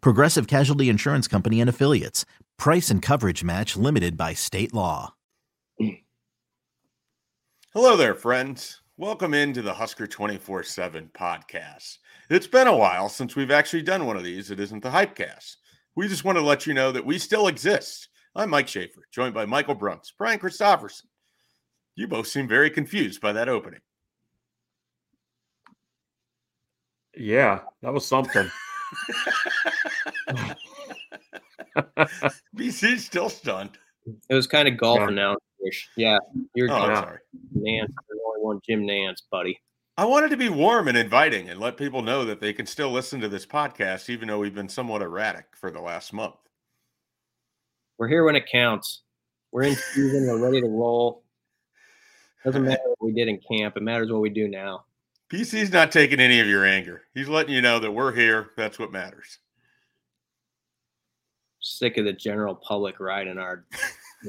Progressive 0.00 0.46
Casualty 0.46 0.88
Insurance 0.88 1.28
Company 1.28 1.60
and 1.60 1.68
Affiliates. 1.68 2.24
Price 2.58 2.90
and 2.90 3.02
coverage 3.02 3.44
match 3.44 3.76
limited 3.76 4.16
by 4.16 4.32
state 4.32 4.72
law. 4.72 5.14
Hello 7.74 7.96
there, 7.96 8.14
friends. 8.14 8.80
Welcome 8.96 9.34
into 9.34 9.62
the 9.62 9.72
Husker 9.72 10.06
24 10.06 10.62
7 10.62 11.10
podcast. 11.12 11.98
It's 12.30 12.46
been 12.46 12.66
a 12.66 12.76
while 12.76 13.08
since 13.08 13.34
we've 13.34 13.50
actually 13.50 13.82
done 13.82 14.06
one 14.06 14.16
of 14.16 14.24
these. 14.24 14.50
It 14.50 14.60
isn't 14.60 14.82
the 14.82 14.90
Hypecast. 14.90 15.56
We 15.94 16.08
just 16.08 16.24
want 16.24 16.38
to 16.38 16.44
let 16.44 16.66
you 16.66 16.74
know 16.74 16.92
that 16.92 17.04
we 17.04 17.18
still 17.18 17.48
exist. 17.48 18.08
I'm 18.34 18.50
Mike 18.50 18.68
Schaefer, 18.68 19.06
joined 19.10 19.34
by 19.34 19.44
Michael 19.44 19.76
Bruntz, 19.76 20.12
Brian 20.16 20.38
Christopherson. 20.38 21.08
You 21.94 22.08
both 22.08 22.26
seem 22.26 22.48
very 22.48 22.70
confused 22.70 23.20
by 23.20 23.32
that 23.32 23.48
opening. 23.48 23.80
Yeah, 27.14 27.60
that 27.82 27.92
was 27.92 28.06
something. 28.06 28.50
BC's 32.56 33.04
still 33.04 33.28
stunned. 33.28 33.78
It 34.28 34.34
was 34.34 34.46
kind 34.46 34.68
of 34.68 34.76
golf 34.76 34.98
Yeah. 35.00 35.08
announcer. 35.08 35.38
Yeah, 35.96 36.18
you're 36.54 36.70
Oh, 36.70 36.74
I'm 36.74 36.96
sorry. 36.96 37.18
Nantz. 37.56 37.86
There's 38.08 38.20
only 38.26 38.40
one 38.40 38.60
Jim 38.68 38.82
Nantz, 38.82 39.22
buddy. 39.30 39.60
I 39.96 40.04
wanted 40.04 40.30
to 40.30 40.36
be 40.36 40.48
warm 40.48 40.88
and 40.88 40.96
inviting 40.96 41.48
and 41.48 41.60
let 41.60 41.76
people 41.76 42.02
know 42.02 42.24
that 42.24 42.40
they 42.40 42.52
can 42.52 42.66
still 42.66 42.90
listen 42.90 43.20
to 43.20 43.28
this 43.28 43.46
podcast, 43.46 44.08
even 44.10 44.26
though 44.28 44.38
we've 44.40 44.54
been 44.54 44.68
somewhat 44.68 45.02
erratic 45.02 45.46
for 45.54 45.70
the 45.70 45.80
last 45.80 46.12
month. 46.12 46.34
We're 47.98 48.08
here 48.08 48.24
when 48.24 48.34
it 48.34 48.50
counts. 48.50 49.02
We're 49.52 49.64
in 49.64 49.76
season. 49.76 50.26
We're 50.26 50.42
ready 50.42 50.60
to 50.62 50.66
roll. 50.66 51.22
Doesn't 52.44 52.64
matter 52.66 52.80
what 52.86 53.06
we 53.06 53.12
did 53.12 53.28
in 53.28 53.38
camp. 53.48 53.76
It 53.76 53.82
matters 53.84 54.10
what 54.10 54.20
we 54.22 54.30
do 54.30 54.48
now. 54.48 54.84
BC's 55.32 55.72
not 55.72 55.90
taking 55.90 56.20
any 56.20 56.40
of 56.40 56.46
your 56.46 56.66
anger. 56.66 57.04
He's 57.14 57.28
letting 57.28 57.54
you 57.54 57.62
know 57.62 57.78
that 57.78 57.90
we're 57.90 58.12
here. 58.12 58.50
That's 58.58 58.78
what 58.78 58.92
matters. 58.92 59.38
Sick 61.60 61.96
of 61.96 62.04
the 62.04 62.12
general 62.12 62.54
public 62.54 63.00
riding 63.00 63.38
our 63.38 63.64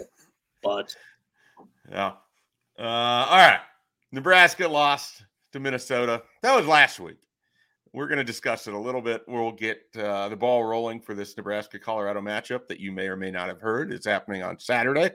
butts. 0.63 0.95
Yeah. 1.91 2.13
Uh, 2.79 2.81
all 2.81 3.37
right. 3.37 3.59
Nebraska 4.13 4.65
lost 4.65 5.25
to 5.51 5.59
Minnesota. 5.59 6.23
That 6.41 6.55
was 6.55 6.67
last 6.67 7.01
week. 7.01 7.17
We're 7.91 8.07
going 8.07 8.19
to 8.19 8.23
discuss 8.23 8.67
it 8.67 8.73
a 8.73 8.79
little 8.79 9.01
bit. 9.01 9.23
We'll 9.27 9.51
get 9.51 9.81
uh, 9.99 10.29
the 10.29 10.37
ball 10.37 10.63
rolling 10.63 11.01
for 11.01 11.13
this 11.13 11.35
Nebraska 11.35 11.79
Colorado 11.79 12.21
matchup 12.21 12.67
that 12.67 12.79
you 12.79 12.93
may 12.93 13.07
or 13.07 13.17
may 13.17 13.29
not 13.29 13.49
have 13.49 13.59
heard. 13.59 13.91
It's 13.91 14.05
happening 14.05 14.41
on 14.41 14.57
Saturday. 14.57 15.11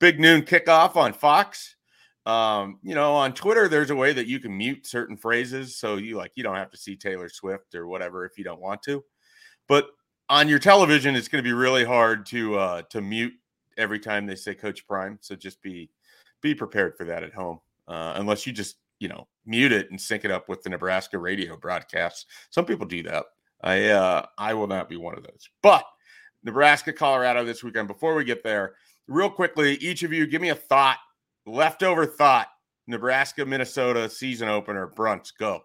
Big 0.00 0.18
noon 0.18 0.42
kickoff 0.42 0.96
on 0.96 1.12
Fox. 1.12 1.76
Um, 2.28 2.78
you 2.82 2.94
know, 2.94 3.14
on 3.14 3.32
Twitter, 3.32 3.68
there's 3.68 3.90
a 3.90 3.96
way 3.96 4.12
that 4.12 4.26
you 4.26 4.38
can 4.38 4.56
mute 4.56 4.86
certain 4.86 5.16
phrases. 5.16 5.76
So 5.76 5.96
you 5.96 6.16
like, 6.18 6.32
you 6.34 6.42
don't 6.42 6.56
have 6.56 6.70
to 6.70 6.76
see 6.76 6.94
Taylor 6.94 7.30
Swift 7.30 7.74
or 7.74 7.86
whatever 7.86 8.26
if 8.26 8.36
you 8.36 8.44
don't 8.44 8.60
want 8.60 8.82
to. 8.82 9.02
But 9.66 9.86
on 10.28 10.46
your 10.46 10.58
television, 10.58 11.16
it's 11.16 11.26
going 11.26 11.42
to 11.42 11.48
be 11.48 11.54
really 11.54 11.84
hard 11.84 12.26
to 12.26 12.58
uh, 12.58 12.82
to 12.90 13.00
mute 13.00 13.32
every 13.78 13.98
time 13.98 14.26
they 14.26 14.34
say 14.34 14.54
Coach 14.54 14.86
Prime. 14.86 15.18
So 15.22 15.34
just 15.36 15.62
be 15.62 15.90
be 16.42 16.54
prepared 16.54 16.96
for 16.96 17.04
that 17.04 17.22
at 17.22 17.32
home, 17.32 17.60
uh, 17.88 18.12
unless 18.16 18.46
you 18.46 18.52
just 18.52 18.76
you 18.98 19.08
know 19.08 19.26
mute 19.46 19.72
it 19.72 19.90
and 19.90 19.98
sync 19.98 20.26
it 20.26 20.30
up 20.30 20.50
with 20.50 20.62
the 20.62 20.68
Nebraska 20.68 21.18
radio 21.18 21.56
broadcasts. 21.56 22.26
Some 22.50 22.66
people 22.66 22.86
do 22.86 23.02
that. 23.04 23.24
I 23.62 23.86
uh, 23.86 24.26
I 24.36 24.52
will 24.52 24.66
not 24.66 24.90
be 24.90 24.96
one 24.96 25.16
of 25.16 25.24
those. 25.24 25.48
But 25.62 25.84
Nebraska, 26.44 26.92
Colorado 26.92 27.42
this 27.44 27.64
weekend. 27.64 27.88
Before 27.88 28.14
we 28.14 28.24
get 28.24 28.44
there, 28.44 28.74
real 29.06 29.30
quickly, 29.30 29.76
each 29.76 30.02
of 30.02 30.12
you 30.12 30.26
give 30.26 30.42
me 30.42 30.50
a 30.50 30.54
thought, 30.54 30.98
leftover 31.48 32.06
thought. 32.06 32.48
Nebraska, 32.86 33.44
Minnesota 33.44 34.08
season 34.08 34.48
opener. 34.48 34.88
Bruntz, 34.88 35.30
go. 35.36 35.64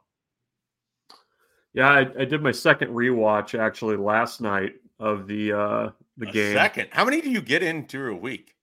Yeah, 1.74 1.90
I, 1.90 2.00
I 2.20 2.26
did 2.26 2.44
my 2.44 2.52
second 2.52 2.90
rewatch 2.90 3.58
actually 3.58 3.98
last 3.98 4.42
night 4.42 4.74
of 5.00 5.28
the 5.28 5.54
uh 5.54 5.90
the 6.18 6.30
A 6.30 6.32
game. 6.32 6.54
Second, 6.54 6.90
how 6.92 7.04
many 7.04 7.22
do 7.22 7.32
you 7.32 7.42
get 7.42 7.64
in 7.64 7.78
into 7.78 8.08
a 8.08 8.16
week? 8.16 8.56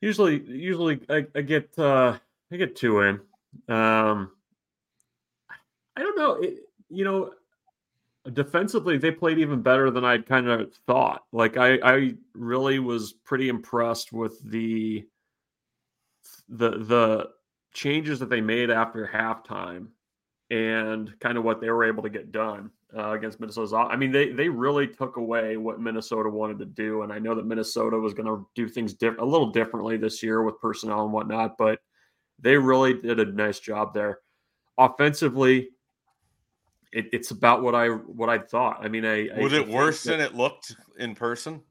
Usually, 0.00 0.40
usually 0.44 1.00
I, 1.10 1.26
I 1.34 1.42
get 1.42 1.76
uh 1.78 2.16
I 2.52 2.56
get 2.56 2.76
two 2.76 3.00
in. 3.00 3.20
Um, 3.68 4.30
I 5.96 6.02
don't 6.02 6.16
know. 6.16 6.34
It, 6.34 6.60
you 6.88 7.04
know, 7.04 7.32
defensively 8.32 8.96
they 8.96 9.10
played 9.10 9.38
even 9.38 9.60
better 9.60 9.90
than 9.90 10.04
I'd 10.04 10.26
kind 10.26 10.48
of 10.48 10.72
thought. 10.86 11.24
Like 11.32 11.56
I 11.56 11.78
I 11.82 12.14
really 12.34 12.78
was 12.78 13.12
pretty 13.12 13.48
impressed 13.48 14.12
with 14.12 14.40
the 14.50 15.06
the 16.48 16.70
the 16.84 17.30
changes 17.74 18.18
that 18.18 18.28
they 18.30 18.40
made 18.40 18.70
after 18.70 19.08
halftime 19.12 19.88
and 20.50 21.18
kind 21.20 21.36
of 21.36 21.44
what 21.44 21.60
they 21.60 21.70
were 21.70 21.84
able 21.84 22.02
to 22.02 22.08
get 22.08 22.32
done 22.32 22.70
uh, 22.96 23.10
against 23.10 23.38
Minnesota. 23.38 23.76
I 23.76 23.96
mean, 23.96 24.10
they 24.12 24.30
they 24.30 24.48
really 24.48 24.86
took 24.86 25.16
away 25.16 25.56
what 25.56 25.80
Minnesota 25.80 26.28
wanted 26.30 26.58
to 26.60 26.64
do, 26.64 27.02
and 27.02 27.12
I 27.12 27.18
know 27.18 27.34
that 27.34 27.46
Minnesota 27.46 27.98
was 27.98 28.14
going 28.14 28.26
to 28.26 28.46
do 28.54 28.68
things 28.68 28.94
diff- 28.94 29.18
a 29.18 29.24
little 29.24 29.50
differently 29.50 29.96
this 29.96 30.22
year 30.22 30.42
with 30.42 30.60
personnel 30.60 31.04
and 31.04 31.12
whatnot, 31.12 31.58
but 31.58 31.80
they 32.38 32.56
really 32.56 32.94
did 32.94 33.20
a 33.20 33.26
nice 33.26 33.60
job 33.60 33.92
there. 33.92 34.20
Offensively, 34.78 35.70
it, 36.92 37.08
it's 37.12 37.30
about 37.30 37.62
what 37.62 37.74
I 37.74 37.88
what 37.88 38.30
I 38.30 38.38
thought. 38.38 38.78
I 38.82 38.88
mean, 38.88 39.04
I 39.04 39.28
Was 39.38 39.52
I 39.52 39.56
it 39.56 39.64
think 39.64 39.76
worse 39.76 40.02
than 40.04 40.20
it 40.20 40.34
looked 40.34 40.74
in 40.98 41.14
person? 41.14 41.62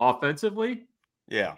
offensively? 0.00 0.86
Yeah. 1.28 1.54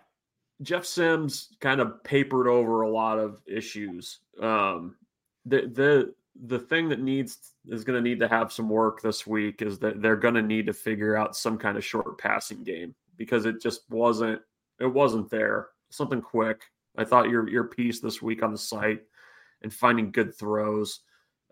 Jeff 0.62 0.84
Sims 0.84 1.48
kind 1.60 1.80
of 1.80 2.02
papered 2.04 2.46
over 2.46 2.82
a 2.82 2.90
lot 2.90 3.18
of 3.18 3.42
issues. 3.46 4.20
Um, 4.40 4.96
the 5.44 5.62
the 5.62 6.14
the 6.46 6.58
thing 6.58 6.88
that 6.88 7.00
needs 7.00 7.52
is 7.68 7.84
going 7.84 8.02
to 8.02 8.08
need 8.08 8.20
to 8.20 8.28
have 8.28 8.52
some 8.52 8.68
work 8.68 9.00
this 9.00 9.26
week 9.26 9.62
is 9.62 9.78
that 9.78 10.02
they're 10.02 10.16
going 10.16 10.34
to 10.34 10.42
need 10.42 10.66
to 10.66 10.72
figure 10.72 11.16
out 11.16 11.36
some 11.36 11.56
kind 11.58 11.76
of 11.76 11.84
short 11.84 12.18
passing 12.18 12.62
game 12.64 12.94
because 13.16 13.46
it 13.46 13.60
just 13.60 13.82
wasn't 13.90 14.40
it 14.80 14.86
wasn't 14.86 15.30
there. 15.30 15.68
Something 15.90 16.20
quick. 16.20 16.62
I 16.96 17.04
thought 17.04 17.30
your 17.30 17.48
your 17.48 17.64
piece 17.64 18.00
this 18.00 18.22
week 18.22 18.42
on 18.42 18.52
the 18.52 18.58
site 18.58 19.02
and 19.62 19.72
finding 19.72 20.12
good 20.12 20.36
throws 20.36 21.00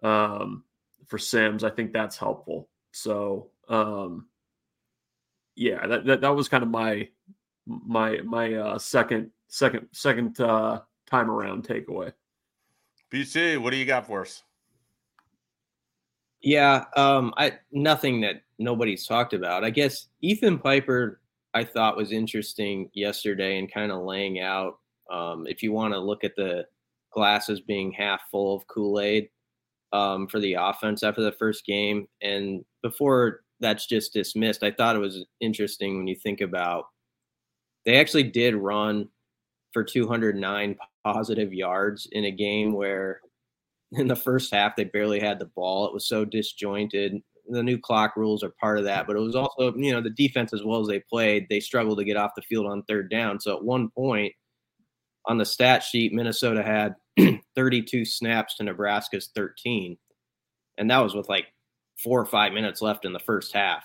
um, 0.02 0.64
for 1.06 1.18
Sims, 1.18 1.64
I 1.64 1.70
think 1.70 1.92
that's 1.92 2.16
helpful. 2.16 2.68
So 2.92 3.50
um, 3.68 4.26
yeah, 5.54 5.86
that, 5.86 6.04
that 6.06 6.20
that 6.22 6.36
was 6.36 6.48
kind 6.48 6.62
of 6.62 6.70
my 6.70 7.08
my 7.66 8.18
my 8.22 8.54
uh, 8.54 8.78
second 8.78 9.30
second 9.48 9.86
second 9.92 10.40
uh, 10.40 10.80
time 11.06 11.30
around 11.30 11.66
takeaway. 11.66 12.12
BC, 13.12 13.58
what 13.58 13.70
do 13.70 13.76
you 13.76 13.84
got 13.84 14.06
for 14.06 14.22
us? 14.22 14.42
Yeah, 16.40 16.84
um, 16.96 17.32
I 17.36 17.58
nothing 17.70 18.20
that 18.22 18.42
nobody's 18.58 19.06
talked 19.06 19.34
about. 19.34 19.64
I 19.64 19.70
guess 19.70 20.08
Ethan 20.22 20.58
Piper 20.58 21.20
I 21.54 21.64
thought 21.64 21.96
was 21.96 22.12
interesting 22.12 22.90
yesterday 22.94 23.58
and 23.58 23.72
kind 23.72 23.92
of 23.92 24.02
laying 24.02 24.40
out 24.40 24.78
um, 25.10 25.46
if 25.46 25.62
you 25.62 25.72
want 25.72 25.92
to 25.92 26.00
look 26.00 26.24
at 26.24 26.34
the 26.36 26.66
glasses 27.12 27.60
being 27.60 27.92
half 27.92 28.22
full 28.30 28.56
of 28.56 28.66
Kool-Aid 28.66 29.28
um, 29.92 30.26
for 30.26 30.40
the 30.40 30.54
offense 30.54 31.02
after 31.02 31.22
the 31.22 31.32
first 31.32 31.66
game. 31.66 32.08
And 32.22 32.64
before 32.82 33.40
that's 33.60 33.86
just 33.86 34.14
dismissed, 34.14 34.62
I 34.62 34.70
thought 34.70 34.96
it 34.96 35.00
was 35.00 35.26
interesting 35.40 35.98
when 35.98 36.06
you 36.06 36.16
think 36.16 36.40
about 36.40 36.86
they 37.84 37.98
actually 37.98 38.24
did 38.24 38.54
run 38.54 39.08
for 39.72 39.82
209 39.82 40.76
positive 41.04 41.52
yards 41.52 42.08
in 42.12 42.24
a 42.24 42.30
game 42.30 42.72
where 42.72 43.20
in 43.92 44.08
the 44.08 44.16
first 44.16 44.52
half 44.52 44.76
they 44.76 44.84
barely 44.84 45.20
had 45.20 45.38
the 45.38 45.46
ball. 45.46 45.86
It 45.86 45.94
was 45.94 46.06
so 46.06 46.24
disjointed. 46.24 47.20
the 47.48 47.62
new 47.62 47.78
clock 47.78 48.16
rules 48.16 48.42
are 48.42 48.54
part 48.60 48.78
of 48.78 48.84
that, 48.84 49.06
but 49.06 49.16
it 49.16 49.20
was 49.20 49.36
also 49.36 49.74
you 49.76 49.92
know 49.92 50.00
the 50.00 50.10
defense 50.10 50.52
as 50.52 50.62
well 50.64 50.80
as 50.80 50.88
they 50.88 51.00
played, 51.00 51.46
they 51.48 51.60
struggled 51.60 51.98
to 51.98 52.04
get 52.04 52.16
off 52.16 52.36
the 52.36 52.42
field 52.42 52.66
on 52.66 52.82
third 52.84 53.10
down. 53.10 53.40
So 53.40 53.56
at 53.56 53.64
one 53.64 53.90
point 53.90 54.32
on 55.26 55.38
the 55.38 55.44
stat 55.44 55.82
sheet, 55.82 56.12
Minnesota 56.12 56.62
had 56.62 56.94
32 57.54 58.04
snaps 58.04 58.56
to 58.56 58.64
Nebraska's 58.64 59.30
13, 59.34 59.96
and 60.78 60.90
that 60.90 61.02
was 61.02 61.14
with 61.14 61.28
like 61.28 61.46
four 62.02 62.20
or 62.20 62.26
five 62.26 62.52
minutes 62.52 62.82
left 62.82 63.04
in 63.04 63.12
the 63.12 63.18
first 63.18 63.52
half. 63.52 63.84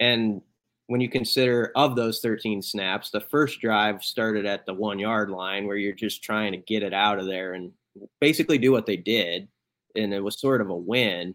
And 0.00 0.42
when 0.88 1.00
you 1.00 1.08
consider 1.08 1.72
of 1.74 1.96
those 1.96 2.20
13 2.20 2.62
snaps, 2.62 3.10
the 3.10 3.20
first 3.20 3.60
drive 3.60 4.04
started 4.04 4.46
at 4.46 4.66
the 4.66 4.74
one 4.74 4.98
yard 4.98 5.30
line 5.30 5.66
where 5.66 5.76
you're 5.76 5.92
just 5.92 6.22
trying 6.22 6.52
to 6.52 6.58
get 6.58 6.82
it 6.82 6.94
out 6.94 7.18
of 7.18 7.26
there 7.26 7.54
and 7.54 7.72
basically 8.20 8.58
do 8.58 8.72
what 8.72 8.86
they 8.86 8.96
did. 8.96 9.48
And 9.96 10.14
it 10.14 10.22
was 10.22 10.38
sort 10.38 10.60
of 10.60 10.70
a 10.70 10.76
win. 10.76 11.34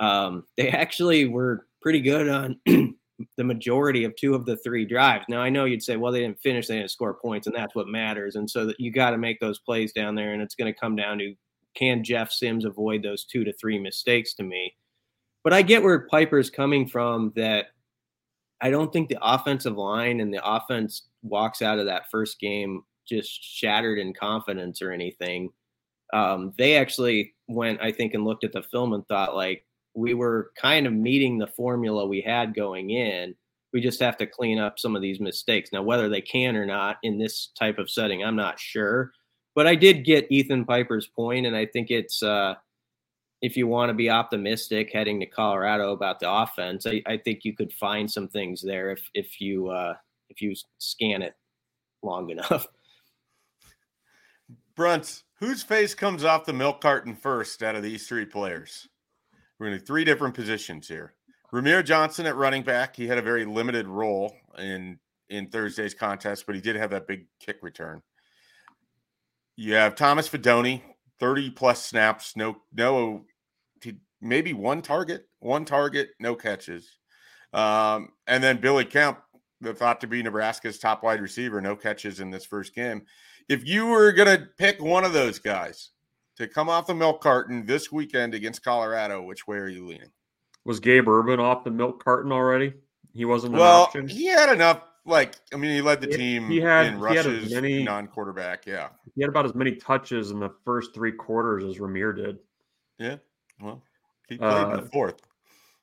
Um, 0.00 0.44
they 0.56 0.68
actually 0.68 1.26
were 1.26 1.66
pretty 1.80 2.00
good 2.00 2.28
on 2.28 2.60
the 3.36 3.44
majority 3.44 4.04
of 4.04 4.14
two 4.16 4.34
of 4.34 4.44
the 4.44 4.56
three 4.58 4.84
drives. 4.84 5.24
Now, 5.28 5.40
I 5.40 5.48
know 5.48 5.64
you'd 5.64 5.82
say, 5.82 5.96
well, 5.96 6.12
they 6.12 6.20
didn't 6.20 6.40
finish, 6.40 6.66
they 6.66 6.76
didn't 6.76 6.90
score 6.90 7.14
points, 7.14 7.46
and 7.46 7.56
that's 7.56 7.74
what 7.74 7.88
matters. 7.88 8.36
And 8.36 8.50
so 8.50 8.66
that 8.66 8.80
you 8.80 8.92
got 8.92 9.10
to 9.10 9.18
make 9.18 9.40
those 9.40 9.60
plays 9.60 9.92
down 9.92 10.14
there. 10.14 10.32
And 10.32 10.42
it's 10.42 10.54
going 10.54 10.72
to 10.72 10.78
come 10.78 10.96
down 10.96 11.18
to 11.18 11.34
can 11.74 12.04
Jeff 12.04 12.30
Sims 12.30 12.64
avoid 12.64 13.02
those 13.02 13.24
two 13.24 13.44
to 13.44 13.52
three 13.54 13.78
mistakes 13.78 14.34
to 14.34 14.42
me? 14.42 14.74
But 15.42 15.52
I 15.52 15.62
get 15.62 15.82
where 15.82 16.06
Piper's 16.08 16.50
coming 16.50 16.86
from 16.86 17.32
that 17.36 17.66
I 18.64 18.70
don't 18.70 18.90
think 18.90 19.10
the 19.10 19.18
offensive 19.20 19.76
line 19.76 20.20
and 20.20 20.32
the 20.32 20.42
offense 20.42 21.08
walks 21.22 21.60
out 21.60 21.78
of 21.78 21.84
that 21.84 22.10
first 22.10 22.40
game 22.40 22.82
just 23.06 23.30
shattered 23.30 23.98
in 23.98 24.14
confidence 24.14 24.80
or 24.80 24.90
anything. 24.90 25.50
Um, 26.14 26.54
they 26.56 26.76
actually 26.76 27.34
went, 27.46 27.82
I 27.82 27.92
think, 27.92 28.14
and 28.14 28.24
looked 28.24 28.42
at 28.42 28.54
the 28.54 28.62
film 28.62 28.94
and 28.94 29.06
thought 29.06 29.36
like 29.36 29.66
we 29.94 30.14
were 30.14 30.50
kind 30.56 30.86
of 30.86 30.94
meeting 30.94 31.36
the 31.36 31.46
formula 31.46 32.06
we 32.06 32.22
had 32.22 32.54
going 32.54 32.88
in. 32.88 33.34
We 33.74 33.82
just 33.82 34.00
have 34.00 34.16
to 34.16 34.26
clean 34.26 34.58
up 34.58 34.78
some 34.78 34.96
of 34.96 35.02
these 35.02 35.20
mistakes. 35.20 35.68
Now, 35.70 35.82
whether 35.82 36.08
they 36.08 36.22
can 36.22 36.56
or 36.56 36.64
not 36.64 36.96
in 37.02 37.18
this 37.18 37.50
type 37.58 37.78
of 37.78 37.90
setting, 37.90 38.24
I'm 38.24 38.36
not 38.36 38.58
sure. 38.58 39.12
But 39.54 39.66
I 39.66 39.74
did 39.74 40.06
get 40.06 40.32
Ethan 40.32 40.64
Piper's 40.64 41.06
point, 41.06 41.44
and 41.44 41.54
I 41.54 41.66
think 41.66 41.90
it's 41.90 42.22
uh, 42.22 42.54
if 43.44 43.58
you 43.58 43.66
want 43.66 43.90
to 43.90 43.94
be 43.94 44.08
optimistic 44.08 44.90
heading 44.90 45.20
to 45.20 45.26
Colorado 45.26 45.92
about 45.92 46.18
the 46.18 46.30
offense, 46.30 46.86
I, 46.86 47.02
I 47.04 47.18
think 47.18 47.44
you 47.44 47.54
could 47.54 47.70
find 47.74 48.10
some 48.10 48.26
things 48.26 48.62
there 48.62 48.90
if 48.90 49.06
if 49.12 49.38
you 49.38 49.68
uh, 49.68 49.96
if 50.30 50.40
you 50.40 50.54
scan 50.78 51.20
it 51.20 51.34
long 52.02 52.30
enough. 52.30 52.66
Brunt, 54.74 55.24
whose 55.40 55.62
face 55.62 55.94
comes 55.94 56.24
off 56.24 56.46
the 56.46 56.54
milk 56.54 56.80
carton 56.80 57.14
first 57.14 57.62
out 57.62 57.76
of 57.76 57.82
these 57.82 58.08
three 58.08 58.24
players? 58.24 58.88
We're 59.58 59.66
going 59.66 59.78
to 59.78 59.84
three 59.84 60.04
different 60.04 60.34
positions 60.34 60.88
here. 60.88 61.12
Rahmir 61.52 61.84
Johnson 61.84 62.24
at 62.24 62.36
running 62.36 62.62
back. 62.62 62.96
He 62.96 63.06
had 63.06 63.18
a 63.18 63.22
very 63.22 63.44
limited 63.44 63.86
role 63.86 64.34
in 64.58 64.98
in 65.28 65.48
Thursday's 65.48 65.92
contest, 65.92 66.46
but 66.46 66.54
he 66.54 66.62
did 66.62 66.76
have 66.76 66.92
that 66.92 67.06
big 67.06 67.26
kick 67.40 67.58
return. 67.60 68.00
You 69.56 69.74
have 69.74 69.96
Thomas 69.96 70.30
Fidone, 70.30 70.80
30 71.20 71.50
plus 71.50 71.84
snaps, 71.84 72.36
no 72.36 72.56
no 72.72 73.26
maybe 74.24 74.52
one 74.52 74.82
target, 74.82 75.28
one 75.38 75.64
target, 75.64 76.10
no 76.18 76.34
catches. 76.34 76.98
Um, 77.52 78.08
and 78.26 78.42
then 78.42 78.60
Billy 78.60 78.84
Kemp, 78.84 79.20
the 79.60 79.74
thought 79.74 80.00
to 80.00 80.06
be 80.06 80.22
Nebraska's 80.22 80.78
top 80.78 81.02
wide 81.02 81.20
receiver, 81.20 81.60
no 81.60 81.76
catches 81.76 82.18
in 82.18 82.30
this 82.30 82.44
first 82.44 82.74
game. 82.74 83.02
If 83.48 83.66
you 83.66 83.86
were 83.86 84.10
going 84.12 84.36
to 84.36 84.48
pick 84.58 84.82
one 84.82 85.04
of 85.04 85.12
those 85.12 85.38
guys 85.38 85.90
to 86.36 86.48
come 86.48 86.68
off 86.68 86.88
the 86.88 86.94
milk 86.94 87.20
carton 87.20 87.64
this 87.66 87.92
weekend 87.92 88.34
against 88.34 88.64
Colorado, 88.64 89.22
which 89.22 89.46
way 89.46 89.58
are 89.58 89.68
you 89.68 89.86
leaning? 89.86 90.10
Was 90.64 90.80
Gabe 90.80 91.06
Ervin 91.06 91.38
off 91.38 91.62
the 91.62 91.70
milk 91.70 92.02
carton 92.02 92.32
already? 92.32 92.72
He 93.12 93.24
wasn't 93.24 93.52
well, 93.52 93.82
option? 93.82 94.08
He 94.08 94.26
had 94.26 94.52
enough. 94.52 94.80
Like, 95.06 95.36
I 95.52 95.56
mean, 95.56 95.72
he 95.72 95.82
led 95.82 96.00
the 96.00 96.06
team 96.06 96.48
he 96.48 96.58
had, 96.58 96.86
in 96.86 96.98
rushes, 96.98 97.48
he 97.48 97.54
many, 97.54 97.82
non-quarterback. 97.82 98.64
Yeah, 98.66 98.88
he 99.14 99.20
had 99.20 99.28
about 99.28 99.44
as 99.44 99.54
many 99.54 99.76
touches 99.76 100.30
in 100.30 100.40
the 100.40 100.48
first 100.64 100.94
three 100.94 101.12
quarters 101.12 101.62
as 101.62 101.76
Rahmir 101.78 102.16
did. 102.16 102.38
Yeah, 102.98 103.16
well, 103.60 103.82
he 104.28 104.38
played 104.38 104.50
uh, 104.50 104.70
in 104.70 104.84
the 104.84 104.90
fourth. 104.90 105.20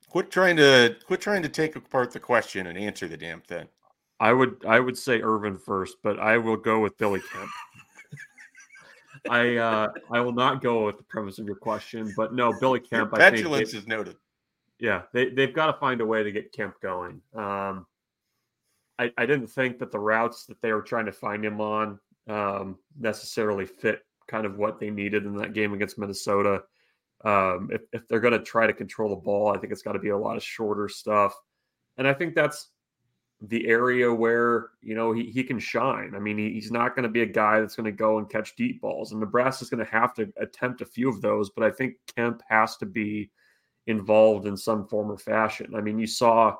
Quit 0.08 0.30
trying 0.30 0.56
to 0.56 0.96
quit 1.06 1.20
trying 1.20 1.42
to 1.42 1.48
take 1.48 1.76
apart 1.76 2.12
the 2.12 2.20
question 2.20 2.66
and 2.66 2.76
answer 2.76 3.08
the 3.08 3.16
damn 3.16 3.40
thing. 3.40 3.66
I 4.20 4.32
would 4.32 4.64
I 4.66 4.78
would 4.78 4.96
say 4.96 5.20
Ervin 5.20 5.56
first, 5.58 5.96
but 6.02 6.20
I 6.20 6.38
will 6.38 6.56
go 6.56 6.80
with 6.80 6.96
Billy 6.98 7.20
Kemp. 7.32 7.50
I 9.30 9.56
uh, 9.56 9.92
I 10.10 10.20
will 10.20 10.32
not 10.32 10.62
go 10.62 10.86
with 10.86 10.98
the 10.98 11.04
premise 11.04 11.38
of 11.38 11.46
your 11.46 11.56
question, 11.56 12.12
but 12.16 12.34
no, 12.34 12.52
Billy 12.60 12.80
Kemp. 12.80 13.10
Your 13.10 13.18
petulance 13.18 13.74
is 13.74 13.86
noted. 13.86 14.16
Yeah, 14.78 15.02
they 15.12 15.30
they've 15.30 15.54
got 15.54 15.66
to 15.66 15.72
find 15.74 16.00
a 16.00 16.06
way 16.06 16.22
to 16.22 16.32
get 16.32 16.52
Kemp 16.52 16.74
going. 16.80 17.20
Um, 17.34 17.86
I 18.98 19.12
I 19.16 19.26
didn't 19.26 19.48
think 19.48 19.78
that 19.78 19.92
the 19.92 19.98
routes 19.98 20.46
that 20.46 20.60
they 20.60 20.72
were 20.72 20.82
trying 20.82 21.06
to 21.06 21.12
find 21.12 21.44
him 21.44 21.60
on 21.60 21.98
um, 22.28 22.78
necessarily 22.98 23.66
fit 23.66 24.04
kind 24.28 24.46
of 24.46 24.56
what 24.56 24.78
they 24.78 24.90
needed 24.90 25.24
in 25.24 25.36
that 25.36 25.52
game 25.52 25.72
against 25.72 25.98
Minnesota. 25.98 26.62
Um, 27.24 27.70
if, 27.72 27.82
if 27.92 28.08
they're 28.08 28.20
going 28.20 28.32
to 28.32 28.44
try 28.44 28.66
to 28.66 28.72
control 28.72 29.10
the 29.10 29.16
ball, 29.16 29.54
I 29.54 29.58
think 29.58 29.72
it's 29.72 29.82
got 29.82 29.92
to 29.92 29.98
be 29.98 30.08
a 30.10 30.18
lot 30.18 30.36
of 30.36 30.42
shorter 30.42 30.88
stuff. 30.88 31.34
And 31.96 32.08
I 32.08 32.14
think 32.14 32.34
that's 32.34 32.68
the 33.42 33.66
area 33.66 34.12
where, 34.12 34.70
you 34.80 34.94
know, 34.94 35.12
he, 35.12 35.24
he 35.24 35.42
can 35.42 35.58
shine. 35.58 36.14
I 36.14 36.20
mean, 36.20 36.38
he, 36.38 36.52
he's 36.52 36.70
not 36.70 36.94
going 36.94 37.02
to 37.02 37.08
be 37.08 37.22
a 37.22 37.26
guy 37.26 37.60
that's 37.60 37.76
going 37.76 37.86
to 37.86 37.92
go 37.92 38.18
and 38.18 38.30
catch 38.30 38.56
deep 38.56 38.80
balls. 38.80 39.10
And 39.10 39.20
Nebraska's 39.20 39.70
going 39.70 39.84
to 39.84 39.90
have 39.90 40.14
to 40.14 40.32
attempt 40.40 40.80
a 40.80 40.86
few 40.86 41.08
of 41.08 41.20
those. 41.20 41.50
But 41.50 41.64
I 41.64 41.70
think 41.70 41.94
Kemp 42.14 42.42
has 42.48 42.76
to 42.78 42.86
be 42.86 43.30
involved 43.86 44.46
in 44.46 44.56
some 44.56 44.86
form 44.86 45.10
or 45.10 45.18
fashion. 45.18 45.74
I 45.76 45.80
mean, 45.80 45.98
you 45.98 46.06
saw 46.06 46.56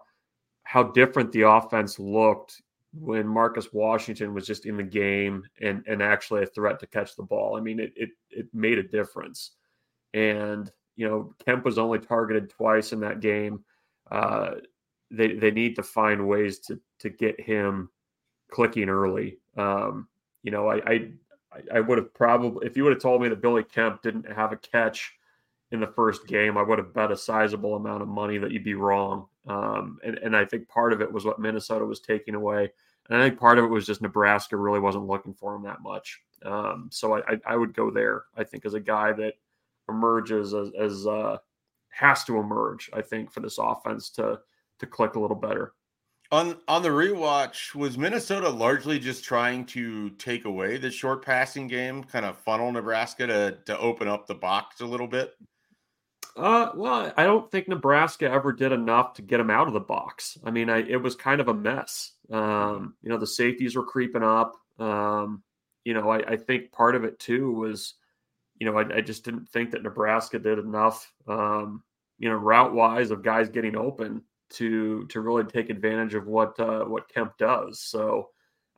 how 0.64 0.82
different 0.84 1.30
the 1.32 1.42
offense 1.42 1.98
looked 1.98 2.60
when 2.94 3.26
Marcus 3.26 3.72
Washington 3.72 4.34
was 4.34 4.46
just 4.46 4.66
in 4.66 4.76
the 4.76 4.82
game 4.82 5.44
and, 5.60 5.82
and 5.86 6.02
actually 6.02 6.42
a 6.42 6.46
threat 6.46 6.78
to 6.80 6.86
catch 6.86 7.16
the 7.16 7.22
ball. 7.22 7.56
I 7.56 7.60
mean, 7.60 7.80
it, 7.80 7.92
it, 7.96 8.10
it 8.30 8.46
made 8.52 8.78
a 8.78 8.82
difference 8.82 9.52
and 10.14 10.70
you 10.96 11.08
know 11.08 11.34
Kemp 11.44 11.64
was 11.64 11.78
only 11.78 11.98
targeted 11.98 12.50
twice 12.50 12.92
in 12.92 13.00
that 13.00 13.20
game. 13.20 13.64
Uh, 14.10 14.52
they 15.10 15.34
they 15.34 15.50
need 15.50 15.76
to 15.76 15.82
find 15.82 16.28
ways 16.28 16.58
to 16.60 16.80
to 17.00 17.10
get 17.10 17.40
him 17.40 17.90
clicking 18.50 18.88
early. 18.88 19.38
Um, 19.56 20.08
you 20.42 20.50
know, 20.50 20.68
I 20.68 20.76
I, 20.86 21.08
I 21.74 21.80
would 21.80 21.98
have 21.98 22.14
probably 22.14 22.66
if 22.66 22.76
you 22.76 22.84
would 22.84 22.92
have 22.92 23.02
told 23.02 23.22
me 23.22 23.28
that 23.28 23.42
Billy 23.42 23.64
Kemp 23.64 24.02
didn't 24.02 24.30
have 24.30 24.52
a 24.52 24.56
catch 24.56 25.12
in 25.72 25.80
the 25.80 25.86
first 25.86 26.26
game, 26.26 26.58
I 26.58 26.62
would 26.62 26.78
have 26.78 26.92
bet 26.92 27.10
a 27.10 27.16
sizable 27.16 27.76
amount 27.76 28.02
of 28.02 28.08
money 28.08 28.36
that 28.38 28.52
you'd 28.52 28.62
be 28.62 28.74
wrong. 28.74 29.26
Um, 29.48 29.98
and, 30.04 30.18
and 30.18 30.36
I 30.36 30.44
think 30.44 30.68
part 30.68 30.92
of 30.92 31.00
it 31.00 31.10
was 31.10 31.24
what 31.24 31.40
Minnesota 31.40 31.84
was 31.84 31.98
taking 31.98 32.34
away. 32.34 32.70
And 33.08 33.20
I 33.20 33.26
think 33.26 33.40
part 33.40 33.58
of 33.58 33.64
it 33.64 33.68
was 33.68 33.86
just 33.86 34.02
Nebraska 34.02 34.56
really 34.56 34.80
wasn't 34.80 35.06
looking 35.06 35.32
for 35.32 35.54
him 35.54 35.62
that 35.62 35.82
much. 35.82 36.20
Um, 36.44 36.88
so 36.92 37.14
I, 37.14 37.20
I, 37.20 37.40
I, 37.46 37.56
would 37.56 37.72
go 37.72 37.90
there, 37.90 38.24
I 38.36 38.44
think, 38.44 38.66
as 38.66 38.74
a 38.74 38.80
guy 38.80 39.12
that 39.12 39.34
emerges 39.92 40.54
as, 40.54 40.70
as 40.78 41.06
uh, 41.06 41.36
has 41.90 42.24
to 42.24 42.38
emerge. 42.38 42.90
I 42.92 43.02
think 43.02 43.30
for 43.30 43.40
this 43.40 43.58
offense 43.58 44.10
to 44.10 44.40
to 44.78 44.86
click 44.86 45.14
a 45.14 45.20
little 45.20 45.36
better. 45.36 45.74
On 46.30 46.56
on 46.66 46.82
the 46.82 46.88
rewatch, 46.88 47.74
was 47.74 47.98
Minnesota 47.98 48.48
largely 48.48 48.98
just 48.98 49.22
trying 49.22 49.66
to 49.66 50.10
take 50.10 50.46
away 50.46 50.78
the 50.78 50.90
short 50.90 51.24
passing 51.24 51.68
game, 51.68 52.02
kind 52.02 52.24
of 52.24 52.38
funnel 52.38 52.72
Nebraska 52.72 53.26
to 53.26 53.58
to 53.66 53.78
open 53.78 54.08
up 54.08 54.26
the 54.26 54.34
box 54.34 54.80
a 54.80 54.86
little 54.86 55.06
bit? 55.06 55.34
Uh, 56.34 56.70
well, 56.74 57.12
I 57.18 57.24
don't 57.24 57.50
think 57.50 57.68
Nebraska 57.68 58.30
ever 58.30 58.52
did 58.52 58.72
enough 58.72 59.12
to 59.14 59.22
get 59.22 59.40
him 59.40 59.50
out 59.50 59.66
of 59.66 59.74
the 59.74 59.80
box. 59.80 60.38
I 60.42 60.50
mean, 60.50 60.70
I, 60.70 60.78
it 60.78 60.96
was 60.96 61.14
kind 61.14 61.42
of 61.42 61.48
a 61.48 61.54
mess. 61.54 62.12
Um, 62.30 62.94
you 63.02 63.10
know, 63.10 63.18
the 63.18 63.26
safeties 63.26 63.76
were 63.76 63.84
creeping 63.84 64.22
up. 64.22 64.54
Um, 64.78 65.42
you 65.84 65.92
know, 65.92 66.08
I, 66.08 66.18
I 66.32 66.36
think 66.36 66.72
part 66.72 66.96
of 66.96 67.04
it 67.04 67.18
too 67.18 67.52
was 67.52 67.94
you 68.62 68.70
know, 68.70 68.78
I, 68.78 68.98
I, 68.98 69.00
just 69.00 69.24
didn't 69.24 69.48
think 69.48 69.72
that 69.72 69.82
Nebraska 69.82 70.38
did 70.38 70.60
enough, 70.60 71.12
um, 71.26 71.82
you 72.20 72.28
know, 72.28 72.36
route 72.36 72.72
wise 72.72 73.10
of 73.10 73.24
guys 73.24 73.48
getting 73.48 73.74
open 73.74 74.22
to 74.50 75.04
to 75.08 75.20
really 75.20 75.42
take 75.42 75.68
advantage 75.68 76.14
of 76.14 76.28
what 76.28 76.60
uh, 76.60 76.84
what 76.84 77.08
Kemp 77.12 77.36
does. 77.38 77.80
So, 77.80 78.28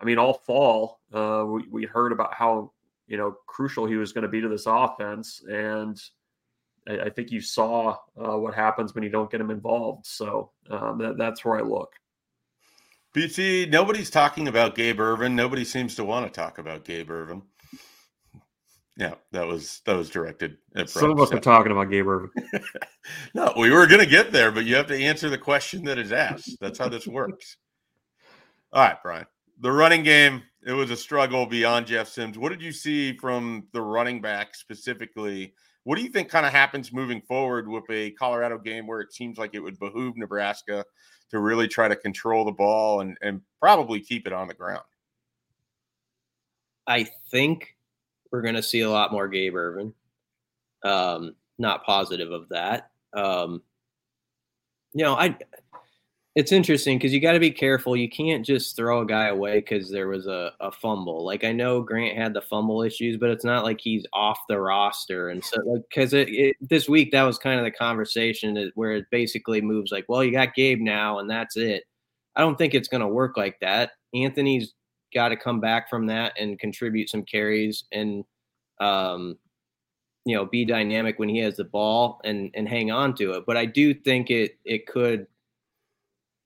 I 0.00 0.06
mean, 0.06 0.16
all 0.16 0.32
fall 0.32 1.00
uh, 1.12 1.44
we 1.46 1.66
we 1.70 1.84
heard 1.84 2.12
about 2.12 2.32
how 2.32 2.72
you 3.08 3.18
know 3.18 3.36
crucial 3.46 3.84
he 3.84 3.96
was 3.96 4.14
going 4.14 4.22
to 4.22 4.28
be 4.28 4.40
to 4.40 4.48
this 4.48 4.64
offense, 4.66 5.42
and 5.46 6.00
I, 6.88 7.00
I 7.00 7.10
think 7.10 7.30
you 7.30 7.42
saw 7.42 7.98
uh, 8.16 8.38
what 8.38 8.54
happens 8.54 8.94
when 8.94 9.04
you 9.04 9.10
don't 9.10 9.30
get 9.30 9.42
him 9.42 9.50
involved. 9.50 10.06
So 10.06 10.52
um, 10.70 10.96
that, 10.96 11.18
that's 11.18 11.44
where 11.44 11.58
I 11.58 11.60
look. 11.60 11.92
BT, 13.12 13.66
nobody's 13.66 14.08
talking 14.08 14.48
about 14.48 14.76
Gabe 14.76 14.98
Ervin. 14.98 15.36
Nobody 15.36 15.62
seems 15.62 15.94
to 15.96 16.04
want 16.04 16.24
to 16.24 16.32
talk 16.32 16.56
about 16.56 16.86
Gabe 16.86 17.10
Ervin. 17.10 17.42
Yeah, 18.96 19.14
that 19.32 19.46
was 19.46 19.82
that 19.86 19.96
was 19.96 20.08
directed 20.08 20.56
at 20.76 20.88
Some 20.88 21.10
of 21.10 21.20
us 21.20 21.32
are 21.32 21.40
talking 21.40 21.72
about 21.72 21.90
Gabe 21.90 22.06
Ervin. 22.06 22.30
no, 23.34 23.52
we 23.56 23.70
were 23.70 23.88
going 23.88 24.00
to 24.00 24.06
get 24.06 24.30
there, 24.30 24.52
but 24.52 24.66
you 24.66 24.76
have 24.76 24.86
to 24.86 24.96
answer 24.96 25.28
the 25.28 25.38
question 25.38 25.84
that 25.84 25.98
is 25.98 26.12
asked. 26.12 26.56
That's 26.60 26.78
how 26.78 26.88
this 26.88 27.06
works. 27.06 27.56
All 28.72 28.84
right, 28.84 28.96
Brian. 29.02 29.26
The 29.60 29.72
running 29.72 30.04
game, 30.04 30.42
it 30.64 30.72
was 30.72 30.92
a 30.92 30.96
struggle 30.96 31.44
beyond 31.44 31.86
Jeff 31.86 32.08
Sims. 32.08 32.38
What 32.38 32.50
did 32.50 32.62
you 32.62 32.70
see 32.70 33.16
from 33.16 33.66
the 33.72 33.82
running 33.82 34.20
back 34.20 34.54
specifically 34.54 35.54
What 35.82 35.96
do 35.96 36.02
you 36.02 36.08
think 36.08 36.28
kind 36.28 36.46
of 36.46 36.52
happens 36.52 36.92
moving 36.92 37.20
forward 37.20 37.68
with 37.68 37.84
a 37.90 38.12
Colorado 38.12 38.58
game 38.58 38.86
where 38.86 39.00
it 39.00 39.12
seems 39.12 39.38
like 39.38 39.54
it 39.54 39.60
would 39.60 39.78
behoove 39.80 40.16
Nebraska 40.16 40.84
to 41.30 41.40
really 41.40 41.66
try 41.66 41.88
to 41.88 41.96
control 41.96 42.44
the 42.44 42.52
ball 42.52 43.00
and, 43.00 43.16
and 43.22 43.40
probably 43.60 44.00
keep 44.00 44.26
it 44.26 44.32
on 44.32 44.46
the 44.46 44.54
ground? 44.54 44.82
I 46.86 47.08
think 47.30 47.73
we're 48.34 48.42
going 48.42 48.56
to 48.56 48.62
see 48.64 48.80
a 48.80 48.90
lot 48.90 49.12
more 49.12 49.28
Gabe 49.28 49.54
Ervin. 49.54 49.94
Um, 50.84 51.36
not 51.56 51.84
positive 51.84 52.32
of 52.32 52.48
that. 52.48 52.90
Um, 53.12 53.62
you 54.92 55.04
know, 55.04 55.14
I 55.14 55.36
it's 56.34 56.50
interesting 56.50 56.98
because 56.98 57.14
you 57.14 57.20
got 57.20 57.34
to 57.34 57.38
be 57.38 57.52
careful. 57.52 57.96
You 57.96 58.08
can't 58.08 58.44
just 58.44 58.74
throw 58.74 59.02
a 59.02 59.06
guy 59.06 59.28
away 59.28 59.60
because 59.60 59.88
there 59.88 60.08
was 60.08 60.26
a, 60.26 60.50
a 60.58 60.72
fumble. 60.72 61.24
Like 61.24 61.44
I 61.44 61.52
know 61.52 61.80
Grant 61.80 62.18
had 62.18 62.34
the 62.34 62.40
fumble 62.40 62.82
issues, 62.82 63.18
but 63.18 63.30
it's 63.30 63.44
not 63.44 63.62
like 63.62 63.80
he's 63.80 64.04
off 64.12 64.40
the 64.48 64.60
roster. 64.60 65.28
And 65.28 65.44
so, 65.44 65.60
like, 65.64 65.82
because 65.88 66.12
it, 66.12 66.28
it, 66.28 66.56
this 66.60 66.88
week 66.88 67.12
that 67.12 67.22
was 67.22 67.38
kind 67.38 67.60
of 67.60 67.64
the 67.64 67.70
conversation 67.70 68.72
where 68.74 68.96
it 68.96 69.04
basically 69.12 69.60
moves 69.60 69.92
like, 69.92 70.06
well, 70.08 70.24
you 70.24 70.32
got 70.32 70.56
Gabe 70.56 70.80
now, 70.80 71.20
and 71.20 71.30
that's 71.30 71.56
it. 71.56 71.84
I 72.34 72.40
don't 72.40 72.58
think 72.58 72.74
it's 72.74 72.88
going 72.88 73.00
to 73.00 73.06
work 73.06 73.36
like 73.36 73.60
that. 73.60 73.92
Anthony's 74.12 74.74
got 75.14 75.28
to 75.28 75.36
come 75.36 75.60
back 75.60 75.88
from 75.88 76.06
that 76.06 76.32
and 76.38 76.58
contribute 76.58 77.08
some 77.08 77.22
carries 77.22 77.84
and, 77.92 78.24
um, 78.80 79.38
you 80.24 80.34
know, 80.34 80.44
be 80.44 80.64
dynamic 80.64 81.18
when 81.18 81.28
he 81.28 81.38
has 81.38 81.56
the 81.56 81.64
ball 81.64 82.20
and 82.24 82.50
and 82.54 82.68
hang 82.68 82.90
on 82.90 83.14
to 83.16 83.32
it. 83.32 83.44
But 83.46 83.56
I 83.56 83.66
do 83.66 83.94
think 83.94 84.30
it 84.30 84.58
it 84.64 84.86
could 84.86 85.26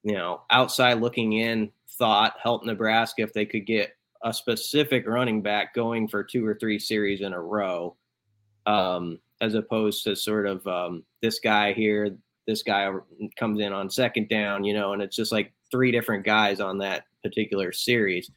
you 0.03 0.15
know, 0.15 0.43
outside 0.51 0.95
looking 0.95 1.35
in 1.35 1.71
thought 1.99 2.35
help 2.43 2.65
Nebraska 2.65 3.23
if 3.23 3.33
they 3.33 3.45
could 3.45 3.67
get 3.67 3.97
a 4.23 4.33
specific 4.33 5.07
running 5.07 5.43
back 5.43 5.75
going 5.75 6.09
for 6.09 6.23
two 6.23 6.47
or 6.47 6.55
three 6.55 6.79
series 6.79 7.21
in 7.21 7.33
a 7.33 7.41
row, 7.41 7.97
um, 8.67 9.19
as 9.41 9.55
opposed 9.55 10.05
to 10.05 10.17
sort 10.17 10.47
of 10.47 10.67
um, 10.67 11.05
this 11.23 11.41
guy 11.41 11.73
here, 11.73 12.17
this 12.47 12.63
guy 12.63 12.91
comes 13.37 13.61
in 13.61 13.73
on 13.73 13.91
second 13.91 14.29
down, 14.29 14.65
you 14.65 14.75
know, 14.75 14.93
and 14.93 15.03
it's 15.03 15.17
just 15.17 15.33
like 15.33 15.53
three 15.71 15.93
different 15.93 16.25
guys 16.25 16.61
on 16.61 16.79
that 16.79 17.05
particular 17.23 17.73
series. 17.73 18.31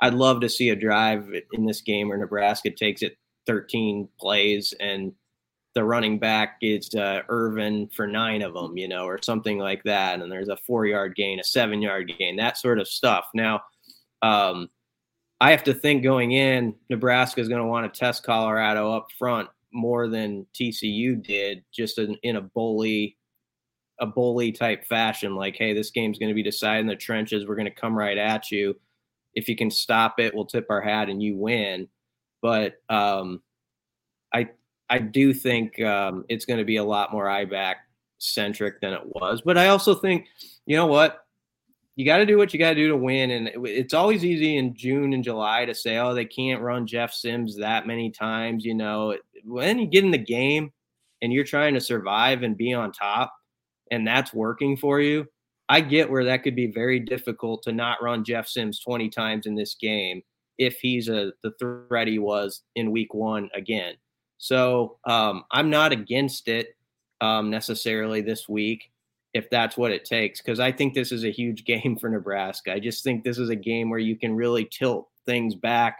I'd 0.00 0.14
love 0.14 0.40
to 0.40 0.48
see 0.48 0.70
a 0.70 0.76
drive 0.76 1.28
in 1.52 1.64
this 1.64 1.80
game 1.80 2.08
where 2.08 2.18
Nebraska 2.18 2.70
takes 2.70 3.02
it 3.02 3.16
13 3.46 4.08
plays 4.18 4.74
and 4.80 5.12
the 5.76 5.84
running 5.84 6.18
back 6.18 6.56
is 6.62 6.94
uh, 6.94 7.20
Ervin 7.28 7.88
for 7.94 8.06
nine 8.06 8.40
of 8.40 8.54
them, 8.54 8.78
you 8.78 8.88
know, 8.88 9.04
or 9.04 9.20
something 9.22 9.58
like 9.58 9.82
that. 9.84 10.20
And 10.20 10.32
there's 10.32 10.48
a 10.48 10.56
four 10.56 10.86
yard 10.86 11.14
gain, 11.14 11.38
a 11.38 11.44
seven 11.44 11.82
yard 11.82 12.10
gain, 12.18 12.36
that 12.36 12.56
sort 12.56 12.78
of 12.78 12.88
stuff. 12.88 13.26
Now, 13.34 13.60
um, 14.22 14.70
I 15.38 15.50
have 15.50 15.64
to 15.64 15.74
think 15.74 16.02
going 16.02 16.32
in, 16.32 16.74
Nebraska 16.88 17.42
is 17.42 17.48
going 17.48 17.60
to 17.60 17.68
want 17.68 17.92
to 17.92 17.98
test 17.98 18.24
Colorado 18.24 18.90
up 18.90 19.08
front 19.18 19.50
more 19.70 20.08
than 20.08 20.46
TCU 20.58 21.22
did, 21.22 21.62
just 21.74 21.98
in, 21.98 22.16
in 22.22 22.36
a 22.36 22.40
bully, 22.40 23.18
a 24.00 24.06
bully 24.06 24.52
type 24.52 24.86
fashion. 24.86 25.36
Like, 25.36 25.56
hey, 25.56 25.74
this 25.74 25.90
game's 25.90 26.18
going 26.18 26.30
to 26.30 26.34
be 26.34 26.42
decided 26.42 26.80
in 26.80 26.86
the 26.86 26.96
trenches. 26.96 27.46
We're 27.46 27.54
going 27.54 27.66
to 27.66 27.80
come 27.80 27.94
right 27.94 28.16
at 28.16 28.50
you. 28.50 28.74
If 29.36 29.48
you 29.48 29.54
can 29.54 29.70
stop 29.70 30.18
it, 30.18 30.34
we'll 30.34 30.46
tip 30.46 30.66
our 30.70 30.80
hat 30.80 31.08
and 31.08 31.22
you 31.22 31.36
win. 31.36 31.88
But 32.42 32.74
um, 32.88 33.42
I 34.34 34.48
I 34.90 34.98
do 34.98 35.32
think 35.32 35.80
um, 35.80 36.24
it's 36.28 36.44
going 36.44 36.58
to 36.58 36.64
be 36.64 36.76
a 36.76 36.84
lot 36.84 37.12
more 37.12 37.28
I-back 37.28 37.76
centric 38.18 38.80
than 38.80 38.94
it 38.94 39.02
was. 39.04 39.42
But 39.42 39.58
I 39.58 39.68
also 39.68 39.94
think, 39.94 40.26
you 40.64 40.76
know 40.76 40.86
what? 40.86 41.26
You 41.96 42.04
got 42.04 42.18
to 42.18 42.26
do 42.26 42.36
what 42.36 42.52
you 42.52 42.58
got 42.58 42.70
to 42.70 42.74
do 42.74 42.88
to 42.88 42.96
win. 42.96 43.30
And 43.30 43.50
it's 43.66 43.94
always 43.94 44.24
easy 44.24 44.56
in 44.56 44.74
June 44.74 45.12
and 45.12 45.24
July 45.24 45.64
to 45.64 45.74
say, 45.74 45.98
oh, 45.98 46.14
they 46.14 46.24
can't 46.24 46.62
run 46.62 46.86
Jeff 46.86 47.12
Sims 47.12 47.56
that 47.56 47.86
many 47.86 48.10
times. 48.10 48.64
You 48.64 48.74
know, 48.74 49.16
when 49.44 49.78
you 49.78 49.86
get 49.86 50.04
in 50.04 50.10
the 50.10 50.18
game 50.18 50.72
and 51.22 51.32
you're 51.32 51.44
trying 51.44 51.74
to 51.74 51.80
survive 51.80 52.42
and 52.42 52.56
be 52.56 52.74
on 52.74 52.92
top, 52.92 53.32
and 53.90 54.06
that's 54.06 54.34
working 54.34 54.76
for 54.76 55.00
you, 55.00 55.26
I 55.68 55.80
get 55.80 56.10
where 56.10 56.24
that 56.24 56.42
could 56.42 56.54
be 56.54 56.70
very 56.70 57.00
difficult 57.00 57.62
to 57.64 57.72
not 57.72 58.02
run 58.02 58.24
Jeff 58.24 58.46
Sims 58.46 58.80
20 58.80 59.08
times 59.08 59.46
in 59.46 59.54
this 59.54 59.74
game 59.74 60.22
if 60.58 60.78
he's 60.78 61.08
a 61.08 61.32
the 61.42 61.52
threat 61.58 62.08
he 62.08 62.18
was 62.18 62.62
in 62.74 62.92
week 62.92 63.14
one 63.14 63.50
again. 63.54 63.94
So 64.38 64.98
um, 65.04 65.44
I'm 65.50 65.70
not 65.70 65.92
against 65.92 66.48
it 66.48 66.76
um, 67.20 67.50
necessarily 67.50 68.20
this 68.20 68.48
week 68.48 68.90
if 69.34 69.50
that's 69.50 69.76
what 69.76 69.92
it 69.92 70.06
takes, 70.06 70.40
because 70.40 70.60
I 70.60 70.72
think 70.72 70.94
this 70.94 71.12
is 71.12 71.24
a 71.24 71.30
huge 71.30 71.64
game 71.66 71.98
for 72.00 72.08
Nebraska. 72.08 72.72
I 72.72 72.80
just 72.80 73.04
think 73.04 73.22
this 73.22 73.38
is 73.38 73.50
a 73.50 73.56
game 73.56 73.90
where 73.90 73.98
you 73.98 74.16
can 74.16 74.34
really 74.34 74.64
tilt 74.64 75.08
things 75.26 75.54
back 75.54 75.98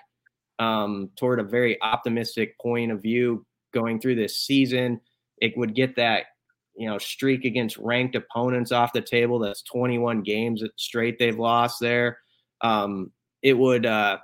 um, 0.59 1.11
toward 1.17 1.39
a 1.39 1.45
very 1.45 1.81
optimistic 1.83 2.59
point 2.59 2.91
of 2.91 3.03
view 3.03 3.45
going 3.75 4.01
through 4.01 4.15
this 4.15 4.39
season. 4.39 5.01
It 5.39 5.57
would 5.57 5.75
get 5.75 5.97
that 5.97 6.27
you 6.77 6.89
know 6.89 6.99
streak 6.99 7.45
against 7.45 7.77
ranked 7.79 8.15
opponents 8.15 8.73
off 8.73 8.93
the 8.93 9.01
table. 9.01 9.39
That's 9.39 9.63
21 9.63 10.23
games 10.23 10.63
straight 10.77 11.19
they've 11.19 11.39
lost 11.39 11.81
there. 11.81 12.19
Um, 12.61 13.13
it 13.43 13.57
would 13.57 13.87
uh, 13.87 14.19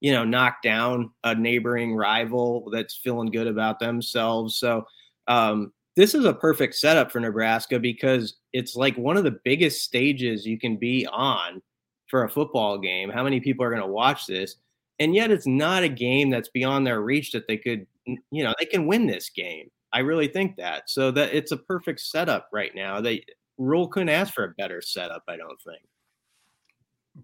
you 0.00 0.12
know, 0.12 0.24
knock 0.24 0.62
down 0.62 1.10
a 1.24 1.34
neighboring 1.34 1.94
rival 1.94 2.68
that's 2.72 2.96
feeling 2.96 3.30
good 3.30 3.46
about 3.46 3.78
themselves. 3.78 4.56
So 4.56 4.86
um, 5.26 5.72
this 5.96 6.14
is 6.14 6.24
a 6.24 6.34
perfect 6.34 6.74
setup 6.74 7.10
for 7.10 7.20
Nebraska 7.20 7.78
because 7.78 8.36
it's 8.52 8.76
like 8.76 8.96
one 8.96 9.16
of 9.16 9.24
the 9.24 9.38
biggest 9.44 9.82
stages 9.82 10.46
you 10.46 10.58
can 10.58 10.76
be 10.76 11.06
on 11.06 11.62
for 12.08 12.24
a 12.24 12.30
football 12.30 12.78
game. 12.78 13.10
How 13.10 13.24
many 13.24 13.40
people 13.40 13.64
are 13.64 13.70
going 13.70 13.82
to 13.82 13.88
watch 13.88 14.26
this? 14.26 14.56
And 14.98 15.14
yet 15.14 15.30
it's 15.30 15.46
not 15.46 15.82
a 15.82 15.88
game 15.88 16.30
that's 16.30 16.48
beyond 16.50 16.86
their 16.86 17.00
reach 17.00 17.32
that 17.32 17.46
they 17.48 17.56
could, 17.56 17.86
you 18.06 18.44
know, 18.44 18.54
they 18.58 18.66
can 18.66 18.86
win 18.86 19.06
this 19.06 19.30
game. 19.30 19.70
I 19.96 20.00
really 20.00 20.28
think 20.28 20.56
that. 20.56 20.90
So 20.90 21.10
that 21.12 21.34
it's 21.34 21.52
a 21.52 21.56
perfect 21.56 22.00
setup 22.00 22.50
right 22.52 22.74
now. 22.74 23.00
They 23.00 23.24
Rhule 23.56 23.88
couldn't 23.88 24.10
ask 24.10 24.34
for 24.34 24.44
a 24.44 24.54
better 24.58 24.82
setup, 24.82 25.22
I 25.26 25.38
don't 25.38 25.58
think. 25.62 25.80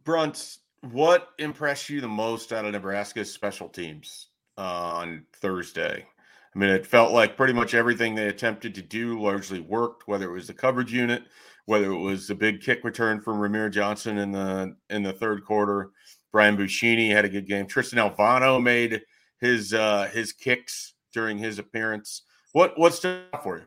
Brunt, 0.05 0.57
what 0.81 1.29
impressed 1.38 1.91
you 1.91 2.00
the 2.00 2.09
most 2.09 2.50
out 2.50 2.64
of 2.64 2.73
Nebraska's 2.73 3.31
special 3.31 3.69
teams 3.69 4.29
uh, 4.57 4.62
on 4.62 5.26
Thursday? 5.35 6.07
I 6.55 6.59
mean, 6.59 6.71
it 6.71 6.87
felt 6.87 7.12
like 7.12 7.37
pretty 7.37 7.52
much 7.52 7.75
everything 7.75 8.14
they 8.14 8.29
attempted 8.29 8.75
to 8.76 8.83
do 8.83 9.21
largely 9.21 9.61
worked, 9.61 10.09
whether 10.09 10.31
it 10.31 10.33
was 10.33 10.47
the 10.47 10.55
coverage 10.55 10.95
unit, 10.95 11.25
whether 11.67 11.93
it 11.93 11.99
was 11.99 12.26
the 12.26 12.35
big 12.35 12.62
kick 12.62 12.85
return 12.85 13.21
from 13.21 13.37
Rahmir 13.37 13.71
Johnson 13.71 14.17
in 14.17 14.33
the 14.33 14.75
in 14.88 15.02
the 15.02 15.12
third 15.12 15.45
quarter. 15.45 15.91
Brian 16.33 16.57
Buschini 16.57 17.11
had 17.11 17.26
a 17.26 17.29
good 17.29 17.47
game. 17.47 17.67
Tristan 17.67 17.99
Alvano 17.99 18.62
made 18.62 19.02
his 19.43 19.75
uh, 19.75 20.09
his 20.11 20.33
kicks 20.33 20.95
during 21.12 21.37
his 21.37 21.59
appearance. 21.59 22.23
What 22.53 22.79
what 22.79 22.95
stood 22.95 23.25
for 23.43 23.59
you? 23.59 23.65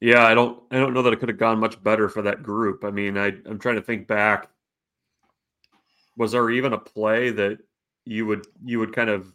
Yeah, 0.00 0.24
I 0.24 0.34
don't 0.34 0.62
I 0.70 0.76
don't 0.78 0.94
know 0.94 1.02
that 1.02 1.12
it 1.12 1.20
could 1.20 1.28
have 1.28 1.38
gone 1.38 1.58
much 1.58 1.82
better 1.82 2.08
for 2.08 2.22
that 2.22 2.42
group. 2.42 2.84
I 2.84 2.90
mean, 2.90 3.18
I 3.18 3.26
I'm 3.46 3.58
trying 3.58 3.76
to 3.76 3.82
think 3.82 4.06
back. 4.06 4.48
Was 6.16 6.32
there 6.32 6.50
even 6.50 6.72
a 6.72 6.78
play 6.78 7.30
that 7.30 7.58
you 8.04 8.26
would 8.26 8.46
you 8.64 8.78
would 8.78 8.94
kind 8.94 9.10
of 9.10 9.32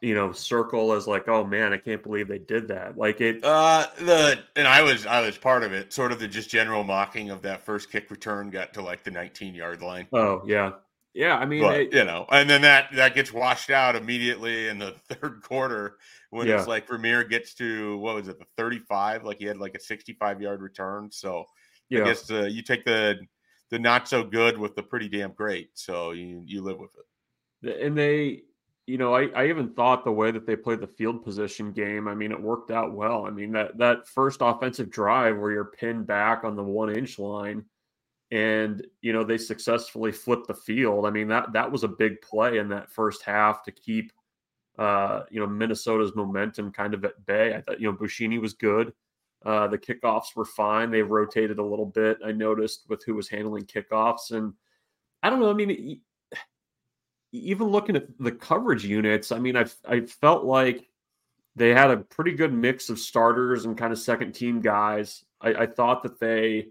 you 0.00 0.14
know 0.14 0.30
circle 0.30 0.92
as 0.92 1.08
like 1.08 1.26
oh 1.26 1.42
man 1.44 1.72
i 1.72 1.76
can't 1.76 2.04
believe 2.04 2.28
they 2.28 2.38
did 2.38 2.68
that. 2.68 2.96
Like 2.96 3.20
it 3.20 3.42
uh 3.42 3.86
the 3.98 4.38
and 4.54 4.68
i 4.68 4.80
was 4.80 5.06
i 5.06 5.20
was 5.20 5.36
part 5.36 5.64
of 5.64 5.72
it. 5.72 5.92
Sort 5.92 6.12
of 6.12 6.20
the 6.20 6.28
just 6.28 6.48
general 6.48 6.84
mocking 6.84 7.30
of 7.30 7.42
that 7.42 7.62
first 7.62 7.90
kick 7.90 8.10
return 8.10 8.50
got 8.50 8.74
to 8.74 8.82
like 8.82 9.02
the 9.02 9.10
19 9.10 9.54
yard 9.54 9.82
line. 9.82 10.06
Oh 10.12 10.42
yeah 10.46 10.72
yeah 11.14 11.36
i 11.36 11.44
mean 11.44 11.62
but, 11.62 11.80
it, 11.80 11.94
you 11.94 12.04
know 12.04 12.26
and 12.30 12.48
then 12.48 12.62
that 12.62 12.88
that 12.94 13.14
gets 13.14 13.32
washed 13.32 13.70
out 13.70 13.96
immediately 13.96 14.68
in 14.68 14.78
the 14.78 14.94
third 15.08 15.42
quarter 15.42 15.96
when 16.30 16.46
yeah. 16.46 16.58
it's 16.58 16.66
like 16.66 16.88
Rahmir 16.88 17.28
gets 17.28 17.54
to 17.54 17.98
what 17.98 18.14
was 18.14 18.28
it 18.28 18.38
the 18.38 18.46
35 18.56 19.24
like 19.24 19.38
he 19.38 19.44
had 19.44 19.58
like 19.58 19.74
a 19.74 19.80
65 19.80 20.40
yard 20.40 20.62
return 20.62 21.10
so 21.10 21.44
yeah. 21.88 22.02
i 22.02 22.04
guess 22.04 22.30
uh, 22.30 22.44
you 22.44 22.62
take 22.62 22.84
the 22.84 23.20
the 23.72 23.78
not 23.78 24.06
so 24.06 24.22
good 24.22 24.58
with 24.58 24.76
the 24.76 24.82
pretty 24.82 25.08
damn 25.08 25.32
great. 25.32 25.70
So 25.72 26.12
you 26.12 26.42
you 26.46 26.62
live 26.62 26.78
with 26.78 26.92
it. 26.94 27.82
And 27.82 27.96
they, 27.96 28.42
you 28.86 28.98
know, 28.98 29.14
I, 29.14 29.28
I 29.34 29.48
even 29.48 29.72
thought 29.72 30.04
the 30.04 30.12
way 30.12 30.30
that 30.30 30.46
they 30.46 30.56
played 30.56 30.80
the 30.80 30.86
field 30.86 31.24
position 31.24 31.72
game, 31.72 32.06
I 32.06 32.14
mean, 32.14 32.32
it 32.32 32.40
worked 32.40 32.70
out 32.70 32.92
well. 32.92 33.24
I 33.24 33.30
mean, 33.30 33.52
that 33.52 33.78
that 33.78 34.06
first 34.06 34.38
offensive 34.42 34.90
drive 34.90 35.38
where 35.38 35.50
you're 35.50 35.64
pinned 35.64 36.06
back 36.06 36.44
on 36.44 36.54
the 36.54 36.62
one 36.62 36.94
inch 36.94 37.18
line 37.18 37.64
and 38.32 38.84
you 39.00 39.12
know 39.12 39.22
they 39.22 39.38
successfully 39.38 40.10
flipped 40.10 40.48
the 40.48 40.54
field. 40.54 41.06
I 41.06 41.10
mean, 41.10 41.28
that 41.28 41.52
that 41.52 41.70
was 41.70 41.84
a 41.84 41.88
big 41.88 42.20
play 42.20 42.58
in 42.58 42.68
that 42.70 42.90
first 42.90 43.22
half 43.22 43.62
to 43.64 43.70
keep 43.70 44.12
uh, 44.78 45.24
you 45.30 45.40
know, 45.40 45.46
Minnesota's 45.46 46.14
momentum 46.14 46.72
kind 46.72 46.94
of 46.94 47.04
at 47.04 47.24
bay. 47.26 47.54
I 47.54 47.60
thought, 47.60 47.80
you 47.80 47.90
know, 47.90 47.96
Buschini 47.96 48.40
was 48.40 48.54
good. 48.54 48.92
Uh, 49.44 49.66
the 49.66 49.78
kickoffs 49.78 50.34
were 50.36 50.44
fine. 50.44 50.90
They 50.90 51.02
rotated 51.02 51.58
a 51.58 51.64
little 51.64 51.86
bit. 51.86 52.18
I 52.24 52.32
noticed 52.32 52.86
with 52.88 53.04
who 53.04 53.14
was 53.14 53.28
handling 53.28 53.64
kickoffs, 53.64 54.30
and 54.30 54.54
I 55.22 55.30
don't 55.30 55.40
know. 55.40 55.50
I 55.50 55.54
mean, 55.54 56.00
even 57.32 57.66
looking 57.66 57.96
at 57.96 58.06
the 58.18 58.32
coverage 58.32 58.84
units, 58.84 59.32
I 59.32 59.38
mean, 59.38 59.56
I 59.56 59.66
I 59.86 60.02
felt 60.02 60.44
like 60.44 60.88
they 61.56 61.70
had 61.70 61.90
a 61.90 61.98
pretty 61.98 62.32
good 62.32 62.52
mix 62.52 62.88
of 62.88 62.98
starters 62.98 63.64
and 63.66 63.76
kind 63.76 63.92
of 63.92 63.98
second 63.98 64.32
team 64.32 64.60
guys. 64.60 65.24
I, 65.40 65.54
I 65.54 65.66
thought 65.66 66.02
that 66.04 66.18
they, 66.18 66.68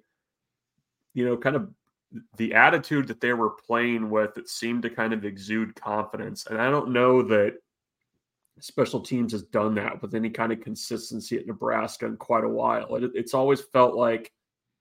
you 1.13 1.25
know, 1.25 1.38
kind 1.38 1.56
of 1.56 1.70
the 2.38 2.53
attitude 2.53 3.08
that 3.08 3.22
they 3.22 3.34
were 3.34 3.51
playing 3.51 4.10
with, 4.10 4.38
it 4.38 4.50
seemed 4.50 4.84
to 4.84 4.89
kind 4.89 5.13
of 5.13 5.25
exude 5.25 5.75
confidence. 5.75 6.46
And 6.48 6.60
I 6.62 6.70
don't 6.70 6.91
know 6.91 7.22
that 7.24 7.56
special 8.60 9.00
teams 9.00 9.32
has 9.32 9.44
done 9.44 9.75
that 9.75 10.01
with 10.01 10.13
any 10.13 10.30
kind 10.30 10.51
of 10.51 10.62
consistency 10.62 11.38
at 11.38 11.48
Nebraska 11.48 12.06
in 12.06 12.18
quite 12.18 12.44
a 12.44 12.50
while. 12.50 12.96
It, 12.96 13.12
it's 13.13 13.34
always 13.34 13.62
felt 13.62 13.96
like 13.96 14.32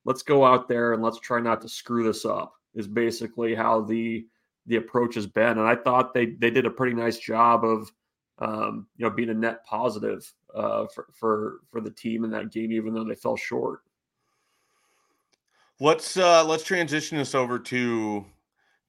let's 0.05 0.23
go 0.23 0.45
out 0.45 0.69
there 0.69 0.93
and 0.93 1.03
let's 1.03 1.21
try 1.21 1.41
not 1.41 1.61
to 1.63 1.69
screw 1.69 2.05
this 2.05 2.25
up 2.25 2.55
is 2.75 2.87
basically 2.87 3.55
how 3.55 3.83
the 3.83 4.27
the 4.67 4.77
approach 4.77 5.15
has 5.15 5.27
been. 5.27 5.59
And 5.59 5.67
I 5.67 5.75
thought 5.75 6.15
they 6.15 6.27
they 6.27 6.51
did 6.51 6.67
a 6.67 6.71
pretty 6.71 6.95
nice 6.95 7.19
job 7.19 7.65
of 7.65 7.91
um, 8.39 8.87
you 8.97 9.05
know 9.05 9.11
being 9.11 9.31
a 9.31 9.35
net 9.35 9.65
positive 9.65 10.31
uh, 10.55 10.87
for 10.95 11.07
for 11.13 11.61
for 11.71 11.81
the 11.81 11.91
team 11.91 12.25
in 12.25 12.31
that 12.31 12.53
game, 12.53 12.73
even 12.73 12.95
though 12.95 13.05
they 13.05 13.15
fell 13.15 13.37
short. 13.37 13.81
Let's 15.83 16.19
uh, 16.19 16.45
let's 16.45 16.63
transition 16.63 17.17
this 17.17 17.35
over 17.35 17.59
to 17.59 18.27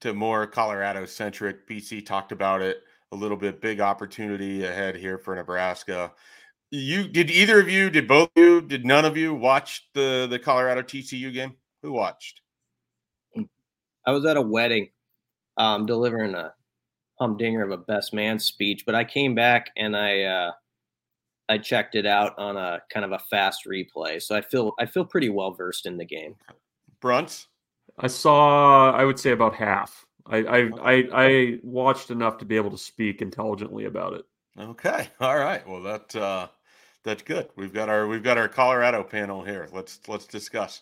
to 0.02 0.14
more 0.14 0.46
Colorado 0.46 1.06
centric. 1.06 1.68
BC 1.68 2.06
talked 2.06 2.34
about 2.34 2.62
it 2.62 2.84
a 3.14 3.16
little 3.16 3.38
bit. 3.38 3.62
Big 3.62 3.80
opportunity 3.80 4.66
ahead 4.66 4.98
here 4.98 5.18
for 5.18 5.34
Nebraska. 5.34 6.12
You 6.70 7.08
did 7.08 7.32
either 7.32 7.62
of 7.62 7.70
you? 7.70 7.90
Did 7.90 8.10
both 8.10 8.30
of 8.36 8.44
you? 8.44 8.62
Did 8.62 8.86
none 8.86 9.06
of 9.06 9.16
you 9.16 9.34
watch 9.34 9.88
the 9.94 10.28
the 10.30 10.38
Colorado 10.38 10.82
TCU 10.82 11.34
game? 11.34 11.56
Who 11.82 11.94
watched? 11.94 12.42
I 14.06 14.12
was 14.12 14.26
at 14.26 14.36
a 14.36 14.42
wedding, 14.42 14.90
um, 15.58 15.86
delivering 15.86 16.36
a 16.36 16.54
humdinger 17.20 17.64
of 17.64 17.72
a 17.72 17.78
best 17.78 18.14
man 18.14 18.38
speech, 18.38 18.84
but 18.86 18.96
I 18.96 19.06
came 19.06 19.34
back 19.34 19.68
and 19.78 19.96
I 19.96 20.24
uh, 20.24 20.52
I 21.48 21.58
checked 21.58 21.96
it 21.96 22.06
out 22.06 22.38
on 22.38 22.58
a 22.58 22.82
kind 22.92 23.06
of 23.06 23.14
a 23.14 23.20
fast 23.30 23.66
replay, 23.66 24.22
so 24.22 24.36
I 24.36 24.42
feel 24.42 24.74
I 24.78 24.86
feel 24.86 25.06
pretty 25.06 25.30
well 25.30 25.54
versed 25.54 25.86
in 25.86 25.96
the 25.96 26.06
game. 26.06 26.36
Bruntz. 27.02 27.48
I 27.98 28.08
saw, 28.08 28.92
I 28.92 29.04
would 29.04 29.20
say 29.20 29.32
about 29.32 29.56
half. 29.56 30.06
I, 30.26 30.38
I, 30.38 30.70
I, 30.82 31.08
I 31.14 31.60
watched 31.64 32.12
enough 32.12 32.38
to 32.38 32.46
be 32.46 32.56
able 32.56 32.72
to 32.72 32.78
speak 32.78 33.22
intelligently 33.22 33.86
about 33.86 34.14
it. 34.14 34.26
Okay. 34.58 35.10
All 35.20 35.38
right. 35.38 35.68
Well, 35.68 35.82
that 35.84 36.16
uh, 36.16 36.48
that's 37.04 37.24
good. 37.24 37.50
We've 37.56 37.74
got 37.74 37.90
our 37.90 38.08
we've 38.08 38.24
got 38.24 38.38
our 38.38 38.48
Colorado 38.48 39.04
panel 39.04 39.44
here. 39.44 39.68
Let's 39.74 40.00
let's 40.08 40.26
discuss. 40.26 40.82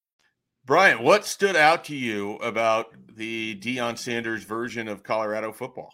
Brian, 0.65 1.03
what 1.03 1.25
stood 1.25 1.55
out 1.55 1.85
to 1.85 1.95
you 1.95 2.35
about 2.35 2.93
the 3.15 3.55
Deion 3.55 3.97
Sanders 3.97 4.43
version 4.43 4.87
of 4.87 5.03
Colorado 5.03 5.51
football? 5.51 5.91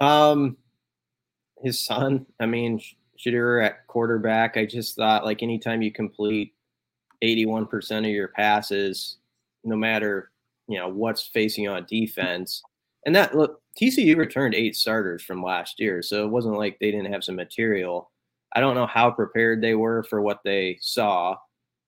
Um, 0.00 0.56
his 1.62 1.84
son. 1.84 2.26
I 2.40 2.46
mean, 2.46 2.80
Shedeur 3.18 3.64
at 3.64 3.86
quarterback. 3.86 4.56
I 4.56 4.66
just 4.66 4.96
thought 4.96 5.24
like 5.24 5.42
anytime 5.42 5.82
you 5.82 5.92
complete 5.92 6.54
eighty-one 7.22 7.66
percent 7.66 8.04
of 8.04 8.12
your 8.12 8.28
passes, 8.28 9.18
no 9.64 9.76
matter 9.76 10.30
you 10.68 10.78
know 10.78 10.88
what's 10.88 11.26
facing 11.28 11.68
on 11.68 11.86
defense, 11.88 12.62
and 13.06 13.14
that 13.16 13.36
look 13.36 13.62
TCU 13.80 14.16
returned 14.16 14.54
eight 14.54 14.76
starters 14.76 15.22
from 15.22 15.42
last 15.42 15.80
year, 15.80 16.02
so 16.02 16.24
it 16.24 16.30
wasn't 16.30 16.58
like 16.58 16.78
they 16.78 16.90
didn't 16.90 17.12
have 17.12 17.24
some 17.24 17.36
material. 17.36 18.10
I 18.54 18.60
don't 18.60 18.74
know 18.74 18.86
how 18.86 19.10
prepared 19.10 19.62
they 19.62 19.74
were 19.74 20.02
for 20.04 20.20
what 20.20 20.40
they 20.44 20.78
saw. 20.80 21.36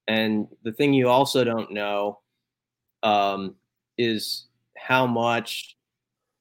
And 0.09 0.49
the 0.64 0.73
thing 0.73 0.94
you 0.94 1.09
also 1.09 1.44
don't 1.44 1.71
know 1.71 2.21
um, 3.03 3.55
is 3.99 4.47
how 4.77 5.07
much 5.07 5.77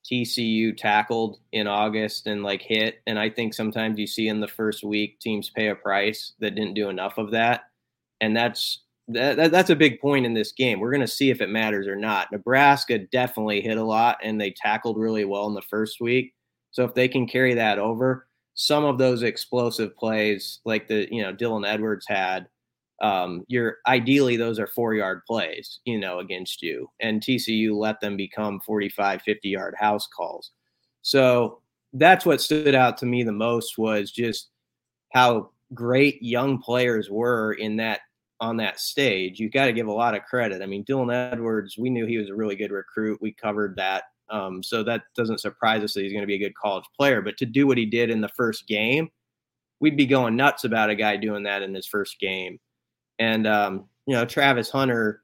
TCU 0.10 0.75
tackled 0.75 1.39
in 1.51 1.67
August 1.67 2.27
and 2.27 2.43
like 2.43 2.62
hit. 2.62 3.01
And 3.08 3.19
I 3.19 3.30
think 3.30 3.53
sometimes 3.53 3.99
you 3.99 4.08
see 4.08 4.30
in 4.30 4.39
the 4.39 4.47
first 4.47 4.84
week 4.84 5.19
teams 5.19 5.49
pay 5.49 5.67
a 5.67 5.75
price 5.75 6.34
that 6.39 6.56
didn't 6.56 6.75
do 6.75 6.89
enough 6.89 7.17
of 7.17 7.32
that. 7.32 7.63
And 8.21 8.36
that's 8.36 8.84
that, 9.10 9.36
that 9.38 9.51
that's 9.51 9.69
a 9.69 9.75
big 9.75 9.99
point 9.99 10.25
in 10.25 10.34
this 10.34 10.53
game. 10.53 10.80
We're 10.80 10.91
going 10.91 11.01
to 11.01 11.08
see 11.08 11.30
if 11.30 11.41
it 11.41 11.49
matters 11.49 11.88
or 11.88 11.95
not. 11.95 12.32
Nebraska 12.32 12.99
definitely 12.99 13.62
hit 13.62 13.77
a 13.77 13.84
lot 13.84 14.17
and 14.23 14.39
they 14.39 14.51
tackled 14.51 14.97
really 14.97 15.25
well 15.25 15.47
in 15.47 15.53
the 15.53 15.62
first 15.62 15.99
week. 15.99 16.34
So 16.71 16.86
if 16.86 16.93
they 16.93 17.08
can 17.08 17.27
carry 17.27 17.53
that 17.56 17.80
over, 17.80 18.27
some 18.53 18.86
of 18.86 18.97
those 18.97 19.23
explosive 19.23 19.95
plays 19.95 20.60
like 20.65 20.88
the 20.88 21.08
you 21.12 21.21
know 21.21 21.34
Dylan 21.34 21.67
Edwards 21.67 22.06
had 22.08 22.47
um, 23.01 23.43
you're 23.47 23.77
ideally 23.88 24.38
those 24.38 24.60
are 24.60 24.67
four 24.67 24.93
yard 24.93 25.21
plays, 25.27 25.79
you 25.86 25.99
know, 25.99 26.19
against 26.19 26.62
you. 26.62 26.89
And 26.99 27.21
TCU 27.21 27.75
let 27.75 27.99
them 28.01 28.17
become 28.17 28.60
45, 28.62 29.21
50 29.21 29.49
yard 29.49 29.75
house 29.77 30.07
calls. 30.07 30.51
So 31.01 31.62
that's 31.93 32.25
what 32.25 32.41
stood 32.41 32.75
out 32.75 32.97
to 32.97 33.05
me 33.05 33.23
the 33.23 33.31
most 33.31 33.77
was 33.77 34.12
just 34.12 34.49
how 35.13 35.51
great 35.73 36.21
young 36.21 36.60
players 36.60 37.10
were 37.10 37.53
in 37.53 37.77
that 37.77 38.01
on 38.39 38.57
that 38.57 38.79
stage. 38.79 39.39
You've 39.39 39.51
got 39.51 39.65
to 39.65 39.73
give 39.73 39.88
a 39.88 39.91
lot 39.91 40.15
of 40.15 40.23
credit. 40.23 40.62
I 40.62 40.65
mean, 40.65 40.86
Dylan 40.86 41.31
Edwards, 41.31 41.77
we 41.77 41.89
knew 41.89 42.05
he 42.05 42.17
was 42.17 42.29
a 42.29 42.36
really 42.36 42.55
good 42.55 42.71
recruit. 42.71 43.19
We 43.21 43.31
covered 43.31 43.75
that. 43.77 44.03
Um, 44.29 44.62
so 44.62 44.83
that 44.83 45.03
doesn't 45.15 45.39
surprise 45.39 45.83
us 45.83 45.93
that 45.93 46.03
he's 46.03 46.12
going 46.12 46.21
to 46.21 46.27
be 46.27 46.36
a 46.36 46.39
good 46.39 46.55
college 46.55 46.86
player. 46.95 47.21
But 47.21 47.38
to 47.38 47.45
do 47.45 47.65
what 47.65 47.77
he 47.77 47.86
did 47.86 48.10
in 48.10 48.21
the 48.21 48.29
first 48.29 48.67
game, 48.67 49.10
we'd 49.79 49.97
be 49.97 50.05
going 50.05 50.36
nuts 50.36 50.65
about 50.65 50.89
a 50.89 50.95
guy 50.95 51.15
doing 51.15 51.43
that 51.43 51.62
in 51.62 51.73
his 51.73 51.88
first 51.88 52.19
game. 52.19 52.60
And 53.19 53.47
um, 53.47 53.86
you 54.06 54.15
know, 54.15 54.25
Travis 54.25 54.69
Hunter, 54.69 55.21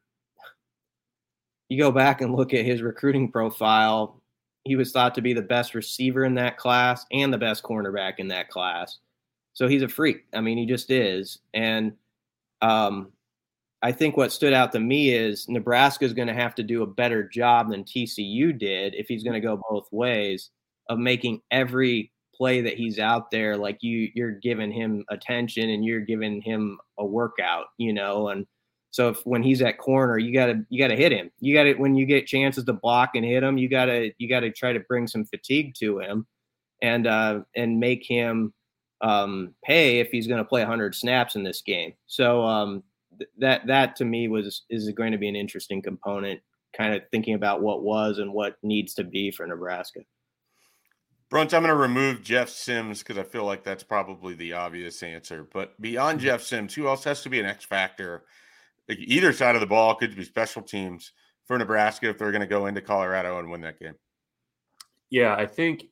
you 1.69 1.77
go 1.77 1.91
back 1.91 2.21
and 2.21 2.35
look 2.35 2.53
at 2.53 2.65
his 2.65 2.81
recruiting 2.81 3.31
profile, 3.31 4.21
he 4.63 4.75
was 4.75 4.91
thought 4.91 5.15
to 5.15 5.21
be 5.21 5.33
the 5.33 5.41
best 5.41 5.75
receiver 5.75 6.23
in 6.23 6.35
that 6.35 6.57
class 6.57 7.05
and 7.11 7.33
the 7.33 7.37
best 7.37 7.63
cornerback 7.63 8.13
in 8.17 8.29
that 8.29 8.49
class. 8.49 8.99
So 9.53 9.67
he's 9.67 9.81
a 9.83 9.89
freak. 9.89 10.25
I 10.33 10.41
mean, 10.41 10.57
he 10.57 10.65
just 10.65 10.89
is. 10.89 11.39
And 11.53 11.93
um, 12.61 13.11
I 13.81 13.91
think 13.91 14.15
what 14.15 14.31
stood 14.31 14.53
out 14.53 14.71
to 14.71 14.79
me 14.79 15.13
is 15.13 15.47
Nebraska 15.49 16.05
is 16.05 16.13
going 16.13 16.29
to 16.29 16.33
have 16.33 16.55
to 16.55 16.63
do 16.63 16.81
a 16.81 16.87
better 16.87 17.27
job 17.27 17.69
than 17.69 17.83
TCU 17.83 18.57
did 18.57 18.95
if 18.95 19.07
he's 19.07 19.23
going 19.23 19.33
to 19.33 19.45
go 19.45 19.61
both 19.69 19.87
ways 19.91 20.49
of 20.89 20.97
making 20.97 21.41
every 21.51 22.11
play 22.35 22.61
that 22.61 22.77
he's 22.77 22.99
out 22.99 23.31
there, 23.31 23.57
like 23.57 23.77
you 23.81 24.09
you're 24.13 24.31
giving 24.31 24.71
him 24.71 25.05
attention 25.09 25.69
and 25.69 25.85
you're 25.85 26.01
giving 26.01 26.41
him 26.41 26.79
a 26.97 27.05
workout, 27.05 27.67
you 27.77 27.93
know, 27.93 28.29
and 28.29 28.45
so 28.91 29.09
if 29.09 29.25
when 29.25 29.41
he's 29.41 29.61
at 29.63 29.79
corner, 29.79 30.19
you 30.19 30.33
gotta 30.33 30.63
you 30.69 30.79
gotta 30.79 30.95
hit 30.95 31.11
him. 31.11 31.31
You 31.39 31.55
gotta 31.55 31.73
when 31.73 31.95
you 31.95 32.05
get 32.05 32.27
chances 32.27 32.63
to 32.65 32.73
block 32.73 33.11
and 33.15 33.25
hit 33.25 33.43
him, 33.43 33.57
you 33.57 33.67
gotta 33.67 34.11
you 34.19 34.29
gotta 34.29 34.51
try 34.51 34.71
to 34.71 34.79
bring 34.81 35.07
some 35.07 35.25
fatigue 35.25 35.73
to 35.79 35.99
him, 35.99 36.27
and 36.83 37.07
uh, 37.07 37.41
and 37.55 37.79
make 37.79 38.05
him 38.05 38.53
um, 39.01 39.53
pay 39.63 39.99
if 39.99 40.09
he's 40.11 40.27
going 40.27 40.37
to 40.37 40.47
play 40.47 40.61
100 40.61 40.95
snaps 40.95 41.35
in 41.35 41.43
this 41.43 41.61
game. 41.61 41.93
So 42.07 42.43
um, 42.43 42.83
th- 43.17 43.29
that 43.39 43.67
that 43.67 43.95
to 43.97 44.05
me 44.05 44.27
was 44.27 44.63
is 44.69 44.89
going 44.91 45.11
to 45.11 45.17
be 45.17 45.27
an 45.27 45.35
interesting 45.35 45.81
component. 45.81 46.41
Kind 46.75 46.95
of 46.95 47.03
thinking 47.11 47.35
about 47.35 47.61
what 47.61 47.83
was 47.83 48.17
and 48.17 48.33
what 48.33 48.57
needs 48.63 48.93
to 48.95 49.03
be 49.03 49.29
for 49.29 49.45
Nebraska. 49.45 49.99
Bruntz, 51.33 51.51
I'm 51.51 51.63
going 51.63 51.69
to 51.69 51.75
remove 51.75 52.21
Jeff 52.21 52.47
Sims 52.47 52.99
because 52.99 53.17
I 53.17 53.23
feel 53.23 53.43
like 53.43 53.63
that's 53.63 53.83
probably 53.83 54.35
the 54.35 54.53
obvious 54.53 55.01
answer. 55.01 55.47
But 55.51 55.79
beyond 55.81 56.19
mm-hmm. 56.19 56.27
Jeff 56.27 56.43
Sims, 56.43 56.75
who 56.75 56.87
else 56.87 57.03
has 57.05 57.23
to 57.23 57.29
be 57.29 57.39
an 57.39 57.47
X 57.47 57.65
factor? 57.65 58.25
Like 58.87 58.99
either 58.99 59.33
side 59.33 59.55
of 59.55 59.61
the 59.61 59.67
ball 59.67 59.95
could 59.95 60.15
be 60.15 60.23
special 60.25 60.61
teams 60.61 61.11
for 61.45 61.57
Nebraska 61.57 62.09
if 62.09 62.19
they're 62.19 62.31
going 62.31 62.41
to 62.41 62.47
go 62.47 62.67
into 62.67 62.81
Colorado 62.81 63.39
and 63.39 63.49
win 63.49 63.61
that 63.61 63.79
game. 63.79 63.95
Yeah, 65.09 65.35
I 65.35 65.47
think 65.47 65.85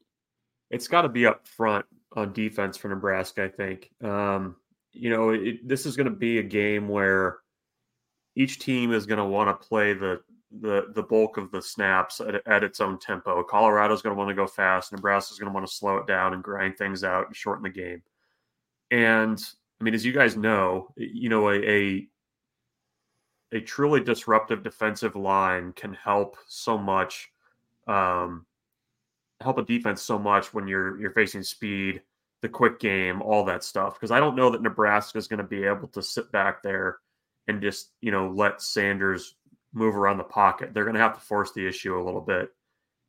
it's 0.70 0.88
got 0.88 1.02
to 1.04 1.10
be 1.10 1.26
up 1.26 1.48
front 1.48 1.88
on 2.14 2.34
defense 2.34 2.78
for 2.78 2.90
Nebraska. 2.90 3.46
I 3.46 3.50
think 3.50 3.90
um, 4.04 4.58
you 4.92 5.10
know 5.10 5.32
it, 5.32 5.68
this 5.68 5.88
is 5.88 5.96
going 5.96 6.06
to 6.06 6.16
be 6.16 6.38
a 6.38 6.44
game 6.44 6.88
where 6.88 7.40
each 8.36 8.60
team 8.60 8.92
is 8.94 9.08
going 9.08 9.18
to 9.18 9.26
want 9.26 9.50
to 9.50 9.68
play 9.68 9.94
the 9.94 10.22
the 10.60 10.88
the 10.94 11.04
bulk 11.04 11.38
of 11.38 11.52
the 11.52 11.62
snaps 11.62 12.20
at, 12.20 12.46
at 12.46 12.64
its 12.64 12.82
own 12.82 13.00
tempo. 13.00 13.44
Colorado's 13.44 14.02
going 14.02 14.16
to 14.16 14.18
want 14.18 14.30
to 14.30 14.36
go 14.36 14.48
fast. 14.48 14.92
Nebraska's 14.92 15.40
going 15.40 15.50
to 15.50 15.54
want 15.54 15.66
to 15.66 15.74
slow 15.74 15.98
it 15.98 16.08
down 16.08 16.34
and 16.34 16.44
grind 16.44 16.78
things 16.78 17.04
out 17.04 17.28
and 17.28 17.36
shorten 17.36 17.64
the 17.64 17.70
game. 17.70 18.02
And 18.92 19.42
I 19.80 19.84
mean, 19.84 19.94
as 19.94 20.06
you 20.06 20.12
guys 20.12 20.36
know, 20.36 20.90
you 20.98 21.30
know 21.30 21.50
a, 21.50 21.56
a 21.56 22.08
a 23.54 23.62
truly 23.62 24.02
disruptive 24.02 24.64
defensive 24.64 25.16
line 25.16 25.74
can 25.74 25.94
help 25.94 26.38
so 26.48 26.78
much, 26.78 27.32
um, 27.88 28.46
help 29.42 29.58
a 29.58 29.64
defense 29.64 30.02
so 30.02 30.20
much 30.20 30.54
when 30.54 30.68
you're 30.68 31.00
you're 31.00 31.12
facing 31.12 31.44
speed, 31.44 32.02
the 32.42 32.50
quick 32.50 32.80
game, 32.80 33.22
all 33.22 33.46
that 33.46 33.64
stuff. 33.64 33.96
Because 33.96 34.12
I 34.12 34.20
don't 34.20 34.36
know 34.36 34.50
that 34.50 34.62
Nebraska 34.62 35.18
is 35.18 35.28
going 35.28 35.40
to 35.40 35.44
be 35.44 35.64
able 35.64 35.88
to 35.90 36.04
sit 36.04 36.32
back 36.32 36.62
there 36.62 36.98
and 37.48 37.62
just 37.62 37.92
you 38.02 38.12
know 38.12 38.30
let 38.30 38.62
Sanders 38.62 39.36
move 39.74 39.96
around 39.96 40.18
the 40.18 40.24
pocket. 40.24 40.74
They're 40.74 40.84
going 40.84 40.96
to 40.96 41.02
have 41.02 41.16
to 41.16 41.22
force 41.22 41.52
the 41.54 41.66
issue 41.68 41.98
a 41.98 42.04
little 42.04 42.22
bit, 42.22 42.50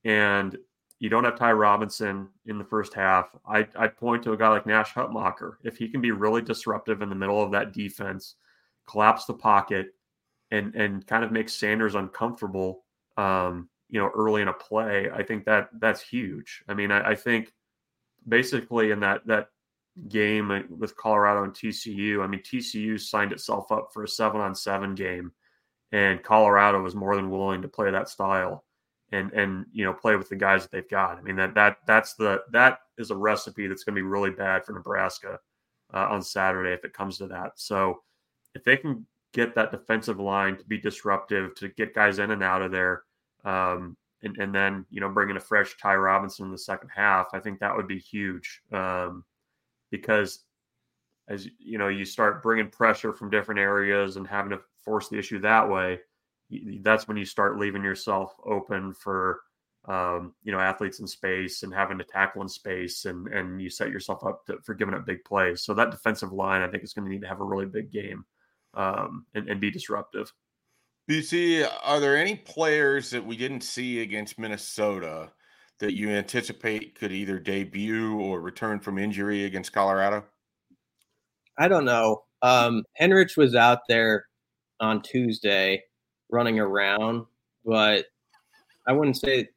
and 0.04 0.56
you 1.02 1.08
don't 1.08 1.24
have 1.24 1.36
Ty 1.36 1.52
Robinson 1.52 2.28
in 2.46 2.58
the 2.58 2.64
first 2.64 2.94
half. 2.94 3.34
I, 3.44 3.66
I'd 3.76 3.96
point 3.96 4.22
to 4.22 4.32
a 4.32 4.36
guy 4.36 4.48
like 4.48 4.66
Nash 4.66 4.92
Hutmacher. 4.94 5.54
If 5.64 5.76
he 5.76 5.88
can 5.88 6.00
be 6.00 6.12
really 6.12 6.42
disruptive 6.42 7.02
in 7.02 7.08
the 7.08 7.16
middle 7.16 7.42
of 7.42 7.50
that 7.50 7.72
defense, 7.72 8.36
collapse 8.88 9.24
the 9.24 9.34
pocket, 9.34 9.88
and 10.52 10.74
and 10.74 11.04
kind 11.06 11.24
of 11.24 11.32
make 11.32 11.48
Sanders 11.48 11.96
uncomfortable, 11.96 12.84
um, 13.16 13.68
you 13.88 14.00
know, 14.00 14.10
early 14.14 14.42
in 14.42 14.48
a 14.48 14.52
play, 14.52 15.10
I 15.12 15.24
think 15.24 15.44
that 15.46 15.70
that's 15.80 16.00
huge. 16.00 16.62
I 16.68 16.74
mean, 16.74 16.92
I, 16.92 17.10
I 17.10 17.14
think 17.16 17.52
basically 18.28 18.92
in 18.92 19.00
that 19.00 19.26
that 19.26 19.48
game 20.08 20.66
with 20.70 20.96
Colorado 20.96 21.44
and 21.44 21.52
TCU, 21.52 22.22
I 22.22 22.26
mean, 22.26 22.42
TCU 22.42 23.00
signed 23.00 23.32
itself 23.32 23.72
up 23.72 23.88
for 23.92 24.04
a 24.04 24.08
seven 24.08 24.40
on 24.40 24.54
seven 24.54 24.94
game, 24.94 25.32
and 25.92 26.22
Colorado 26.22 26.82
was 26.82 26.94
more 26.94 27.14
than 27.14 27.30
willing 27.30 27.62
to 27.62 27.68
play 27.68 27.90
that 27.90 28.08
style 28.08 28.64
and 29.12 29.30
and 29.32 29.66
you 29.72 29.84
know 29.84 29.92
play 29.92 30.16
with 30.16 30.28
the 30.28 30.36
guys 30.36 30.62
that 30.62 30.72
they've 30.72 30.88
got. 30.88 31.18
I 31.18 31.22
mean 31.22 31.36
that 31.36 31.54
that 31.54 31.78
that's 31.86 32.14
the 32.14 32.42
that 32.50 32.78
is 32.98 33.10
a 33.10 33.16
recipe 33.16 33.66
that's 33.66 33.84
going 33.84 33.94
to 33.94 33.98
be 33.98 34.06
really 34.06 34.30
bad 34.30 34.64
for 34.64 34.72
Nebraska 34.72 35.38
uh, 35.94 36.06
on 36.10 36.22
Saturday 36.22 36.72
if 36.72 36.84
it 36.84 36.94
comes 36.94 37.18
to 37.18 37.26
that. 37.28 37.52
So 37.56 38.02
if 38.54 38.64
they 38.64 38.76
can 38.76 39.06
get 39.32 39.54
that 39.54 39.70
defensive 39.70 40.18
line 40.18 40.56
to 40.56 40.64
be 40.64 40.78
disruptive, 40.78 41.54
to 41.56 41.68
get 41.68 41.94
guys 41.94 42.18
in 42.18 42.30
and 42.30 42.42
out 42.42 42.62
of 42.62 42.70
there, 42.70 43.02
um, 43.44 43.96
and, 44.22 44.36
and 44.38 44.54
then 44.54 44.86
you 44.90 45.00
know 45.00 45.10
bringing 45.10 45.36
a 45.36 45.40
fresh 45.40 45.76
Ty 45.76 45.96
Robinson 45.96 46.46
in 46.46 46.52
the 46.52 46.58
second 46.58 46.88
half, 46.94 47.28
I 47.34 47.38
think 47.38 47.60
that 47.60 47.76
would 47.76 47.88
be 47.88 47.98
huge 47.98 48.62
um, 48.72 49.24
because 49.90 50.44
as 51.28 51.48
you 51.58 51.78
know 51.78 51.88
you 51.88 52.04
start 52.04 52.42
bringing 52.42 52.68
pressure 52.68 53.12
from 53.12 53.30
different 53.30 53.60
areas 53.60 54.16
and 54.16 54.26
having 54.26 54.50
to 54.50 54.60
force 54.84 55.08
the 55.08 55.18
issue 55.18 55.38
that 55.40 55.68
way 55.68 55.98
that's 56.82 57.08
when 57.08 57.16
you 57.16 57.24
start 57.24 57.58
leaving 57.58 57.84
yourself 57.84 58.34
open 58.44 58.92
for 58.92 59.40
um, 59.88 60.34
you 60.44 60.52
know 60.52 60.60
athletes 60.60 61.00
in 61.00 61.06
space 61.06 61.62
and 61.62 61.74
having 61.74 61.98
to 61.98 62.04
tackle 62.04 62.42
in 62.42 62.48
space 62.48 63.04
and 63.04 63.26
and 63.28 63.60
you 63.60 63.68
set 63.68 63.90
yourself 63.90 64.24
up 64.24 64.44
to, 64.46 64.58
for 64.64 64.74
giving 64.74 64.94
up 64.94 65.06
big 65.06 65.24
plays. 65.24 65.62
So 65.62 65.74
that 65.74 65.90
defensive 65.90 66.32
line 66.32 66.62
i 66.62 66.68
think 66.68 66.84
is 66.84 66.92
going 66.92 67.06
to 67.06 67.10
need 67.10 67.22
to 67.22 67.28
have 67.28 67.40
a 67.40 67.44
really 67.44 67.66
big 67.66 67.90
game 67.90 68.24
um, 68.74 69.26
and, 69.34 69.48
and 69.48 69.60
be 69.60 69.70
disruptive. 69.70 70.32
Do 71.08 71.16
you 71.16 71.22
see 71.22 71.64
are 71.64 72.00
there 72.00 72.16
any 72.16 72.36
players 72.36 73.10
that 73.10 73.24
we 73.24 73.36
didn't 73.36 73.62
see 73.62 74.02
against 74.02 74.38
minnesota 74.38 75.32
that 75.80 75.96
you 75.96 76.10
anticipate 76.10 76.94
could 76.94 77.10
either 77.10 77.40
debut 77.40 78.16
or 78.20 78.40
return 78.40 78.78
from 78.78 78.98
injury 78.98 79.44
against 79.44 79.72
colorado? 79.72 80.24
I 81.58 81.66
don't 81.66 81.84
know. 81.84 82.22
Um 82.40 82.84
henrich 83.00 83.36
was 83.36 83.56
out 83.56 83.80
there 83.88 84.26
on 84.82 85.00
tuesday 85.00 85.82
running 86.30 86.58
around, 86.58 87.24
but 87.64 88.06
I 88.86 88.92
wouldn't 88.92 89.16
say, 89.16 89.48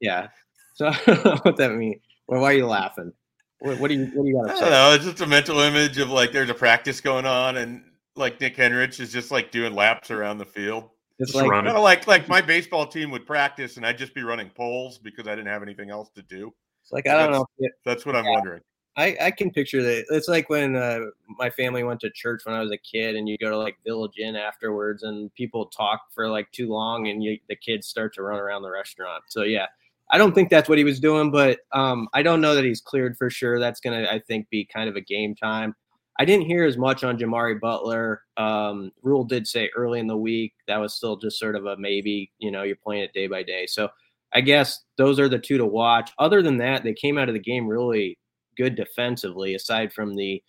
yeah. 0.00 0.28
So 0.74 0.86
I 0.88 0.98
don't 1.06 1.24
know 1.24 1.36
what 1.42 1.56
that 1.58 1.74
means. 1.74 2.00
Well, 2.26 2.40
why 2.40 2.52
are 2.52 2.56
you 2.56 2.66
laughing? 2.66 3.12
What, 3.60 3.78
what 3.78 3.88
do 3.88 3.94
you 3.94 4.06
what 4.14 4.22
do 4.24 4.28
you 4.28 4.42
got 4.42 4.52
to 4.52 4.56
say? 4.56 4.64
I 4.64 4.68
don't 4.68 4.70
know. 4.70 4.92
It's 4.94 5.04
just 5.04 5.20
a 5.20 5.26
mental 5.26 5.60
image 5.60 5.98
of 5.98 6.08
like 6.08 6.32
there's 6.32 6.48
a 6.48 6.54
practice 6.54 7.00
going 7.00 7.26
on, 7.26 7.58
and 7.58 7.82
like 8.16 8.40
Nick 8.40 8.56
Henrich 8.56 8.98
is 9.00 9.12
just 9.12 9.30
like 9.30 9.52
doing 9.52 9.74
laps 9.74 10.10
around 10.10 10.38
the 10.38 10.46
field. 10.46 10.88
It's 11.18 11.34
like 11.34 11.50
kind 11.50 11.68
of 11.68 11.82
like 11.82 12.06
like 12.06 12.28
my 12.28 12.40
baseball 12.40 12.86
team 12.86 13.10
would 13.10 13.26
practice, 13.26 13.76
and 13.76 13.84
I'd 13.84 13.98
just 13.98 14.14
be 14.14 14.22
running 14.22 14.48
poles 14.48 14.98
because 14.98 15.28
I 15.28 15.34
didn't 15.34 15.48
have 15.48 15.62
anything 15.62 15.90
else 15.90 16.08
to 16.14 16.22
do. 16.22 16.54
It's 16.82 16.92
like 16.92 17.06
I 17.06 17.12
don't 17.12 17.32
that's, 17.32 17.44
know. 17.58 17.68
That's 17.84 18.06
what 18.06 18.16
I'm 18.16 18.24
wondering. 18.24 18.62
I, 18.96 19.16
I 19.20 19.30
can 19.30 19.50
picture 19.50 19.82
that. 19.82 20.06
It's 20.10 20.28
like 20.28 20.50
when 20.50 20.76
uh, 20.76 21.00
my 21.38 21.48
family 21.50 21.84
went 21.84 22.00
to 22.00 22.10
church 22.10 22.42
when 22.44 22.54
I 22.54 22.60
was 22.60 22.72
a 22.72 22.78
kid, 22.78 23.16
and 23.16 23.28
you 23.28 23.38
go 23.38 23.50
to 23.50 23.56
like 23.56 23.76
Village 23.84 24.18
Inn 24.18 24.36
afterwards, 24.36 25.04
and 25.04 25.32
people 25.34 25.66
talk 25.66 26.02
for 26.14 26.28
like 26.28 26.50
too 26.52 26.68
long, 26.68 27.08
and 27.08 27.22
you, 27.22 27.38
the 27.48 27.56
kids 27.56 27.86
start 27.86 28.14
to 28.14 28.22
run 28.22 28.38
around 28.38 28.62
the 28.62 28.70
restaurant. 28.70 29.24
So 29.28 29.42
yeah, 29.42 29.66
I 30.10 30.18
don't 30.18 30.34
think 30.34 30.50
that's 30.50 30.68
what 30.68 30.78
he 30.78 30.84
was 30.84 30.98
doing, 30.98 31.30
but 31.30 31.60
um, 31.72 32.08
I 32.12 32.22
don't 32.22 32.40
know 32.40 32.54
that 32.54 32.64
he's 32.64 32.80
cleared 32.80 33.16
for 33.16 33.30
sure. 33.30 33.60
That's 33.60 33.80
gonna, 33.80 34.06
I 34.10 34.18
think, 34.18 34.50
be 34.50 34.64
kind 34.64 34.88
of 34.88 34.96
a 34.96 35.00
game 35.00 35.34
time. 35.34 35.76
I 36.18 36.24
didn't 36.24 36.46
hear 36.46 36.64
as 36.64 36.76
much 36.76 37.04
on 37.04 37.16
Jimari 37.16 37.58
Butler. 37.58 38.22
Um, 38.36 38.92
Rhule 39.02 39.24
did 39.24 39.46
say 39.46 39.70
early 39.74 40.00
in 40.00 40.08
the 40.08 40.16
week 40.16 40.52
that 40.66 40.76
was 40.78 40.92
still 40.94 41.16
just 41.16 41.38
sort 41.38 41.54
of 41.54 41.64
a 41.64 41.76
maybe. 41.76 42.32
You 42.38 42.50
know, 42.50 42.64
you're 42.64 42.76
playing 42.76 43.04
it 43.04 43.14
day 43.14 43.28
by 43.28 43.44
day. 43.44 43.66
So 43.66 43.88
I 44.32 44.40
guess 44.40 44.82
those 44.96 45.18
are 45.18 45.28
the 45.28 45.38
two 45.38 45.58
to 45.58 45.64
watch. 45.64 46.10
Other 46.18 46.42
than 46.42 46.58
that, 46.58 46.82
they 46.82 46.92
came 46.92 47.16
out 47.16 47.28
of 47.28 47.34
the 47.34 47.40
game 47.40 47.66
really 47.66 48.18
good 48.56 48.74
defensively, 48.74 49.54
aside 49.54 49.92
from 49.92 50.14
the 50.14 50.42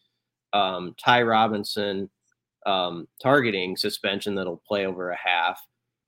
um, 0.53 0.95
Ty 1.03 1.23
Robinson 1.23 2.09
um, 2.65 3.07
targeting 3.21 3.75
suspension 3.75 4.35
that'll 4.35 4.61
play 4.67 4.85
over 4.85 5.11
a 5.11 5.17
half. 5.17 5.61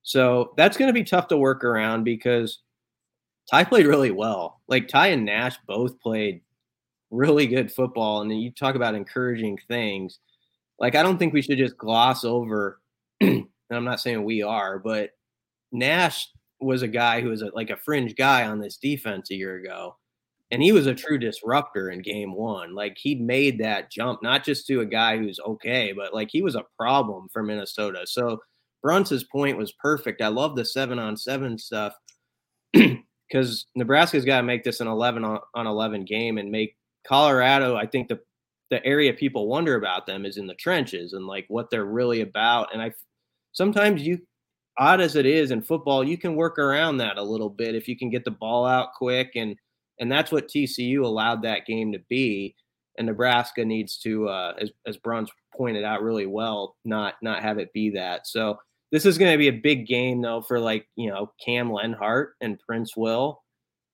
So 0.04 0.54
that's 0.58 0.78
going 0.78 0.90
to 0.90 0.94
be 0.94 1.04
tough 1.04 1.28
to 1.30 1.38
work 1.38 1.64
around 1.64 2.04
because 2.04 2.60
Ty 3.50 3.64
played 3.66 3.86
really 3.86 4.12
well. 4.12 4.62
Like 4.68 4.88
Ty 4.88 5.08
and 5.08 5.26
Nash 5.26 5.56
both 5.66 6.00
played 6.00 6.42
really 7.10 7.48
good 7.48 7.72
football. 7.72 8.22
And 8.22 8.30
then 8.30 8.40
you 8.40 8.52
talk 8.52 8.76
about 8.76 8.96
encouraging 8.96 9.58
things. 9.68 10.20
Like, 10.80 10.96
I 10.96 11.04
don't 11.04 11.18
think 11.18 11.34
we 11.34 11.42
should 11.42 11.58
just 11.58 11.78
gloss 11.78 12.26
over, 12.26 12.82
and 13.22 13.48
I'm 13.72 13.86
not 13.86 14.02
saying 14.02 14.24
we 14.24 14.42
are, 14.42 14.80
but 14.80 15.12
Nash 15.72 16.30
was 16.60 16.82
a 16.82 16.88
guy 16.88 17.22
who 17.22 17.30
was 17.30 17.42
a, 17.42 17.52
like 17.54 17.70
a 17.70 17.78
fringe 17.78 18.16
guy 18.16 18.46
on 18.46 18.60
this 18.60 18.78
defense 18.78 19.32
a 19.32 19.36
year 19.36 19.56
ago 19.56 19.96
and 20.54 20.62
he 20.62 20.72
was 20.72 20.86
a 20.86 20.94
true 20.94 21.18
disruptor 21.18 21.90
in 21.90 22.04
game 22.04 22.36
one. 22.36 22.76
Like 22.76 22.96
he 23.00 23.16
made 23.16 23.58
that 23.58 23.92
jump, 23.92 24.22
not 24.22 24.46
just 24.46 24.68
to 24.68 24.82
a 24.82 24.86
guy 24.86 25.18
who's 25.18 25.40
okay, 25.40 25.94
but 25.94 26.14
like 26.14 26.30
he 26.32 26.44
was 26.44 26.54
a 26.54 26.66
problem 26.78 27.28
for 27.34 27.42
Minnesota. 27.42 28.02
So 28.06 28.40
Bruntz's 28.84 29.24
point 29.24 29.58
was 29.58 29.74
perfect. 29.82 30.22
I 30.22 30.28
love 30.28 30.56
the 30.56 30.64
seven 30.64 31.00
on 31.00 31.18
seven 31.18 31.58
stuff 31.58 31.96
because 32.74 33.66
Nebraska's 33.74 34.26
got 34.26 34.38
to 34.38 34.44
make 34.44 34.64
this 34.64 34.80
an 34.80 34.88
11 34.88 35.26
on, 35.26 35.40
11 35.56 36.06
game 36.06 36.38
and 36.38 36.52
make 36.52 36.78
Colorado. 37.08 37.76
I 37.76 37.88
think 37.88 38.08
the 38.08 38.20
the 38.70 38.86
area 38.86 39.12
people 39.12 39.48
wonder 39.48 39.74
about 39.74 40.06
them 40.06 40.24
is 40.24 40.38
in 40.38 40.46
the 40.46 40.54
trenches 40.54 41.14
and 41.14 41.26
like 41.26 41.46
what 41.48 41.72
they're 41.72 41.86
really 41.86 42.22
about. 42.22 42.72
And 42.74 42.82
I 42.82 42.92
sometimes 43.54 44.04
you 44.04 44.20
odd 44.78 45.02
as 45.02 45.16
it 45.16 45.26
is 45.26 45.50
in 45.50 45.64
football, 45.64 46.04
you 46.04 46.18
can 46.18 46.36
work 46.36 46.60
around 46.60 46.98
that 46.98 47.18
a 47.18 47.24
little 47.24 47.50
bit 47.50 47.74
if 47.74 47.88
you 47.88 47.98
can 47.98 48.12
get 48.12 48.24
the 48.24 48.32
ball 48.32 48.68
out 48.68 48.94
quick 48.94 49.32
and 49.36 49.56
and 50.00 50.12
that's 50.12 50.32
what 50.32 50.48
TCU 50.48 51.04
allowed 51.04 51.44
that 51.44 51.66
game 51.66 51.92
to 51.94 52.00
be. 52.10 52.56
And 52.98 53.08
Nebraska 53.08 53.66
needs 53.66 53.98
to, 54.00 54.28
uh, 54.30 54.54
as 54.60 54.72
as 54.86 54.98
Bruntz 54.98 55.30
pointed 55.56 55.84
out 55.84 56.04
really 56.04 56.28
well, 56.28 56.76
not 56.86 57.16
not 57.22 57.42
have 57.42 57.58
it 57.58 57.74
be 57.74 57.90
that. 57.92 58.28
So 58.28 58.60
this 58.92 59.06
is 59.08 59.18
going 59.18 59.32
to 59.32 59.38
be 59.40 59.48
a 59.48 59.54
big 59.54 59.88
game 59.88 60.22
though 60.22 60.42
for 60.42 60.60
like 60.60 60.88
you 60.96 61.10
know 61.10 61.32
Cam 61.44 61.70
Lenhardt 61.70 62.34
and 62.42 62.60
Princewill, 62.70 63.38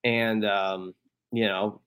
and 0.03 0.45
um, 0.45 0.93
you 1.31 1.45
know, 1.45 1.81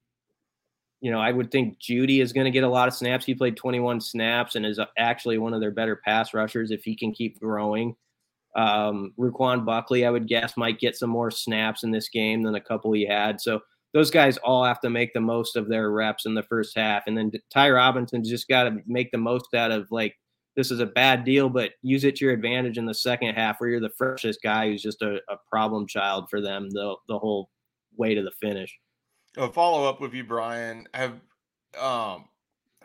you 1.02 1.10
know 1.10 1.20
I 1.20 1.30
would 1.30 1.50
think 1.50 1.78
Judy 1.78 2.22
is 2.22 2.32
going 2.32 2.46
to 2.46 2.50
get 2.50 2.64
a 2.64 2.68
lot 2.68 2.88
of 2.88 2.94
snaps. 2.94 3.26
He 3.26 3.34
played 3.34 3.56
21 3.56 4.00
snaps 4.00 4.54
and 4.54 4.64
is 4.64 4.80
actually 4.96 5.36
one 5.36 5.52
of 5.52 5.60
their 5.60 5.70
better 5.70 5.96
pass 5.96 6.32
rushers 6.32 6.70
if 6.70 6.82
he 6.84 6.96
can 6.96 7.12
keep 7.12 7.38
growing. 7.38 7.94
Um, 8.56 9.12
Ruquan 9.18 9.64
Buckley, 9.64 10.06
I 10.06 10.10
would 10.10 10.28
guess, 10.28 10.56
might 10.56 10.80
get 10.80 10.96
some 10.96 11.10
more 11.10 11.30
snaps 11.30 11.84
in 11.84 11.90
this 11.90 12.08
game 12.08 12.42
than 12.42 12.54
a 12.54 12.60
couple 12.60 12.92
he 12.92 13.06
had. 13.06 13.40
So 13.40 13.60
those 13.92 14.10
guys 14.10 14.38
all 14.38 14.64
have 14.64 14.80
to 14.80 14.90
make 14.90 15.12
the 15.12 15.20
most 15.20 15.56
of 15.56 15.68
their 15.68 15.90
reps 15.90 16.26
in 16.26 16.34
the 16.34 16.42
first 16.42 16.76
half. 16.76 17.04
And 17.06 17.16
then 17.16 17.30
Ty 17.50 17.70
Robinson 17.70 18.24
just 18.24 18.48
got 18.48 18.64
to 18.64 18.78
make 18.86 19.10
the 19.10 19.18
most 19.18 19.54
out 19.54 19.70
of 19.70 19.86
like, 19.90 20.16
this 20.56 20.70
is 20.70 20.80
a 20.80 20.86
bad 20.86 21.24
deal, 21.24 21.48
but 21.48 21.72
use 21.82 22.04
it 22.04 22.16
to 22.16 22.24
your 22.24 22.34
advantage 22.34 22.78
in 22.78 22.86
the 22.86 22.94
second 22.94 23.34
half 23.34 23.60
where 23.60 23.70
you're 23.70 23.80
the 23.80 23.90
freshest 23.90 24.40
guy 24.42 24.68
who's 24.68 24.82
just 24.82 25.02
a, 25.02 25.16
a 25.28 25.36
problem 25.48 25.86
child 25.86 26.28
for 26.28 26.40
them 26.40 26.68
the, 26.70 26.94
the 27.08 27.18
whole 27.18 27.50
way 27.96 28.14
to 28.14 28.22
the 28.22 28.32
finish. 28.32 28.74
A 29.36 29.50
follow 29.50 29.88
up 29.88 30.00
with 30.00 30.12
you, 30.12 30.24
Brian. 30.24 30.86
Have 30.92 31.20
um, 31.80 32.26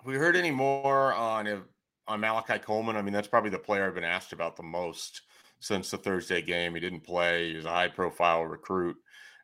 we 0.06 0.16
heard 0.16 0.38
any 0.38 0.52
more 0.52 1.14
on 1.14 1.46
if, 1.46 1.60
on 2.08 2.22
Malachi 2.22 2.58
Coleman? 2.60 2.96
I 2.96 3.02
mean, 3.02 3.14
that's 3.14 3.28
probably 3.28 3.50
the 3.50 3.60
player 3.60 3.86
I've 3.86 3.96
been 3.96 4.06
asked 4.06 4.32
about 4.32 4.56
the 4.56 4.64
most 4.64 5.24
since 5.60 5.92
the 5.92 5.98
Thursday 5.98 6.42
game. 6.42 6.74
He 6.74 6.80
didn't 6.80 7.02
play. 7.02 7.50
He 7.50 7.56
was 7.58 7.66
a 7.66 7.70
high 7.70 7.90
profile 7.90 8.44
recruit. 8.44 8.96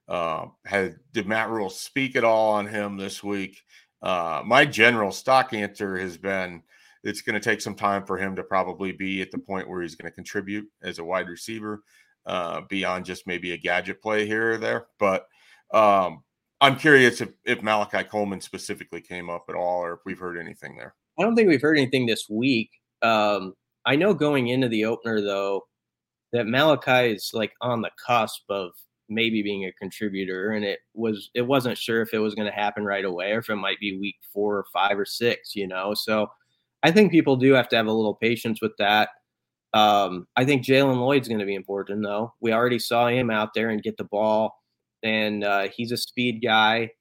Uh, 0.07 0.47
had 0.65 0.97
did 1.13 1.27
Matt 1.27 1.49
Rhule 1.49 1.69
speak 1.69 2.15
at 2.15 2.23
all 2.23 2.51
on 2.53 2.67
him 2.67 2.97
this 2.97 3.23
week? 3.23 3.61
Uh, 4.01 4.41
my 4.45 4.65
general 4.65 5.11
stock 5.11 5.53
answer 5.53 5.97
has 5.97 6.17
been 6.17 6.61
it's 7.03 7.21
going 7.21 7.33
to 7.33 7.39
take 7.39 7.61
some 7.61 7.75
time 7.75 8.05
for 8.05 8.17
him 8.17 8.35
to 8.35 8.43
probably 8.43 8.91
be 8.91 9.21
at 9.21 9.31
the 9.31 9.37
point 9.37 9.69
where 9.69 9.81
he's 9.81 9.95
going 9.95 10.09
to 10.09 10.15
contribute 10.15 10.65
as 10.83 10.99
a 10.99 11.03
wide 11.03 11.27
receiver. 11.27 11.83
uh, 12.25 12.61
beyond 12.69 13.05
just 13.05 13.27
maybe 13.27 13.51
a 13.51 13.57
gadget 13.57 14.01
play 14.01 14.25
here 14.25 14.53
or 14.53 14.57
there. 14.57 14.87
But 14.99 15.27
um, 15.73 16.23
I'm 16.61 16.77
curious 16.77 17.21
if, 17.21 17.29
if 17.45 17.61
Malachi 17.61 18.03
Coleman 18.03 18.41
specifically 18.41 19.01
came 19.01 19.29
up 19.29 19.45
at 19.49 19.55
all 19.55 19.79
or 19.83 19.93
if 19.93 19.99
we've 20.05 20.19
heard 20.19 20.39
anything 20.39 20.77
there. 20.77 20.95
I 21.19 21.23
don't 21.23 21.35
think 21.35 21.49
we've 21.49 21.61
heard 21.61 21.77
anything 21.77 22.05
this 22.05 22.27
week. 22.29 22.69
Um, 23.01 23.53
I 23.85 23.95
know 23.95 24.13
going 24.13 24.47
into 24.47 24.69
the 24.69 24.85
opener 24.85 25.21
though 25.21 25.63
that 26.31 26.47
Malachi 26.47 27.13
is 27.15 27.31
like 27.33 27.53
on 27.61 27.81
the 27.81 27.91
cusp 28.05 28.43
of 28.49 28.71
maybe 29.13 29.41
being 29.41 29.65
a 29.65 29.71
contributor, 29.73 30.51
and 30.51 30.65
it 30.65 30.79
was 30.93 31.29
it 31.33 31.43
wasn't 31.43 31.77
sure 31.77 32.01
if 32.01 32.13
it 32.13 32.19
was 32.19 32.35
going 32.35 32.47
to 32.47 32.53
happen 32.53 32.83
right 32.83 33.05
away 33.05 33.31
or 33.31 33.39
if 33.39 33.49
it 33.49 33.55
might 33.55 33.79
be 33.79 33.97
week 33.99 34.15
four 34.33 34.57
or 34.57 34.65
five 34.73 34.97
or 34.97 35.05
six. 35.05 35.55
You 35.55 35.67
know, 35.67 35.93
so 35.93 36.31
I 36.83 36.91
think 36.91 37.11
people 37.11 37.35
do 37.35 37.53
have 37.53 37.69
to 37.69 37.75
have 37.75 37.87
a 37.87 37.91
little 37.91 38.15
patience 38.15 38.61
with 38.61 38.73
that. 38.77 39.09
Um, 39.73 40.27
I 40.35 40.45
think 40.45 40.65
Jaylen 40.65 40.97
Lloyd's 40.97 41.27
going 41.27 41.39
to 41.39 41.45
be 41.45 41.55
important 41.55 42.03
though. 42.03 42.33
We 42.41 42.53
already 42.53 42.79
saw 42.79 43.07
him 43.07 43.31
out 43.31 43.53
there 43.55 43.69
and 43.69 43.81
get 43.81 43.97
the 43.97 44.03
ball, 44.03 44.61
and 45.01 45.43
uh, 45.43 45.67
he's 45.75 45.91
a 45.91 45.97
speed 45.97 46.41
guy. 46.43 46.91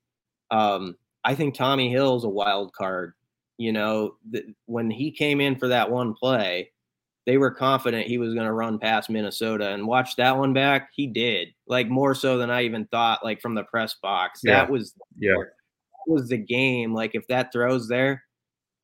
Um, 0.50 0.96
I 1.24 1.34
think 1.34 1.54
Tommy 1.54 1.90
Hill's 1.90 2.24
a 2.24 2.28
wild 2.28 2.72
card. 2.72 3.12
You 3.58 3.72
know, 3.72 4.14
th- 4.32 4.46
when 4.66 4.90
he 4.90 5.10
came 5.10 5.40
in 5.40 5.56
for 5.56 5.68
that 5.68 5.90
one 5.90 6.14
play, 6.14 6.70
they 7.26 7.38
were 7.38 7.50
confident 7.50 8.06
he 8.06 8.18
was 8.18 8.34
going 8.34 8.46
to 8.46 8.52
run 8.52 8.78
past 8.78 9.08
Minnesota 9.10 9.70
and 9.70 9.86
watch 9.86 10.16
that 10.16 10.36
one 10.36 10.52
back. 10.52 10.90
He 10.94 11.06
did, 11.06 11.48
like 11.66 11.88
more 11.88 12.14
so 12.14 12.36
than 12.38 12.50
I 12.50 12.62
even 12.62 12.86
thought. 12.86 13.24
Like 13.24 13.40
from 13.40 13.54
the 13.54 13.64
press 13.64 13.94
box, 14.02 14.40
Yeah. 14.42 14.54
that 14.54 14.70
was 14.70 14.94
Yeah. 15.18 15.34
that 15.36 16.12
was 16.12 16.28
the 16.28 16.38
game. 16.38 16.94
Like 16.94 17.14
if 17.14 17.26
that 17.28 17.52
throws 17.52 17.88
there, 17.88 18.24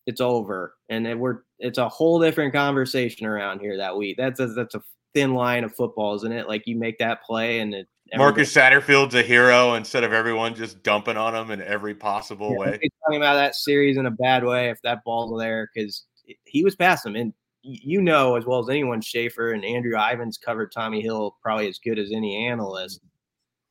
it's 0.07 0.21
over, 0.21 0.75
and 0.89 1.07
it, 1.07 1.19
we're 1.19 1.41
it's 1.59 1.79
a 1.79 1.89
whole 1.89 2.21
different 2.21 2.53
conversation 2.55 3.27
around 3.27 3.59
here 3.61 3.77
that 3.77 3.97
week. 3.97 4.17
That's 4.17 4.39
a, 4.39 4.47
that's 4.49 4.75
a 4.77 4.83
thin 5.15 5.35
line 5.35 5.65
of 5.65 5.75
football, 5.75 6.15
isn't 6.15 6.31
it? 6.33 6.47
Like 6.49 6.63
you 6.67 6.77
make 6.79 6.99
that 6.99 7.23
play 7.25 7.59
and 7.61 7.75
it. 7.75 7.89
Marcus 8.17 8.55
Satterfield's 8.55 9.15
a 9.17 9.23
hero 9.23 9.75
instead 9.75 10.03
of 10.05 10.15
everyone 10.15 10.55
just 10.55 10.83
dumping 10.83 11.19
on 11.19 11.35
him 11.35 11.51
in 11.51 11.61
every 11.61 11.95
possible 11.95 12.57
way. 12.57 12.69
Everybody's 12.69 12.91
talking 13.05 13.19
about 13.19 13.35
that 13.35 13.55
series 13.55 13.99
in 13.99 14.07
a 14.07 14.11
bad 14.11 14.45
way 14.45 14.71
if 14.71 14.81
that 14.83 15.05
ball's 15.05 15.39
there 15.39 15.69
because 15.75 16.07
he 16.45 16.65
was 16.65 16.75
past 16.75 17.05
him. 17.05 17.17
And 17.17 17.35
you 17.69 18.01
know 18.01 18.37
as 18.37 18.47
well 18.47 18.61
as 18.61 18.69
anyone, 18.69 19.01
Schaefer 19.01 19.53
and 19.53 19.65
Andrew 19.65 19.97
Ivins 19.99 20.39
covered 20.39 20.73
Tommy 20.73 21.03
Hill 21.03 21.37
probably 21.43 21.69
as 21.69 21.79
good 21.79 21.99
as 21.99 22.11
any 22.13 22.47
analyst. 22.47 23.01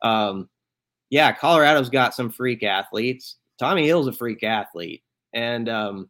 Um, 0.04 0.50
yeah, 1.10 1.32
Colorado's 1.32 1.90
got 1.90 2.14
some 2.14 2.30
freak 2.30 2.64
athletes. 2.64 3.38
Tommy 3.58 3.88
Hill's 3.88 4.08
a 4.08 4.14
freak 4.14 4.44
athlete. 4.44 5.04
And 5.34 5.68
um, 5.68 6.10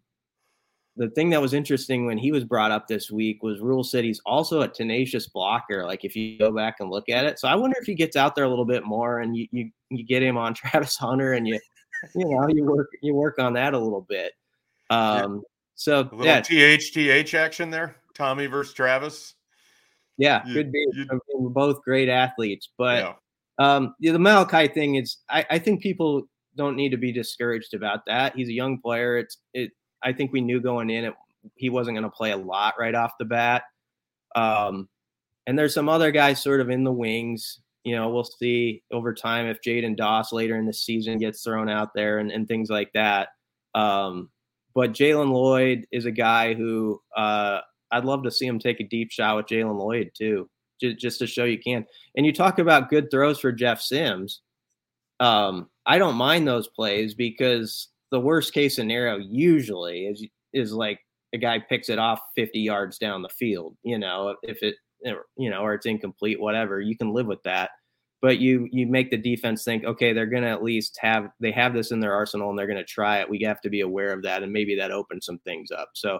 the 0.97 1.09
thing 1.11 1.29
that 1.29 1.41
was 1.41 1.53
interesting 1.53 2.05
when 2.05 2.17
he 2.17 2.31
was 2.31 2.43
brought 2.43 2.71
up 2.71 2.87
this 2.87 3.09
week 3.09 3.41
was 3.41 3.61
Rhule 3.61 3.83
said 3.83 4.03
he's 4.03 4.21
also 4.25 4.61
a 4.61 4.67
tenacious 4.67 5.27
blocker. 5.27 5.85
Like 5.85 6.03
if 6.03 6.15
you 6.15 6.37
go 6.37 6.51
back 6.51 6.77
and 6.79 6.89
look 6.89 7.07
at 7.07 7.25
it, 7.25 7.39
so 7.39 7.47
I 7.47 7.55
wonder 7.55 7.77
if 7.79 7.85
he 7.85 7.95
gets 7.95 8.15
out 8.15 8.35
there 8.35 8.45
a 8.45 8.49
little 8.49 8.65
bit 8.65 8.83
more 8.83 9.19
and 9.19 9.37
you 9.37 9.47
you, 9.51 9.69
you 9.89 10.03
get 10.03 10.23
him 10.23 10.37
on 10.37 10.53
Travis 10.55 10.97
Hunter 10.97 11.33
and 11.33 11.47
you 11.47 11.59
you 12.15 12.25
know 12.25 12.47
you 12.49 12.65
work 12.65 12.89
you 13.01 13.13
work 13.13 13.39
on 13.39 13.53
that 13.53 13.73
a 13.73 13.79
little 13.79 14.05
bit. 14.09 14.33
Um, 14.89 15.41
so 15.77 16.01
A 16.01 16.15
little 16.15 16.25
yeah, 16.25 16.41
THTH 16.41 17.33
action 17.33 17.69
there. 17.69 17.95
Tommy 18.13 18.47
versus 18.47 18.73
Travis. 18.73 19.35
yeah, 20.17 20.45
you- 20.45 20.53
could 20.53 20.71
be. 20.71 20.85
you- 20.93 21.07
I 21.09 21.13
mean, 21.13 21.21
we're 21.35 21.49
both 21.49 21.81
great 21.83 22.09
athletes, 22.09 22.69
but 22.77 23.03
yeah. 23.03 23.13
Um, 23.59 23.95
yeah, 23.99 24.11
the 24.11 24.19
Malachi 24.19 24.67
thing 24.67 24.95
is, 24.95 25.17
I, 25.29 25.45
I 25.49 25.57
think 25.59 25.81
people 25.81 26.27
don't 26.55 26.75
need 26.75 26.89
to 26.89 26.97
be 26.97 27.11
discouraged 27.11 27.73
about 27.73 28.05
that. 28.05 28.35
He's 28.35 28.49
a 28.49 28.53
young 28.53 28.79
player. 28.79 29.17
It's 29.17 29.37
it. 29.53 29.71
I 30.03 30.13
think 30.13 30.31
we 30.31 30.41
knew 30.41 30.59
going 30.61 30.89
in 30.91 31.05
it 31.05 31.13
he 31.55 31.69
wasn't 31.69 31.95
going 31.95 32.03
to 32.03 32.15
play 32.15 32.31
a 32.31 32.37
lot 32.37 32.75
right 32.79 32.95
off 32.95 33.13
the 33.19 33.25
bat. 33.25 33.63
Um, 34.35 34.89
and 35.45 35.57
there's 35.57 35.73
some 35.73 35.89
other 35.89 36.11
guys 36.11 36.41
sort 36.41 36.61
of 36.61 36.69
in 36.69 36.83
the 36.83 36.91
wings. 36.91 37.59
You 37.83 37.95
know, 37.95 38.09
we'll 38.09 38.25
see 38.25 38.83
over 38.91 39.13
time 39.13 39.45
if 39.47 39.61
Jaidyn 39.61 39.95
Doss 39.95 40.33
later 40.33 40.57
in 40.57 40.65
the 40.65 40.73
season 40.73 41.17
gets 41.19 41.41
thrown 41.43 41.69
out 41.69 41.93
there 41.95 42.19
and, 42.19 42.31
and 42.31 42.47
things 42.47 42.69
like 42.69 42.91
that. 42.93 43.29
Um, 43.75 44.29
but 44.77 44.93
Jaylen 44.93 45.31
Lloyd 45.31 45.87
is 45.91 46.05
a 46.05 46.11
guy 46.11 46.53
who 46.53 47.01
uh, 47.15 47.61
I'd 47.89 48.05
love 48.05 48.21
to 48.21 48.31
see 48.31 48.45
him 48.45 48.59
take 48.59 48.79
a 48.79 48.83
deep 48.83 49.09
shot 49.09 49.35
with 49.35 49.47
Jaylen 49.47 49.75
Lloyd 49.75 50.11
too, 50.15 50.47
just, 50.79 50.99
just 50.99 51.19
to 51.19 51.25
show 51.25 51.45
you 51.45 51.57
can. 51.57 51.83
And 52.15 52.27
you 52.27 52.31
talk 52.31 52.59
about 52.59 52.91
good 52.91 53.09
throws 53.09 53.39
for 53.39 53.51
Jeff 53.51 53.81
Sims. 53.81 54.41
Um, 55.19 55.71
I 55.87 55.97
don't 55.97 56.13
mind 56.13 56.47
those 56.47 56.67
plays 56.67 57.15
because 57.15 57.87
the 58.11 58.19
worst 58.19 58.53
case 58.53 58.75
scenario 58.75 59.17
usually 59.17 60.05
is 60.05 60.23
is 60.53 60.73
like 60.73 60.99
a 61.33 61.39
guy 61.39 61.57
picks 61.57 61.89
it 61.89 61.97
off 61.97 62.21
50 62.35 62.59
yards 62.59 62.99
down 62.99 63.23
the 63.23 63.29
field. 63.29 63.75
You 63.81 63.97
know, 63.97 64.35
if 64.43 64.61
it 64.61 64.75
you 65.01 65.49
know 65.49 65.61
or 65.61 65.73
it's 65.73 65.87
incomplete, 65.87 66.39
whatever, 66.39 66.79
you 66.79 66.95
can 66.95 67.11
live 67.11 67.25
with 67.25 67.41
that. 67.45 67.71
But 68.21 68.39
you 68.39 68.67
you 68.71 68.87
make 68.87 69.11
the 69.11 69.17
defense 69.17 69.63
think, 69.63 69.83
okay, 69.83 70.11
they're 70.11 70.25
gonna 70.25 70.47
at 70.47 70.63
least 70.63 70.97
have 71.01 71.29
they 71.39 71.51
have 71.51 71.73
this 71.73 71.91
in 71.91 71.99
their 71.99 72.13
arsenal 72.13 72.49
and 72.49 72.57
they're 72.57 72.67
gonna 72.67 72.83
try 72.83 73.19
it. 73.19 73.29
We 73.29 73.39
have 73.43 73.61
to 73.61 73.69
be 73.69 73.81
aware 73.81 74.11
of 74.11 74.23
that, 74.23 74.43
and 74.43 74.51
maybe 74.51 74.75
that 74.75 74.91
opens 74.91 75.25
some 75.25 75.39
things 75.39 75.69
up. 75.71 75.89
So 75.93 76.19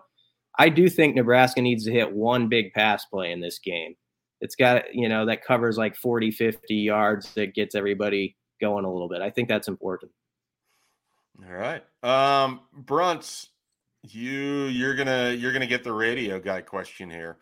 I 0.58 0.70
do 0.70 0.90
think 0.90 1.16
Nebraska 1.16 1.62
needs 1.62 1.86
to 1.86 1.92
hit 1.92 2.12
one 2.12 2.50
big 2.50 2.74
pass 2.74 3.06
play 3.06 3.32
in 3.32 3.40
this 3.42 3.60
game. 3.60 3.96
It's 4.42 4.56
got, 4.56 4.94
you 4.94 5.10
know, 5.10 5.26
that 5.26 5.44
covers 5.44 5.78
like 5.78 5.96
40, 5.96 6.32
50 6.32 6.76
yards 6.76 7.34
that 7.34 7.56
gets 7.56 7.76
everybody 7.76 8.36
going 8.60 8.86
a 8.86 8.92
little 8.92 9.10
bit. 9.10 9.22
I 9.22 9.30
think 9.30 9.48
that's 9.48 9.68
important. 9.68 10.12
All 11.46 11.54
right. 11.54 11.84
Um, 12.04 12.62
Bruntz, 12.86 13.48
you 14.04 14.66
you're 14.66 14.96
gonna 14.96 15.32
you're 15.32 15.54
gonna 15.54 15.68
get 15.68 15.84
the 15.84 15.94
radio 15.94 16.40
guy 16.40 16.62
question 16.62 17.10
here. 17.10 17.38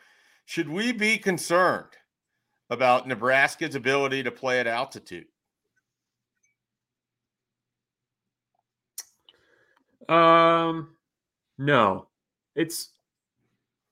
Should 0.46 0.70
we 0.70 0.91
be 0.91 1.18
concerned 1.18 1.89
about 2.69 3.08
Nebraska's 3.08 3.75
ability 3.75 4.23
to 4.23 4.32
play 4.32 4.60
at 4.60 4.67
altitude? 4.67 5.25
Um, 10.08 10.95
no, 11.58 12.08
it's 12.56 12.89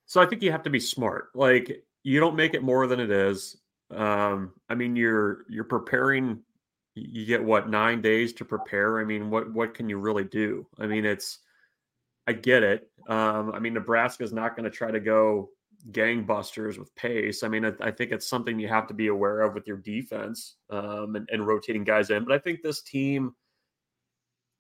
so 0.06 0.22
I 0.22 0.26
think 0.26 0.44
you 0.44 0.52
have 0.52 0.64
to 0.64 0.70
be 0.70 0.80
smart. 0.80 1.30
Like 1.34 1.84
you 2.04 2.20
don't 2.20 2.36
make 2.36 2.54
it 2.54 2.64
more 2.64 2.86
than 2.88 3.00
it 3.00 3.10
is. 3.10 3.58
Um, 3.90 4.54
I 4.70 4.76
mean, 4.76 4.96
you're 4.96 5.46
you're 5.50 5.64
preparing. 5.64 6.40
You 6.96 7.26
get 7.26 7.44
what 7.44 7.70
nine 7.70 8.02
days 8.02 8.34
to 8.34 8.46
prepare. 8.46 9.00
I 9.00 9.06
mean, 9.06 9.32
what 9.32 9.52
what 9.52 9.74
can 9.74 9.90
you 9.90 9.98
really 9.98 10.26
do? 10.26 10.68
I 10.80 10.86
mean, 10.86 11.06
it's. 11.06 11.40
I 12.26 12.34
get 12.34 12.64
it. 12.64 12.90
Um, 13.10 13.52
I 13.54 13.60
mean, 13.60 13.74
Nebraska's 13.74 14.32
not 14.32 14.56
going 14.56 14.64
to 14.64 14.70
try 14.70 14.92
to 14.92 15.00
go 15.00 15.50
gangbusters 15.92 16.78
with 16.78 16.96
pace. 16.96 17.44
I 17.44 17.48
mean, 17.48 17.66
I, 17.66 17.72
I 17.82 17.92
think 17.92 18.12
it's 18.12 18.28
something 18.28 18.60
you 18.60 18.68
have 18.68 18.88
to 18.88 18.94
be 18.94 19.08
aware 19.08 19.42
of 19.42 19.54
with 19.54 19.68
your 19.68 19.78
defense 19.78 20.56
um, 20.70 21.16
and, 21.16 21.30
and 21.32 21.46
rotating 21.46 21.84
guys 21.84 22.10
in. 22.10 22.24
But 22.24 22.34
I 22.34 22.40
think 22.40 22.62
this 22.62 22.82
team 22.82 23.36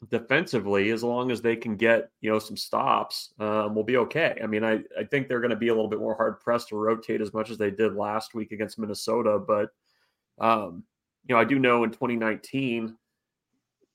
defensively, 0.10 0.92
as 0.92 1.04
long 1.04 1.32
as 1.32 1.42
they 1.42 1.56
can 1.56 1.76
get 1.76 2.10
you 2.22 2.30
know 2.30 2.40
some 2.40 2.58
stops, 2.58 3.34
um, 3.40 3.76
will 3.76 3.84
be 3.84 3.98
okay. 3.98 4.38
I 4.44 4.48
mean, 4.48 4.64
I 4.64 4.84
I 5.00 5.04
think 5.10 5.28
they're 5.28 5.40
going 5.40 5.52
to 5.52 5.56
be 5.56 5.70
a 5.70 5.74
little 5.74 5.90
bit 5.90 6.00
more 6.00 6.16
hard 6.16 6.40
pressed 6.40 6.70
to 6.70 6.76
rotate 6.76 7.22
as 7.22 7.34
much 7.34 7.50
as 7.50 7.58
they 7.58 7.72
did 7.72 7.96
last 7.96 8.34
week 8.34 8.52
against 8.52 8.80
Minnesota. 8.80 9.40
But 9.40 9.70
um, 10.40 10.84
you 11.28 11.36
know, 11.36 11.42
I 11.42 11.46
do 11.46 11.60
know 11.60 11.84
in 11.84 11.92
2019 11.92 12.98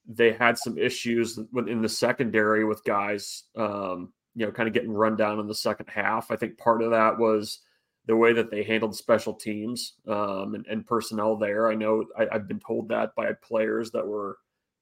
they 0.08 0.32
had 0.32 0.56
some 0.56 0.78
issues 0.78 1.38
in 1.66 1.82
the 1.82 1.88
secondary 1.88 2.64
with 2.64 2.82
guys, 2.84 3.44
um, 3.56 4.12
you 4.38 4.46
know, 4.46 4.52
kind 4.52 4.68
of 4.68 4.72
getting 4.72 4.92
run 4.92 5.16
down 5.16 5.40
in 5.40 5.48
the 5.48 5.54
second 5.54 5.86
half. 5.88 6.30
I 6.30 6.36
think 6.36 6.56
part 6.58 6.80
of 6.80 6.92
that 6.92 7.18
was 7.18 7.58
the 8.06 8.14
way 8.14 8.32
that 8.32 8.52
they 8.52 8.62
handled 8.62 8.94
special 8.94 9.34
teams 9.34 9.94
um, 10.06 10.54
and, 10.54 10.64
and, 10.68 10.86
personnel 10.86 11.36
there. 11.36 11.68
I 11.68 11.74
know 11.74 12.04
I, 12.16 12.28
have 12.30 12.46
been 12.46 12.60
told 12.60 12.88
that 12.88 13.16
by 13.16 13.32
players 13.42 13.90
that 13.90 14.06
were 14.06 14.38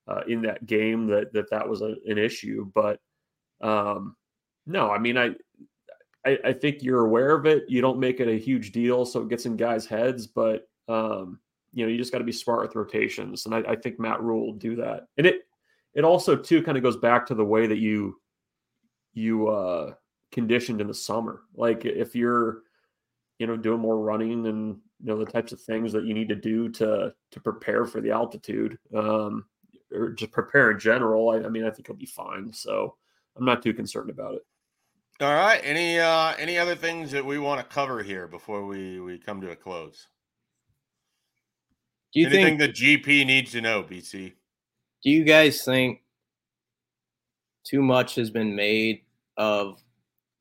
uh, 0.09 0.21
in 0.29 0.43
that 0.43 0.67
game 0.67 1.07
that 1.07 1.33
that 1.33 1.51
that 1.51 1.67
was 1.67 1.81
a, 1.81 1.95
an 2.07 2.19
issue. 2.19 2.71
But 2.75 3.01
um, 3.63 4.15
no, 4.67 4.91
I 4.91 4.99
mean, 4.99 5.17
I, 5.17 5.31
I, 6.27 6.39
I 6.45 6.53
think 6.53 6.83
you're 6.83 7.07
aware 7.07 7.31
of 7.31 7.47
it. 7.47 7.65
You 7.67 7.81
don't 7.81 7.99
make 7.99 8.21
it 8.21 8.29
a 8.29 8.39
huge 8.39 8.73
deal, 8.73 9.07
so 9.07 9.23
it 9.23 9.31
gets 9.31 9.47
in 9.47 9.57
guys' 9.57 9.87
heads. 9.87 10.27
But 10.27 10.69
um, 10.87 11.41
you 11.73 11.87
know, 11.87 11.91
you 11.91 11.97
just 11.97 12.13
got 12.13 12.19
to 12.19 12.25
be 12.25 12.31
smart 12.31 12.61
with 12.61 12.77
rotations, 12.77 13.47
and 13.47 13.55
I, 13.55 13.73
I, 13.73 13.77
think 13.77 13.99
Matt 13.99 14.23
Rhule 14.23 14.47
will 14.47 14.59
do 14.59 14.77
that. 14.77 15.07
And 15.17 15.27
it 15.27 15.49
it 15.95 16.05
also 16.05 16.37
too 16.37 16.63
kind 16.63 16.77
of 16.77 16.83
goes 16.83 16.99
back 16.99 17.25
to 17.27 17.35
the 17.35 17.45
way 17.45 17.67
that 17.67 17.79
you 17.79 18.21
you 19.17 19.49
uh, 19.49 19.95
conditioned 20.33 20.81
in 20.81 20.87
the 20.87 20.95
summer. 20.95 21.43
Like 21.55 21.85
if 21.85 22.15
you're 22.15 22.63
you 23.39 23.47
know 23.47 23.57
doing 23.57 23.81
more 23.81 23.99
running 23.99 24.47
and 24.47 24.79
you 25.01 25.07
know 25.07 25.19
the 25.19 25.31
types 25.31 25.53
of 25.53 25.61
things 25.61 25.93
that 25.93 26.05
you 26.05 26.15
need 26.15 26.29
to 26.29 26.37
do 26.37 26.69
to 26.71 27.15
to 27.33 27.41
prepare 27.41 27.85
for 27.85 28.01
the 28.01 28.11
altitude 28.11 28.79
um, 28.95 29.45
or 29.93 30.11
just 30.11 30.33
prepare 30.33 30.71
in 30.71 30.79
general. 30.79 31.31
I, 31.31 31.39
I 31.39 31.49
mean, 31.49 31.65
I 31.65 31.71
think 31.71 31.87
he'll 31.87 31.97
be 31.97 32.07
fine. 32.07 32.53
So 32.53 32.97
I'm 33.37 33.45
not 33.45 33.63
too 33.63 33.75
concerned 33.75 34.11
about 34.11 34.35
it. 34.35 34.43
All 35.21 35.33
right. 35.35 35.61
Any 35.65 35.99
uh 35.99 36.35
any 36.39 36.59
other 36.59 36.75
things 36.77 37.11
that 37.13 37.25
we 37.25 37.39
want 37.39 37.61
to 37.61 37.75
cover 37.75 38.03
here 38.03 38.27
before 38.29 38.67
we 38.67 39.01
we 39.01 39.19
come 39.19 39.41
to 39.41 39.51
a 39.51 39.57
close? 39.57 40.07
Do 42.13 42.21
you 42.21 42.27
Anything 42.27 42.59
think 42.59 42.77
the 42.77 43.03
GP 43.03 43.27
needs 43.27 43.53
to 43.53 43.61
know, 43.61 43.83
BC? 43.83 44.33
do 45.03 45.11
you 45.11 45.25
guys 45.25 45.63
think 45.65 46.03
too 47.65 47.83
much 47.83 48.15
has 48.17 48.31
been 48.31 48.57
made 48.57 49.03
of 49.37 49.83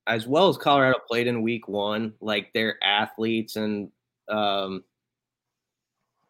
as 0.08 0.27
well 0.27 0.49
as 0.49 0.58
Colorado 0.58 0.99
played 1.08 1.27
in 1.27 1.41
week 1.41 1.67
one, 1.67 2.13
like 2.21 2.53
their 2.53 2.84
athletes 2.84 3.55
and 3.55 3.89
um 4.29 4.84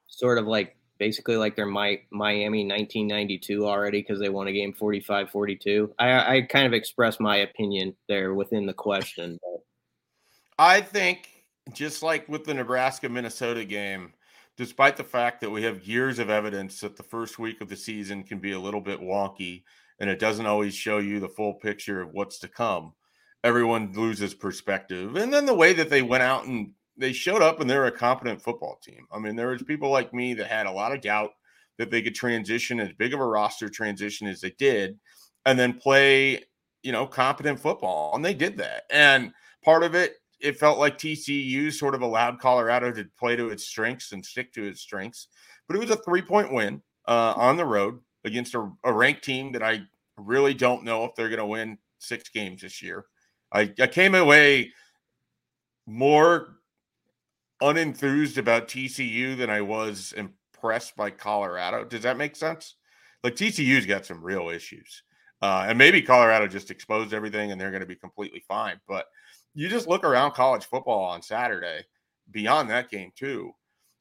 sort 0.08 0.38
of 0.38 0.46
like 0.46 0.76
basically 0.98 1.36
like 1.36 1.56
they're 1.56 1.66
Miami 1.66 2.06
1992 2.66 3.68
already 3.68 4.02
because 4.02 4.20
they 4.20 4.30
won 4.30 4.48
a 4.48 4.54
game 4.54 4.74
45 4.74 5.30
42. 5.30 5.94
I, 6.00 6.38
I 6.38 6.42
kind 6.44 6.66
of 6.66 6.74
expressed 6.74 7.20
my 7.20 7.38
opinion 7.38 7.96
there 8.08 8.34
within 8.34 8.66
the 8.66 8.74
question. 8.74 9.40
I 10.58 10.82
think 10.82 11.30
just 11.74 12.02
like 12.02 12.30
with 12.30 12.46
the 12.46 12.54
Nebraska 12.54 13.10
Minnesota 13.10 13.66
game, 13.66 14.14
despite 14.58 14.96
the 14.96 15.04
fact 15.04 15.42
that 15.42 15.50
we 15.50 15.64
have 15.64 15.84
years 15.84 16.20
of 16.20 16.30
evidence 16.30 16.80
that 16.80 16.96
the 16.96 17.04
first 17.04 17.40
week 17.40 17.60
of 17.60 17.68
the 17.68 17.76
season 17.76 18.24
can 18.24 18.40
be 18.40 18.54
a 18.54 18.60
little 18.60 18.82
bit 18.82 19.02
wonky 19.02 19.64
and 20.00 20.10
it 20.10 20.20
doesn't 20.20 20.46
always 20.46 20.74
show 20.74 20.98
you 20.98 21.20
the 21.20 21.30
full 21.30 21.54
picture 21.54 22.02
of 22.02 22.14
what's 22.14 22.40
to 22.40 22.48
come, 22.48 22.94
everyone 23.44 23.94
loses 23.94 24.34
perspective. 24.34 25.16
And 25.16 25.34
then 25.34 25.46
the 25.46 25.54
way 25.54 25.74
that 25.74 25.90
they 25.90 26.02
went 26.02 26.24
out 26.24 26.46
and 26.46 26.72
they 26.98 27.14
showed 27.14 27.42
up 27.42 27.60
and 27.60 27.70
they're 27.70 27.86
a 27.86 27.92
competent 27.92 28.42
football 28.42 28.80
team. 28.84 29.06
I 29.12 29.20
mean, 29.20 29.36
there 29.36 29.50
was 29.50 29.64
people 29.64 29.90
like 29.90 30.14
me 30.14 30.34
that 30.36 30.48
had 30.48 30.66
a 30.66 30.72
lot 30.72 30.94
of 30.94 31.02
doubt 31.02 31.32
that 31.78 31.92
they 31.92 32.02
could 32.02 32.16
transition 32.16 32.80
as 32.80 32.92
big 32.94 33.14
of 33.14 33.20
a 33.20 33.26
roster 33.26 33.70
transition 33.70 34.28
as 34.28 34.42
they 34.42 34.52
did 34.52 34.98
and 35.46 35.60
then 35.60 35.74
play, 35.74 36.44
you 36.84 36.92
know, 36.92 37.06
competent 37.06 37.60
football. 37.60 38.16
And 38.16 38.24
they 38.24 38.34
did 38.34 38.58
that. 38.58 38.84
And 38.90 39.32
part 39.64 39.84
of 39.84 39.94
it, 39.94 40.16
it 40.40 40.58
felt 40.58 40.80
like 40.80 40.98
TCU 40.98 41.72
sort 41.72 41.96
of 41.96 42.02
allowed 42.02 42.40
Colorado 42.40 42.92
to 42.92 43.06
play 43.18 43.36
to 43.36 43.50
its 43.50 43.66
strengths 43.66 44.12
and 44.12 44.26
stick 44.26 44.54
to 44.54 44.64
its 44.66 44.82
strengths. 44.82 45.28
But 45.68 45.76
it 45.76 45.80
was 45.80 45.92
a 45.92 45.98
three 45.98 46.22
point 46.22 46.54
win 46.54 46.82
uh, 47.08 47.34
on 47.36 47.58
the 47.58 47.66
road 47.66 48.00
against 48.26 48.56
a, 48.56 48.70
a 48.84 48.92
ranked 48.92 49.24
team 49.24 49.54
that 49.54 49.64
I 49.64 49.84
really 50.18 50.54
don't 50.54 50.84
know 50.84 51.06
if 51.06 51.16
they're 51.16 51.30
going 51.30 51.40
to 51.40 51.46
win 51.46 51.78
six 52.00 52.30
games 52.30 52.62
this 52.62 52.82
year. 52.82 53.06
I, 53.54 53.72
I 53.80 53.88
came 53.88 54.16
away 54.16 54.72
more 55.86 56.58
unenthused 57.62 58.38
about 58.38 58.68
TCU 58.68 59.38
than 59.38 59.50
I 59.50 59.62
was 59.62 60.14
impressed 60.18 60.96
by 60.96 61.12
Colorado. 61.12 61.86
Does 61.86 62.02
that 62.02 62.18
make 62.18 62.36
sense? 62.36 62.76
Like 63.24 63.36
TCU's 63.36 63.86
got 63.86 64.06
some 64.06 64.24
real 64.24 64.50
issues. 64.50 65.04
Uh, 65.42 65.66
and 65.68 65.78
maybe 65.78 66.02
Colorado 66.02 66.48
just 66.48 66.72
exposed 66.72 67.14
everything 67.14 67.52
and 67.52 67.60
they're 67.60 67.72
going 67.72 67.82
to 67.82 67.88
be 67.88 67.96
completely 67.96 68.44
fine. 68.48 68.80
But 68.88 69.06
you 69.54 69.70
just 69.70 69.88
look 69.88 70.04
around 70.04 70.32
college 70.32 70.66
football 70.66 71.04
on 71.06 71.22
Saturday, 71.22 71.86
beyond 72.32 72.70
that 72.70 72.90
game, 72.90 73.12
too. 73.16 73.52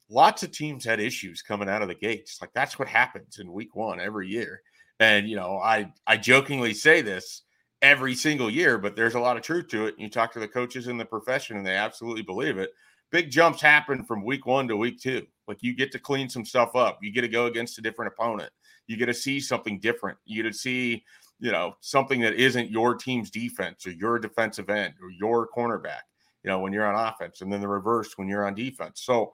Lots 0.09 0.43
of 0.43 0.51
teams 0.51 0.85
had 0.85 0.99
issues 0.99 1.41
coming 1.41 1.69
out 1.69 1.81
of 1.81 1.87
the 1.87 1.95
gates. 1.95 2.39
Like 2.41 2.51
that's 2.53 2.77
what 2.77 2.87
happens 2.87 3.39
in 3.39 3.51
week 3.51 3.75
one 3.75 3.99
every 3.99 4.27
year. 4.27 4.61
And 4.99 5.27
you 5.27 5.35
know, 5.35 5.57
I 5.57 5.91
I 6.05 6.17
jokingly 6.17 6.73
say 6.73 7.01
this 7.01 7.43
every 7.81 8.15
single 8.15 8.49
year, 8.49 8.77
but 8.77 8.95
there's 8.95 9.15
a 9.15 9.19
lot 9.19 9.37
of 9.37 9.43
truth 9.43 9.67
to 9.69 9.85
it. 9.87 9.95
And 9.95 10.01
you 10.03 10.09
talk 10.09 10.31
to 10.33 10.39
the 10.39 10.47
coaches 10.47 10.87
in 10.87 10.97
the 10.97 11.05
profession 11.05 11.57
and 11.57 11.65
they 11.65 11.75
absolutely 11.75 12.21
believe 12.21 12.57
it 12.57 12.71
big 13.11 13.29
jumps 13.29 13.61
happen 13.61 14.03
from 14.03 14.23
week 14.23 14.45
one 14.45 14.67
to 14.67 14.75
week 14.75 14.99
two. 14.99 15.25
Like 15.47 15.61
you 15.61 15.73
get 15.73 15.91
to 15.93 15.99
clean 15.99 16.29
some 16.29 16.45
stuff 16.45 16.75
up. 16.75 16.99
You 17.01 17.13
get 17.13 17.21
to 17.21 17.27
go 17.27 17.45
against 17.45 17.77
a 17.77 17.81
different 17.81 18.11
opponent. 18.13 18.49
You 18.87 18.97
get 18.97 19.05
to 19.05 19.13
see 19.13 19.39
something 19.39 19.79
different. 19.79 20.17
You 20.25 20.43
get 20.43 20.51
to 20.51 20.57
see, 20.57 21.03
you 21.39 21.51
know, 21.51 21.75
something 21.81 22.19
that 22.21 22.33
isn't 22.33 22.71
your 22.71 22.95
team's 22.95 23.29
defense 23.29 23.85
or 23.85 23.91
your 23.91 24.19
defensive 24.19 24.69
end 24.69 24.95
or 25.01 25.09
your 25.11 25.47
cornerback, 25.47 26.01
you 26.43 26.49
know, 26.49 26.59
when 26.59 26.73
you're 26.73 26.85
on 26.85 27.07
offense, 27.07 27.41
and 27.41 27.51
then 27.51 27.61
the 27.61 27.67
reverse 27.67 28.17
when 28.17 28.27
you're 28.27 28.45
on 28.45 28.53
defense. 28.53 29.01
So 29.03 29.33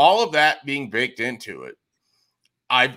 all 0.00 0.24
of 0.24 0.32
that 0.32 0.64
being 0.64 0.88
baked 0.88 1.20
into 1.20 1.64
it, 1.64 1.76
I 2.70 2.96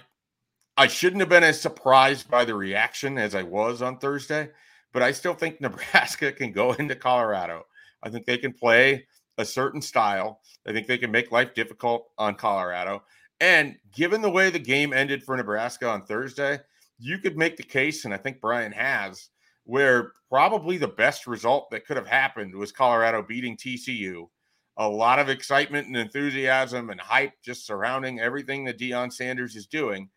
I 0.77 0.87
shouldn't 0.87 1.19
have 1.19 1.27
been 1.27 1.43
as 1.43 1.59
surprised 1.59 2.31
by 2.31 2.45
the 2.45 2.55
reaction 2.55 3.17
as 3.17 3.35
I 3.35 3.43
was 3.43 3.81
on 3.81 3.97
Thursday, 3.97 4.49
but 4.93 5.03
I 5.03 5.11
still 5.11 5.33
think 5.33 5.59
Nebraska 5.61 6.31
can 6.31 6.53
go 6.53 6.71
into 6.71 6.95
Colorado. 6.95 7.65
I 8.03 8.09
think 8.09 8.25
they 8.25 8.37
can 8.37 8.53
play 8.53 9.05
a 9.37 9.43
certain 9.43 9.81
style. 9.81 10.39
I 10.65 10.71
think 10.71 10.87
they 10.87 10.97
can 10.97 11.11
make 11.11 11.29
life 11.29 11.53
difficult 11.53 12.07
on 12.17 12.35
Colorado. 12.35 13.03
And 13.41 13.75
given 13.93 14.21
the 14.21 14.29
way 14.29 14.49
the 14.49 14.57
game 14.57 14.93
ended 14.93 15.23
for 15.23 15.35
Nebraska 15.35 15.89
on 15.89 16.05
Thursday, 16.05 16.59
you 16.99 17.17
could 17.17 17.35
make 17.35 17.57
the 17.57 17.63
case, 17.63 18.05
and 18.05 18.13
I 18.13 18.17
think 18.17 18.39
Brian 18.39 18.71
has, 18.71 19.27
where 19.65 20.13
probably 20.29 20.77
the 20.77 20.87
best 20.87 21.27
result 21.27 21.69
that 21.71 21.85
could 21.85 21.97
have 21.97 22.07
happened 22.07 22.55
was 22.55 22.71
Colorado 22.71 23.21
beating 23.21 23.57
TCU. 23.57 24.29
A 24.77 24.87
lot 24.87 25.19
of 25.19 25.29
excitement 25.29 25.87
and 25.87 25.95
enthusiasm 25.95 26.89
and 26.89 26.99
hype 26.99 27.33
just 27.43 27.65
surrounding 27.65 28.19
everything 28.19 28.65
that 28.65 28.79
Deion 28.79 29.11
Sanders 29.13 29.55
is 29.55 29.67
doing. 29.67 30.09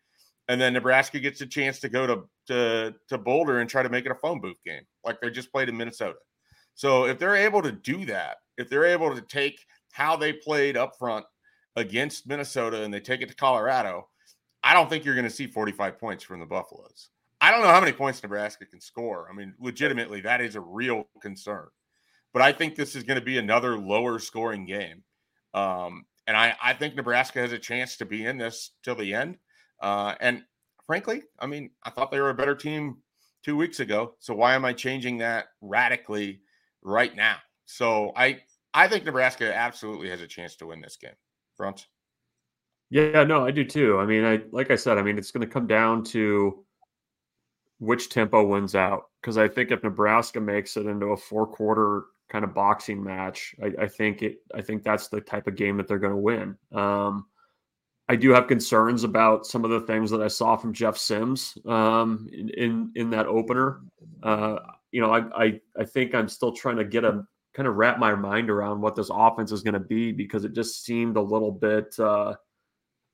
And 0.47 0.59
then 0.59 0.73
Nebraska 0.73 1.19
gets 1.19 1.41
a 1.41 1.45
chance 1.45 1.79
to 1.79 1.89
go 1.89 2.07
to, 2.07 2.23
to, 2.47 2.95
to 3.09 3.17
Boulder 3.17 3.59
and 3.59 3.69
try 3.69 3.83
to 3.83 3.89
make 3.89 4.05
it 4.05 4.11
a 4.11 4.15
phone 4.15 4.39
booth 4.39 4.63
game 4.65 4.83
like 5.03 5.19
they 5.21 5.29
just 5.29 5.51
played 5.51 5.69
in 5.69 5.77
Minnesota. 5.77 6.15
So 6.73 7.05
if 7.05 7.19
they're 7.19 7.35
able 7.35 7.61
to 7.61 7.71
do 7.71 8.05
that, 8.05 8.37
if 8.57 8.69
they're 8.69 8.85
able 8.85 9.13
to 9.13 9.21
take 9.21 9.59
how 9.91 10.15
they 10.15 10.33
played 10.33 10.77
up 10.77 10.97
front 10.97 11.25
against 11.75 12.27
Minnesota 12.27 12.83
and 12.83 12.93
they 12.93 12.99
take 12.99 13.21
it 13.21 13.29
to 13.29 13.35
Colorado, 13.35 14.07
I 14.63 14.73
don't 14.73 14.89
think 14.89 15.05
you're 15.05 15.15
going 15.15 15.25
to 15.25 15.29
see 15.29 15.47
45 15.47 15.99
points 15.99 16.23
from 16.23 16.39
the 16.39 16.45
Buffaloes. 16.45 17.09
I 17.39 17.51
don't 17.51 17.61
know 17.61 17.69
how 17.69 17.79
many 17.79 17.93
points 17.93 18.21
Nebraska 18.21 18.65
can 18.65 18.81
score. 18.81 19.27
I 19.29 19.35
mean, 19.35 19.53
legitimately, 19.59 20.21
that 20.21 20.41
is 20.41 20.55
a 20.55 20.61
real 20.61 21.07
concern. 21.21 21.67
But 22.37 22.43
I 22.43 22.51
think 22.51 22.75
this 22.75 22.95
is 22.95 23.01
going 23.01 23.19
to 23.19 23.25
be 23.25 23.39
another 23.39 23.79
lower 23.79 24.19
scoring 24.19 24.67
game. 24.67 25.01
Um, 25.55 26.05
and 26.27 26.37
I, 26.37 26.55
I 26.61 26.73
think 26.73 26.93
Nebraska 26.93 27.39
has 27.39 27.51
a 27.51 27.57
chance 27.57 27.97
to 27.97 28.05
be 28.05 28.27
in 28.27 28.37
this 28.37 28.73
till 28.83 28.93
the 28.93 29.15
end. 29.15 29.39
Uh, 29.81 30.13
and 30.19 30.43
frankly, 30.85 31.23
I 31.39 31.47
mean, 31.47 31.71
I 31.81 31.89
thought 31.89 32.11
they 32.11 32.19
were 32.19 32.29
a 32.29 32.35
better 32.35 32.53
team 32.53 32.97
two 33.43 33.57
weeks 33.57 33.79
ago. 33.79 34.13
So 34.19 34.35
why 34.35 34.53
am 34.53 34.65
I 34.65 34.73
changing 34.73 35.17
that 35.17 35.45
radically 35.61 36.41
right 36.83 37.15
now? 37.15 37.37
So 37.65 38.11
I 38.15 38.41
I 38.71 38.87
think 38.87 39.03
Nebraska 39.03 39.51
absolutely 39.51 40.09
has 40.09 40.21
a 40.21 40.27
chance 40.27 40.57
to 40.57 40.67
win 40.67 40.79
this 40.79 40.97
game. 40.97 41.17
Front. 41.55 41.87
Yeah, 42.91 43.23
no, 43.23 43.47
I 43.47 43.49
do 43.49 43.63
too. 43.63 43.97
I 43.97 44.05
mean, 44.05 44.23
I 44.23 44.41
like 44.51 44.69
I 44.69 44.75
said, 44.75 44.99
I 44.99 45.01
mean, 45.01 45.17
it's 45.17 45.31
going 45.31 45.41
to 45.41 45.51
come 45.51 45.65
down 45.65 46.03
to 46.13 46.63
which 47.79 48.11
tempo 48.11 48.45
wins 48.45 48.75
out 48.75 49.05
because 49.23 49.39
I 49.39 49.47
think 49.47 49.71
if 49.71 49.81
Nebraska 49.81 50.39
makes 50.39 50.77
it 50.77 50.85
into 50.85 51.07
a 51.07 51.17
four 51.17 51.47
quarter 51.47 52.03
kind 52.29 52.43
of 52.43 52.53
boxing 52.53 53.03
match, 53.03 53.55
I, 53.63 53.83
I, 53.83 53.87
think 53.87 54.21
it. 54.21 54.39
I 54.53 54.61
think 54.61 54.83
that's 54.83 55.07
the 55.07 55.21
type 55.21 55.47
of 55.47 55.55
game 55.55 55.77
that 55.77 55.87
they're 55.87 55.99
going 55.99 56.13
to 56.13 56.17
win. 56.17 56.57
Um, 56.73 57.25
I 58.09 58.15
do 58.15 58.31
have 58.31 58.47
concerns 58.47 59.03
about 59.03 59.45
some 59.45 59.65
of 59.65 59.71
the 59.71 59.81
things 59.81 60.09
that 60.11 60.21
I 60.21 60.27
saw 60.29 60.55
from 60.55 60.73
Jeff 60.73 60.97
Sims 60.97 61.57
um, 61.65 62.29
in, 62.31 62.49
in, 62.49 62.91
in 62.95 63.09
that 63.09 63.27
opener. 63.27 63.81
Uh, 64.23 64.57
you 64.91 65.01
know, 65.01 65.11
I, 65.11 65.45
I 65.45 65.61
I 65.77 65.83
think 65.83 66.15
I'm 66.15 66.29
still 66.29 66.53
trying 66.53 66.77
to 66.77 66.85
get 66.85 67.03
a 67.03 67.25
kind 67.53 67.67
of 67.67 67.75
wrap 67.75 67.99
my 67.99 68.15
mind 68.15 68.49
around 68.49 68.81
what 68.81 68.95
this 68.95 69.09
offense 69.11 69.51
is 69.51 69.63
going 69.63 69.73
to 69.73 69.79
be 69.79 70.11
because 70.11 70.45
it 70.45 70.53
just 70.53 70.85
seemed 70.85 71.17
a 71.17 71.21
little 71.21 71.51
bit 71.51 71.93
uh, 71.99 72.33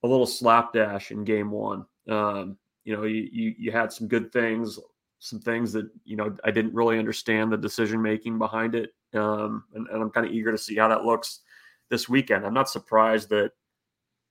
a 0.03 0.07
little 0.07 0.27
slapdash 0.27 1.11
in 1.11 1.23
game 1.23 1.49
one. 1.49 1.85
Um, 2.09 2.57
you 2.83 2.95
know, 2.95 3.03
you, 3.03 3.27
you, 3.31 3.55
you 3.57 3.71
had 3.71 3.91
some 3.91 4.07
good 4.07 4.31
things, 4.31 4.77
some 5.19 5.39
things 5.39 5.71
that 5.73 5.89
you 6.03 6.17
know 6.17 6.35
I 6.43 6.51
didn't 6.51 6.75
really 6.75 6.99
understand 6.99 7.51
the 7.51 7.57
decision 7.57 8.01
making 8.01 8.37
behind 8.37 8.75
it, 8.75 8.91
um, 9.15 9.63
and, 9.73 9.87
and 9.87 10.01
I'm 10.01 10.09
kind 10.09 10.25
of 10.25 10.33
eager 10.33 10.51
to 10.51 10.57
see 10.57 10.75
how 10.75 10.87
that 10.87 11.05
looks 11.05 11.41
this 11.89 12.09
weekend. 12.09 12.45
I'm 12.45 12.53
not 12.53 12.69
surprised 12.69 13.29
that 13.29 13.51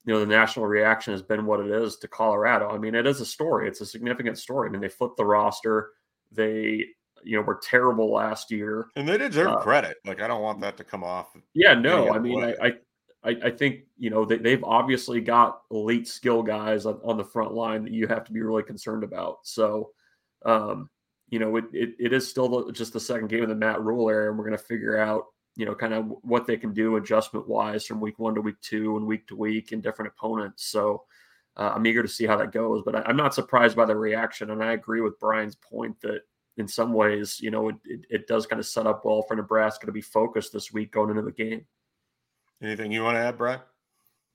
you 0.04 0.12
know 0.12 0.20
the 0.20 0.26
national 0.26 0.66
reaction 0.66 1.12
has 1.12 1.22
been 1.22 1.46
what 1.46 1.60
it 1.60 1.70
is 1.70 1.96
to 1.98 2.08
Colorado. 2.08 2.70
I 2.70 2.78
mean, 2.78 2.94
it 2.94 3.06
is 3.06 3.20
a 3.20 3.26
story. 3.26 3.68
It's 3.68 3.80
a 3.80 3.86
significant 3.86 4.38
story. 4.38 4.68
I 4.68 4.72
mean, 4.72 4.80
they 4.80 4.88
flipped 4.88 5.16
the 5.16 5.24
roster. 5.24 5.90
They 6.30 6.86
you 7.24 7.36
know 7.36 7.42
were 7.42 7.60
terrible 7.62 8.12
last 8.12 8.50
year, 8.50 8.88
and 8.96 9.08
they 9.08 9.18
deserve 9.18 9.48
uh, 9.48 9.56
credit. 9.58 9.98
Like 10.04 10.20
I 10.20 10.28
don't 10.28 10.42
want 10.42 10.60
that 10.60 10.76
to 10.78 10.84
come 10.84 11.04
off. 11.04 11.28
Yeah, 11.54 11.74
no, 11.74 12.12
I 12.12 12.18
mean 12.18 12.42
I, 12.42 12.74
I 13.24 13.36
I 13.44 13.50
think 13.50 13.82
you 13.96 14.10
know 14.10 14.24
they, 14.24 14.38
they've 14.38 14.64
obviously 14.64 15.20
got 15.20 15.62
elite 15.70 16.08
skill 16.08 16.42
guys 16.42 16.86
on, 16.86 17.00
on, 17.04 17.16
the 17.16 17.24
front 17.24 17.52
line 17.54 17.84
that 17.84 17.92
you 17.92 18.08
have 18.08 18.24
to 18.24 18.32
be 18.32 18.40
really 18.40 18.64
concerned 18.64 19.04
about. 19.04 19.38
So, 19.44 19.90
um, 20.44 20.90
you 21.32 21.38
know, 21.38 21.56
it, 21.56 21.64
it, 21.72 21.94
it 21.98 22.12
is 22.12 22.28
still 22.28 22.70
just 22.72 22.92
the 22.92 23.00
second 23.00 23.28
game 23.28 23.42
of 23.42 23.48
the 23.48 23.54
Matt 23.54 23.80
Rhule 23.80 24.10
era, 24.10 24.28
and 24.28 24.38
we're 24.38 24.44
going 24.44 24.58
to 24.58 24.62
figure 24.62 24.98
out 24.98 25.24
you 25.56 25.64
know 25.64 25.74
kind 25.74 25.94
of 25.94 26.12
what 26.22 26.46
they 26.46 26.58
can 26.58 26.72
do 26.74 26.96
adjustment 26.96 27.48
wise 27.48 27.86
from 27.86 28.00
week 28.00 28.18
one 28.18 28.34
to 28.34 28.42
week 28.42 28.60
two 28.60 28.96
and 28.98 29.06
week 29.06 29.26
to 29.28 29.36
week 29.36 29.72
and 29.72 29.82
different 29.82 30.12
opponents. 30.16 30.66
So. 30.66 31.04
Uh, 31.54 31.70
I'm 31.74 31.86
eager 31.86 32.00
to 32.00 32.08
see 32.08 32.24
how 32.24 32.38
that 32.38 32.50
goes, 32.50 32.80
but 32.82 32.96
I, 32.96 33.02
I'm 33.02 33.16
not 33.18 33.34
surprised 33.34 33.76
by 33.76 33.84
the 33.84 33.94
reaction, 33.94 34.52
and 34.52 34.64
I 34.64 34.72
agree 34.72 35.02
with 35.02 35.20
Brian's 35.20 35.54
point 35.54 36.00
that 36.00 36.22
in 36.56 36.66
some 36.66 36.94
ways, 36.94 37.38
you 37.40 37.50
know, 37.50 37.68
it, 37.68 37.76
it, 37.84 38.00
it, 38.08 38.26
does 38.26 38.46
kind 38.46 38.58
of 38.58 38.64
set 38.64 38.86
up 38.86 39.04
well 39.04 39.20
for 39.20 39.36
Nebraska 39.36 39.84
to 39.84 39.92
be 39.92 40.00
focused 40.00 40.54
this 40.54 40.72
week 40.72 40.92
going 40.92 41.10
into 41.10 41.20
the 41.20 41.30
game. 41.30 41.66
Anything 42.62 42.90
you 42.90 43.02
want 43.02 43.16
to 43.16 43.20
add, 43.20 43.36
Brian? 43.36 43.60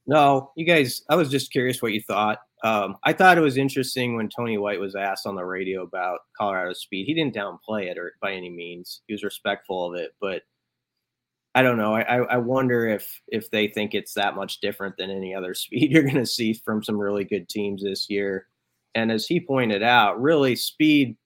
No, 0.08 0.51
you 0.55 0.66
guys, 0.66 1.03
I 1.10 1.16
was 1.16 1.30
just 1.30 1.51
curious 1.51 1.82
what 1.82 1.91
you 1.91 2.01
thought. 2.01 2.39
Um, 2.64 2.95
I 3.03 3.14
thought 3.14 3.38
it 3.38 3.41
was 3.41 3.58
interesting 3.58 4.16
when 4.16 4.30
Tony 4.30 4.58
White 4.58 4.80
was 4.80 4.95
asked 4.95 5.28
on 5.28 5.36
the 5.36 5.43
radio 5.45 5.84
about 5.84 6.20
Colorado 6.38 6.74
speed. 6.74 7.05
He 7.05 7.14
didn't 7.14 7.36
downplay 7.36 7.91
it 7.91 7.97
or 7.97 8.14
by 8.22 8.32
any 8.34 8.49
means. 8.49 9.01
He 9.08 9.14
was 9.14 9.24
respectful 9.24 9.86
of 9.86 9.99
it, 9.99 10.14
but 10.22 10.43
I 11.55 11.64
don't 11.64 11.78
know. 11.78 11.95
I, 11.95 12.18
I 12.18 12.38
wonder 12.38 12.88
if 12.88 13.22
if 13.28 13.49
they 13.51 13.68
think 13.68 13.93
it's 13.93 14.14
that 14.14 14.36
much 14.36 14.60
different 14.62 14.95
than 14.97 15.10
any 15.10 15.34
other 15.36 15.53
speed 15.55 15.91
you're 15.91 16.03
going 16.03 16.16
to 16.16 16.26
see 16.26 16.53
from 16.53 16.84
some 16.84 16.97
really 16.97 17.24
good 17.26 17.49
teams 17.49 17.84
this 17.84 18.10
year. 18.10 18.47
And 18.95 19.12
as 19.12 19.28
he 19.28 19.39
pointed 19.39 19.84
out, 19.84 20.22
really 20.22 20.55
speed 20.55 21.18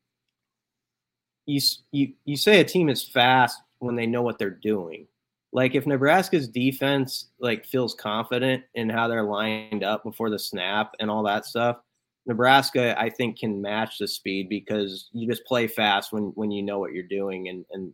you 1.45 1.59
you 1.91 2.13
you 2.25 2.37
say 2.37 2.59
a 2.59 2.63
team 2.63 2.89
is 2.89 3.03
fast 3.03 3.59
when 3.79 3.95
they 3.95 4.05
know 4.05 4.21
what 4.21 4.37
they're 4.37 4.49
doing. 4.49 5.07
Like 5.53 5.75
if 5.75 5.85
Nebraska's 5.85 6.47
defense 6.47 7.29
like 7.39 7.65
feels 7.65 7.93
confident 7.93 8.63
in 8.75 8.89
how 8.89 9.07
they're 9.07 9.23
lined 9.23 9.83
up 9.83 10.03
before 10.03 10.29
the 10.29 10.39
snap 10.39 10.93
and 10.99 11.11
all 11.11 11.23
that 11.23 11.45
stuff, 11.45 11.77
Nebraska 12.25 12.99
I 12.99 13.09
think 13.09 13.39
can 13.39 13.61
match 13.61 13.97
the 13.97 14.07
speed 14.07 14.47
because 14.49 15.09
you 15.11 15.27
just 15.27 15.45
play 15.45 15.67
fast 15.67 16.13
when 16.13 16.31
when 16.35 16.51
you 16.51 16.63
know 16.63 16.79
what 16.79 16.93
you're 16.93 17.03
doing 17.03 17.49
and 17.49 17.65
and 17.71 17.93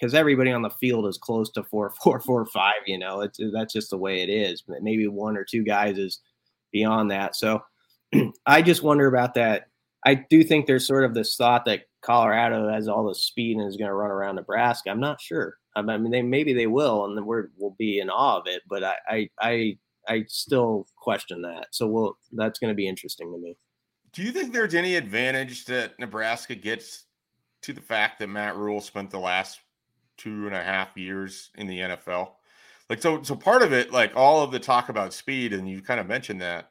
because 0.00 0.14
everybody 0.14 0.50
on 0.50 0.62
the 0.62 0.70
field 0.70 1.06
is 1.06 1.18
close 1.18 1.50
to 1.50 1.62
four 1.64 1.92
four 2.02 2.20
four 2.20 2.46
five. 2.46 2.82
You 2.86 2.98
know, 2.98 3.20
it's 3.20 3.38
that's 3.52 3.72
just 3.72 3.90
the 3.90 3.98
way 3.98 4.22
it 4.22 4.28
is. 4.28 4.62
Maybe 4.80 5.06
one 5.06 5.36
or 5.36 5.44
two 5.44 5.62
guys 5.62 5.98
is 5.98 6.20
beyond 6.72 7.10
that. 7.10 7.36
So 7.36 7.62
I 8.46 8.62
just 8.62 8.82
wonder 8.82 9.06
about 9.06 9.34
that. 9.34 9.66
I 10.04 10.14
do 10.14 10.42
think 10.42 10.66
there's 10.66 10.86
sort 10.86 11.04
of 11.04 11.14
this 11.14 11.36
thought 11.36 11.66
that 11.66 11.82
Colorado 12.00 12.70
has 12.72 12.88
all 12.88 13.06
the 13.06 13.14
speed 13.14 13.58
and 13.58 13.68
is 13.68 13.76
going 13.76 13.90
to 13.90 13.94
run 13.94 14.10
around 14.10 14.36
Nebraska. 14.36 14.88
I'm 14.88 15.00
not 15.00 15.20
sure. 15.20 15.58
I 15.76 15.82
mean, 15.82 16.10
they 16.10 16.22
maybe 16.22 16.52
they 16.52 16.66
will, 16.66 17.04
and 17.04 17.16
then 17.16 17.24
we're 17.24 17.48
we'll 17.56 17.76
be 17.78 18.00
in 18.00 18.10
awe 18.10 18.38
of 18.38 18.46
it. 18.46 18.62
But 18.68 18.84
I 18.84 18.94
I 19.08 19.30
I, 19.40 19.78
I 20.08 20.24
still 20.28 20.86
question 20.96 21.42
that. 21.42 21.68
So 21.70 21.86
we'll 21.86 22.18
that's 22.32 22.58
going 22.58 22.70
to 22.70 22.76
be 22.76 22.88
interesting 22.88 23.32
to 23.32 23.38
me. 23.38 23.56
Do 24.12 24.22
you 24.22 24.32
think 24.32 24.52
there's 24.52 24.74
any 24.74 24.96
advantage 24.96 25.66
that 25.66 25.98
Nebraska 26.00 26.56
gets 26.56 27.04
to 27.62 27.72
the 27.72 27.80
fact 27.80 28.18
that 28.18 28.28
Matt 28.28 28.56
Rhule 28.56 28.80
spent 28.80 29.10
the 29.10 29.18
last 29.18 29.60
two 30.16 30.46
and 30.46 30.54
a 30.54 30.62
half 30.62 30.96
years 30.96 31.50
in 31.56 31.66
the 31.66 31.78
NFL. 31.78 32.32
Like 32.88 33.00
so, 33.00 33.22
so 33.22 33.34
part 33.34 33.62
of 33.62 33.72
it, 33.72 33.92
like 33.92 34.12
all 34.14 34.42
of 34.42 34.50
the 34.50 34.58
talk 34.58 34.88
about 34.88 35.14
speed, 35.14 35.52
and 35.52 35.68
you 35.68 35.80
kind 35.80 36.00
of 36.00 36.06
mentioned 36.06 36.40
that. 36.42 36.70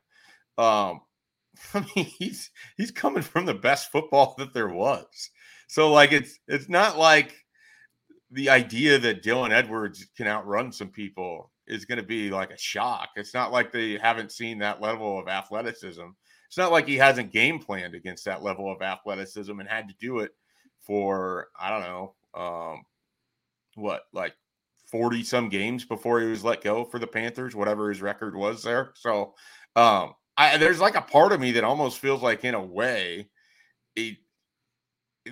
Um, 0.58 1.02
I 1.74 1.86
mean, 1.95 2.06
he's 2.06 2.52
he's 2.78 2.91
coming 2.91 3.24
from 3.24 3.45
the 3.45 3.54
best 3.54 3.91
football 3.91 4.36
that 4.38 4.54
there 4.54 4.70
was. 4.70 5.30
So 5.68 5.91
like 5.91 6.12
it's 6.12 6.39
it's 6.47 6.70
not 6.70 6.97
like 6.97 7.36
the 8.32 8.49
idea 8.49 8.99
that 8.99 9.23
Dylan 9.23 9.51
Edwards 9.51 10.05
can 10.15 10.27
outrun 10.27 10.71
some 10.71 10.89
people 10.89 11.51
is 11.67 11.86
going 11.86 11.99
to 11.99 12.05
be 12.05 12.30
like 12.30 12.51
a 12.51 12.57
shock. 12.57 13.09
It's 13.15 13.34
not 13.34 13.51
like 13.51 13.71
they 13.71 13.97
haven't 13.97 14.32
seen 14.32 14.59
that 14.59 14.82
level 14.82 15.19
of 15.19 15.27
athleticism. 15.27 16.05
It's 16.47 16.57
not 16.57 16.71
like 16.71 16.88
he 16.88 16.97
hasn't 16.97 17.32
game 17.32 17.59
planned 17.59 17.95
against 17.95 18.25
that 18.25 18.43
level 18.43 18.71
of 18.71 18.82
athleticism 18.82 19.59
and 19.59 19.69
had 19.69 19.88
to 19.88 19.95
do 19.99 20.19
it 20.19 20.32
for 20.82 21.49
I 21.59 21.69
don't 21.69 21.82
know 21.82 22.15
um, 22.34 22.82
what 23.75 24.03
like 24.13 24.34
40 24.88 25.23
some 25.23 25.49
games 25.49 25.86
before 25.86 26.19
he 26.19 26.27
was 26.27 26.43
let 26.43 26.63
go 26.63 26.84
for 26.84 26.99
the 26.99 27.07
Panthers, 27.07 27.55
whatever 27.55 27.89
his 27.89 28.01
record 28.01 28.36
was 28.36 28.63
there. 28.63 28.93
So 28.95 29.36
um 29.75 30.13
I 30.38 30.57
there's 30.57 30.80
like 30.80 30.95
a 30.95 31.01
part 31.01 31.32
of 31.32 31.39
me 31.39 31.51
that 31.51 31.63
almost 31.63 31.99
feels 31.99 32.23
like 32.23 32.43
in 32.43 32.55
a 32.55 32.63
way 32.63 33.30
it, 33.95 34.17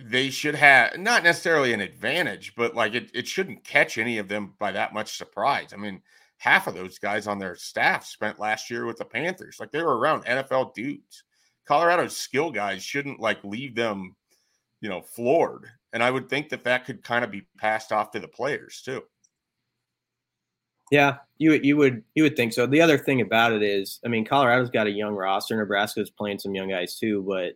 they 0.05 0.29
should 0.29 0.55
have 0.55 0.97
not 0.97 1.23
necessarily 1.23 1.73
an 1.73 1.81
advantage, 1.81 2.53
but 2.55 2.75
like 2.75 2.93
it, 2.93 3.11
it 3.13 3.27
shouldn't 3.27 3.63
catch 3.63 3.97
any 3.97 4.17
of 4.17 4.27
them 4.27 4.53
by 4.59 4.71
that 4.71 4.93
much 4.93 5.17
surprise. 5.17 5.73
I 5.73 5.77
mean, 5.77 6.01
half 6.37 6.67
of 6.67 6.75
those 6.75 6.99
guys 6.99 7.27
on 7.27 7.39
their 7.39 7.55
staff 7.55 8.05
spent 8.05 8.39
last 8.39 8.69
year 8.69 8.85
with 8.85 8.97
the 8.97 9.05
Panthers. 9.05 9.57
Like 9.59 9.71
they 9.71 9.81
were 9.81 9.97
around 9.97 10.25
NFL 10.25 10.73
dudes. 10.73 11.23
Colorado's 11.67 12.15
skill 12.15 12.51
guys 12.51 12.83
shouldn't 12.83 13.19
like 13.19 13.43
leave 13.43 13.75
them, 13.75 14.15
you 14.81 14.89
know, 14.89 15.01
floored. 15.01 15.65
And 15.93 16.03
I 16.03 16.11
would 16.11 16.29
think 16.29 16.49
that 16.49 16.63
that 16.63 16.85
could 16.85 17.03
kind 17.03 17.23
of 17.23 17.31
be 17.31 17.47
passed 17.57 17.91
off 17.91 18.11
to 18.11 18.19
the 18.19 18.27
players 18.27 18.81
too. 18.83 19.03
Yeah, 20.89 21.17
you 21.37 21.53
you 21.53 21.75
would 21.75 22.03
you 22.15 22.23
would 22.23 22.37
think 22.37 22.53
so. 22.53 22.65
The 22.65 22.81
other 22.81 22.97
thing 22.97 23.19
about 23.19 23.51
it 23.51 23.61
is, 23.61 23.99
I 24.05 24.07
mean, 24.07 24.23
Colorado's 24.23 24.69
got 24.69 24.87
a 24.87 24.91
young 24.91 25.13
roster. 25.13 25.57
Nebraska's 25.57 26.09
playing 26.09 26.39
some 26.39 26.55
young 26.55 26.69
guys 26.69 26.97
too, 26.97 27.25
but 27.27 27.53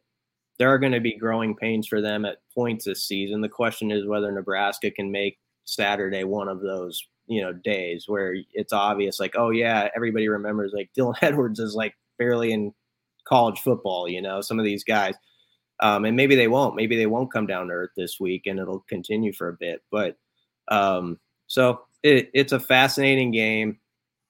there 0.61 0.69
are 0.71 0.77
going 0.77 0.91
to 0.91 0.99
be 0.99 1.17
growing 1.17 1.55
pains 1.55 1.87
for 1.87 2.01
them 2.01 2.23
at 2.23 2.37
points 2.53 2.85
this 2.85 3.03
season. 3.03 3.41
The 3.41 3.49
question 3.49 3.89
is 3.89 4.05
whether 4.05 4.31
Nebraska 4.31 4.91
can 4.91 5.11
make 5.11 5.39
Saturday 5.65 6.23
one 6.23 6.47
of 6.47 6.61
those 6.61 7.03
you 7.25 7.41
know 7.41 7.51
days 7.51 8.03
where 8.07 8.35
it's 8.53 8.71
obvious, 8.71 9.19
like, 9.19 9.33
oh 9.35 9.49
yeah, 9.49 9.89
everybody 9.95 10.27
remembers 10.27 10.71
like 10.71 10.91
Dylan 10.97 11.15
Edwards 11.23 11.59
is 11.59 11.73
like 11.73 11.95
barely 12.19 12.51
in 12.51 12.75
college 13.27 13.59
football. 13.61 14.07
You 14.07 14.21
know, 14.21 14.39
some 14.41 14.59
of 14.59 14.65
these 14.65 14.83
guys. 14.83 15.15
Um, 15.79 16.05
and 16.05 16.15
maybe 16.15 16.35
they 16.35 16.47
won't. 16.47 16.75
Maybe 16.75 16.95
they 16.95 17.07
won't 17.07 17.33
come 17.33 17.47
down 17.47 17.69
to 17.69 17.73
earth 17.73 17.89
this 17.97 18.19
week, 18.19 18.45
and 18.45 18.59
it'll 18.59 18.85
continue 18.87 19.33
for 19.33 19.47
a 19.47 19.57
bit. 19.59 19.81
But 19.91 20.15
um, 20.67 21.19
so 21.47 21.85
it, 22.03 22.29
it's 22.35 22.51
a 22.51 22.59
fascinating 22.59 23.31
game, 23.31 23.79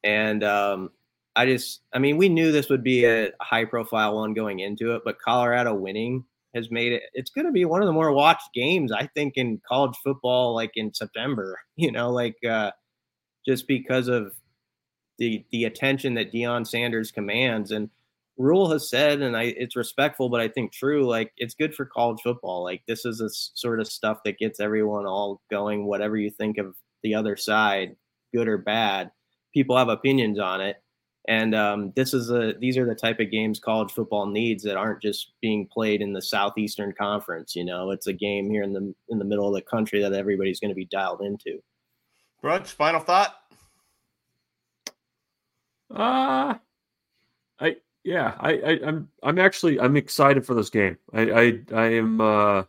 and 0.05 0.45
um, 0.45 0.91
I 1.35 1.45
just, 1.45 1.81
I 1.93 1.99
mean, 1.99 2.17
we 2.17 2.29
knew 2.29 2.51
this 2.51 2.69
would 2.69 2.83
be 2.83 3.05
a 3.05 3.31
high-profile 3.41 4.15
one 4.15 4.33
going 4.33 4.59
into 4.59 4.95
it, 4.95 5.03
but 5.05 5.19
Colorado 5.19 5.73
winning 5.73 6.25
has 6.53 6.69
made 6.71 6.91
it. 6.91 7.03
It's 7.13 7.29
going 7.31 7.45
to 7.45 7.51
be 7.53 7.65
one 7.65 7.81
of 7.81 7.87
the 7.87 7.93
more 7.93 8.11
watched 8.11 8.53
games, 8.53 8.91
I 8.91 9.07
think, 9.07 9.37
in 9.37 9.61
college 9.67 9.95
football, 10.03 10.53
like 10.53 10.71
in 10.75 10.93
September. 10.93 11.59
You 11.77 11.91
know, 11.91 12.11
like 12.11 12.35
uh, 12.47 12.71
just 13.43 13.67
because 13.67 14.07
of 14.07 14.33
the 15.17 15.43
the 15.51 15.65
attention 15.65 16.13
that 16.15 16.31
Deion 16.31 16.67
Sanders 16.67 17.11
commands, 17.11 17.71
and 17.71 17.89
Rhule 18.37 18.69
has 18.71 18.89
said, 18.89 19.21
and 19.21 19.35
I 19.35 19.45
it's 19.57 19.75
respectful, 19.75 20.29
but 20.29 20.41
I 20.41 20.47
think 20.47 20.73
true. 20.73 21.07
Like 21.07 21.31
it's 21.37 21.55
good 21.55 21.73
for 21.73 21.85
college 21.85 22.21
football. 22.21 22.63
Like 22.63 22.83
this 22.87 23.05
is 23.05 23.19
a 23.21 23.29
sort 23.29 23.79
of 23.79 23.87
stuff 23.87 24.19
that 24.25 24.37
gets 24.37 24.59
everyone 24.59 25.07
all 25.07 25.41
going. 25.49 25.85
Whatever 25.85 26.17
you 26.17 26.29
think 26.29 26.57
of 26.59 26.75
the 27.03 27.15
other 27.15 27.35
side, 27.35 27.95
good 28.33 28.47
or 28.47 28.57
bad, 28.59 29.11
people 29.53 29.77
have 29.77 29.89
opinions 29.89 30.39
on 30.39 30.61
it. 30.61 30.80
And 31.27 31.53
um, 31.53 31.93
this 31.95 32.13
is 32.13 32.31
a 32.31 32.53
these 32.59 32.77
are 32.77 32.85
the 32.85 32.95
type 32.95 33.19
of 33.19 33.29
games 33.29 33.59
college 33.59 33.91
football 33.91 34.25
needs 34.25 34.63
that 34.63 34.75
aren't 34.75 35.01
just 35.01 35.33
being 35.39 35.67
played 35.67 36.01
in 36.01 36.13
the 36.13 36.21
Southeastern 36.21 36.93
Conference. 36.93 37.55
You 37.55 37.63
know, 37.63 37.91
it's 37.91 38.07
a 38.07 38.13
game 38.13 38.49
here 38.49 38.63
in 38.63 38.73
the 38.73 38.93
in 39.09 39.19
the 39.19 39.25
middle 39.25 39.47
of 39.47 39.53
the 39.53 39.61
country 39.61 40.01
that 40.01 40.13
everybody's 40.13 40.59
going 40.59 40.69
to 40.69 40.75
be 40.75 40.85
dialed 40.85 41.21
into. 41.21 41.61
Brooks, 42.41 42.71
final 42.71 42.99
thought. 42.99 43.35
Uh 45.93 46.55
I 47.59 47.75
yeah, 48.03 48.35
I, 48.39 48.53
I 48.53 48.71
am 48.71 48.83
I'm, 48.87 49.09
I'm 49.23 49.39
actually 49.39 49.79
I'm 49.79 49.95
excited 49.95 50.45
for 50.45 50.55
this 50.55 50.69
game. 50.69 50.97
I 51.13 51.21
I, 51.21 51.59
I 51.73 51.85
am 51.93 52.19
uh, 52.19 52.63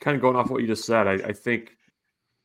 kind 0.00 0.14
of 0.14 0.20
going 0.20 0.36
off 0.36 0.50
what 0.50 0.60
you 0.60 0.66
just 0.66 0.84
said. 0.84 1.06
I, 1.06 1.14
I 1.14 1.32
think 1.32 1.73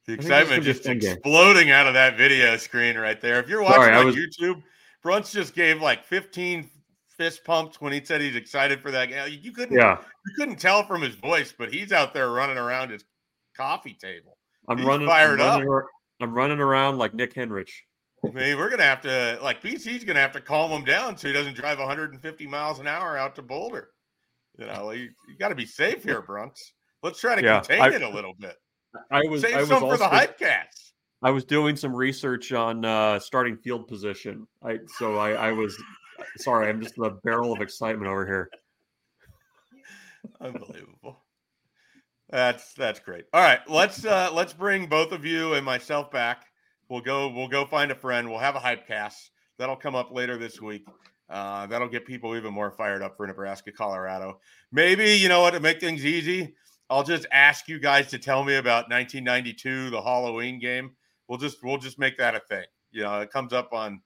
the 0.09 0.15
excitement 0.15 0.63
just 0.63 0.85
exploding 0.87 1.65
game. 1.67 1.73
out 1.73 1.87
of 1.87 1.93
that 1.93 2.17
video 2.17 2.57
screen 2.57 2.97
right 2.97 3.21
there. 3.21 3.39
If 3.39 3.47
you're 3.47 3.61
watching 3.61 3.83
Sorry, 3.83 3.95
on 3.95 4.05
was... 4.07 4.15
YouTube, 4.15 4.63
Bruntz 5.05 5.31
just 5.31 5.53
gave 5.53 5.81
like 5.81 6.03
15 6.03 6.67
fist 7.15 7.43
pumps 7.43 7.79
when 7.79 7.93
he 7.93 8.03
said 8.03 8.19
he's 8.19 8.35
excited 8.35 8.81
for 8.81 8.89
that 8.91 9.09
game. 9.09 9.37
You 9.41 9.51
couldn't 9.51 9.77
yeah. 9.77 9.97
you 10.25 10.33
couldn't 10.35 10.57
tell 10.57 10.83
from 10.83 11.01
his 11.01 11.15
voice, 11.15 11.53
but 11.55 11.71
he's 11.71 11.91
out 11.91 12.13
there 12.13 12.31
running 12.31 12.57
around 12.57 12.89
his 12.89 13.05
coffee 13.55 13.95
table. 14.01 14.37
I'm 14.67 14.79
he's 14.79 14.87
running 14.87 15.07
fired 15.07 15.39
I'm 15.39 15.61
running, 15.61 15.73
up. 15.73 15.83
I'm 16.21 16.33
running 16.33 16.59
around 16.59 16.97
like 16.97 17.13
Nick 17.13 17.35
Henrich. 17.35 17.71
I 18.25 18.31
mean, 18.31 18.57
we're 18.57 18.69
gonna 18.69 18.83
have 18.83 19.01
to 19.01 19.37
like 19.43 19.61
BC's 19.61 20.03
gonna 20.03 20.19
have 20.19 20.33
to 20.33 20.41
calm 20.41 20.71
him 20.71 20.85
down 20.85 21.17
so 21.17 21.27
he 21.27 21.33
doesn't 21.33 21.55
drive 21.55 21.77
150 21.77 22.47
miles 22.47 22.79
an 22.79 22.87
hour 22.87 23.15
out 23.15 23.35
to 23.35 23.43
Boulder. 23.43 23.89
You 24.57 24.65
know, 24.65 24.91
you, 24.91 25.09
you 25.29 25.37
got 25.39 25.49
to 25.49 25.55
be 25.55 25.65
safe 25.65 26.03
here, 26.03 26.21
Bruntz. 26.21 26.59
Let's 27.01 27.21
try 27.21 27.35
to 27.35 27.41
yeah, 27.41 27.61
contain 27.61 27.81
I, 27.81 27.87
it 27.95 28.01
a 28.01 28.09
little 28.09 28.33
bit. 28.37 28.57
I 29.11 29.21
was 29.27 29.41
save 29.41 29.55
I 29.55 29.59
was 29.61 29.69
some 29.69 29.83
also, 29.83 29.97
for 29.97 30.09
the 30.09 30.15
hypecast. 30.15 30.91
I 31.21 31.31
was 31.31 31.43
doing 31.43 31.75
some 31.75 31.95
research 31.95 32.53
on 32.53 32.85
uh, 32.85 33.19
starting 33.19 33.57
field 33.57 33.87
position. 33.87 34.47
I 34.63 34.79
so 34.97 35.17
I, 35.17 35.31
I 35.31 35.51
was 35.51 35.81
sorry. 36.37 36.69
I'm 36.69 36.81
just 36.81 36.97
a 36.97 37.11
barrel 37.23 37.53
of 37.53 37.61
excitement 37.61 38.09
over 38.09 38.25
here. 38.25 38.49
Unbelievable. 40.41 41.23
That's 42.29 42.73
that's 42.73 42.99
great. 42.99 43.25
All 43.33 43.41
right, 43.41 43.59
let's 43.67 44.05
uh 44.05 44.29
let's 44.33 44.53
bring 44.53 44.87
both 44.87 45.11
of 45.11 45.25
you 45.25 45.53
and 45.53 45.65
myself 45.65 46.11
back 46.11 46.45
We'll 46.89 47.01
go. 47.01 47.29
We'll 47.29 47.47
go 47.47 47.65
find 47.65 47.91
a 47.91 47.95
friend. 47.95 48.27
We'll 48.27 48.39
have 48.39 48.55
a 48.55 48.59
hype 48.59 48.87
cast 48.87 49.29
that'll 49.59 49.75
come 49.75 49.95
up 49.95 50.11
later 50.11 50.37
this 50.37 50.59
week. 50.59 50.87
Uh, 51.29 51.67
that'll 51.67 51.87
get 51.87 52.05
people 52.05 52.35
even 52.35 52.51
more 52.51 52.71
fired 52.71 53.03
up 53.03 53.15
for 53.15 53.27
Nebraska, 53.27 53.71
Colorado. 53.71 54.39
Maybe 54.71 55.13
you 55.13 55.29
know 55.29 55.41
what 55.41 55.51
to 55.51 55.59
make 55.59 55.79
things 55.79 56.03
easy. 56.03 56.55
I'll 56.89 57.03
just 57.03 57.25
ask 57.31 57.67
you 57.67 57.79
guys 57.79 58.07
to 58.07 58.19
tell 58.19 58.43
me 58.43 58.55
about 58.55 58.89
1992, 58.89 59.91
the 59.91 60.01
Halloween 60.01 60.59
game. 60.59 60.91
We'll 61.27 61.37
just 61.37 61.63
we'll 61.63 61.77
just 61.77 61.99
make 61.99 62.17
that 62.17 62.35
a 62.35 62.39
thing. 62.39 62.65
You 62.91 63.03
know, 63.03 63.19
it 63.19 63.31
comes 63.31 63.53
up 63.53 63.73
on. 63.73 64.01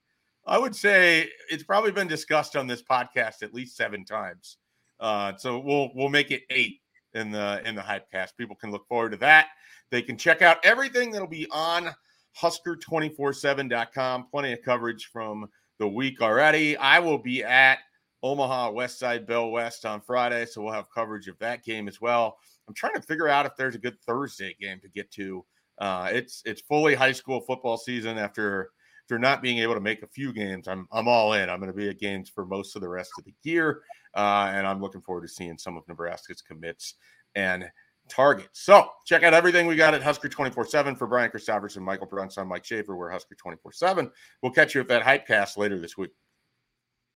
I 0.45 0.57
would 0.57 0.75
say 0.75 1.29
it's 1.49 1.63
probably 1.63 1.91
been 1.91 2.07
discussed 2.07 2.57
on 2.57 2.67
this 2.67 2.83
podcast 2.83 3.43
at 3.43 3.53
least 3.53 3.77
seven 3.77 4.03
times. 4.03 4.57
Uh, 4.99 5.33
so 5.37 5.59
we'll 5.59 5.91
we'll 5.95 6.09
make 6.09 6.31
it 6.31 6.43
eight 6.49 6.81
in 7.13 7.31
the 7.31 7.61
in 7.65 7.75
the 7.75 7.81
hype 7.81 8.11
cast. 8.11 8.37
People 8.37 8.55
can 8.55 8.71
look 8.71 8.85
forward 8.87 9.11
to 9.11 9.17
that. 9.17 9.47
They 9.89 10.01
can 10.01 10.17
check 10.17 10.41
out 10.41 10.57
everything 10.65 11.11
that'll 11.11 11.27
be 11.27 11.47
on 11.51 11.95
husker247.com. 12.41 14.27
Plenty 14.31 14.53
of 14.53 14.61
coverage 14.61 15.05
from 15.05 15.47
the 15.79 15.87
week 15.87 16.21
already. 16.21 16.75
I 16.77 16.99
will 16.99 17.19
be 17.19 17.43
at 17.43 17.79
Omaha 18.21 18.71
Westside 18.71 19.27
Bell 19.27 19.49
West 19.49 19.85
on 19.85 20.01
Friday, 20.01 20.45
so 20.45 20.61
we'll 20.61 20.73
have 20.73 20.89
coverage 20.93 21.27
of 21.27 21.37
that 21.39 21.63
game 21.63 21.87
as 21.87 22.01
well. 22.01 22.37
I'm 22.67 22.73
trying 22.73 22.95
to 22.95 23.01
figure 23.01 23.27
out 23.27 23.45
if 23.45 23.55
there's 23.57 23.75
a 23.75 23.79
good 23.79 23.99
Thursday 24.01 24.55
game 24.59 24.79
to 24.81 24.89
get 24.89 25.11
to. 25.11 25.45
Uh, 25.79 26.09
it's 26.11 26.41
it's 26.45 26.61
fully 26.61 26.95
high 26.95 27.11
school 27.11 27.41
football 27.41 27.77
season 27.77 28.17
after 28.17 28.71
after 29.05 29.19
not 29.19 29.41
being 29.41 29.59
able 29.59 29.73
to 29.73 29.81
make 29.81 30.01
a 30.03 30.07
few 30.07 30.31
games. 30.31 30.67
I'm 30.67 30.87
I'm 30.91 31.07
all 31.07 31.33
in. 31.33 31.49
I'm 31.49 31.59
going 31.59 31.71
to 31.71 31.77
be 31.77 31.89
at 31.89 31.99
games 31.99 32.29
for 32.29 32.45
most 32.45 32.75
of 32.75 32.81
the 32.81 32.89
rest 32.89 33.11
of 33.17 33.25
the 33.25 33.33
year, 33.43 33.81
uh, 34.15 34.51
and 34.53 34.65
I'm 34.65 34.81
looking 34.81 35.01
forward 35.01 35.21
to 35.21 35.27
seeing 35.27 35.57
some 35.57 35.77
of 35.77 35.83
Nebraska's 35.87 36.41
commits 36.41 36.95
and 37.35 37.69
targets. 38.09 38.61
So 38.61 38.89
check 39.05 39.23
out 39.23 39.33
everything 39.33 39.65
we 39.67 39.75
got 39.75 39.93
at 39.93 40.03
Husker 40.03 40.29
24 40.29 40.65
7 40.65 40.95
for 40.95 41.07
Brian 41.07 41.31
Christopherson, 41.31 41.83
Michael 41.83 42.07
Bruntz, 42.07 42.45
Mike 42.45 42.65
Schaefer. 42.65 42.95
We're 42.95 43.11
Husker 43.11 43.35
24 43.35 43.71
7. 43.73 44.11
We'll 44.41 44.51
catch 44.51 44.75
you 44.75 44.81
at 44.81 44.87
that 44.89 45.03
Hypecast 45.03 45.57
later 45.57 45.79
this 45.79 45.97
week. 45.97 46.11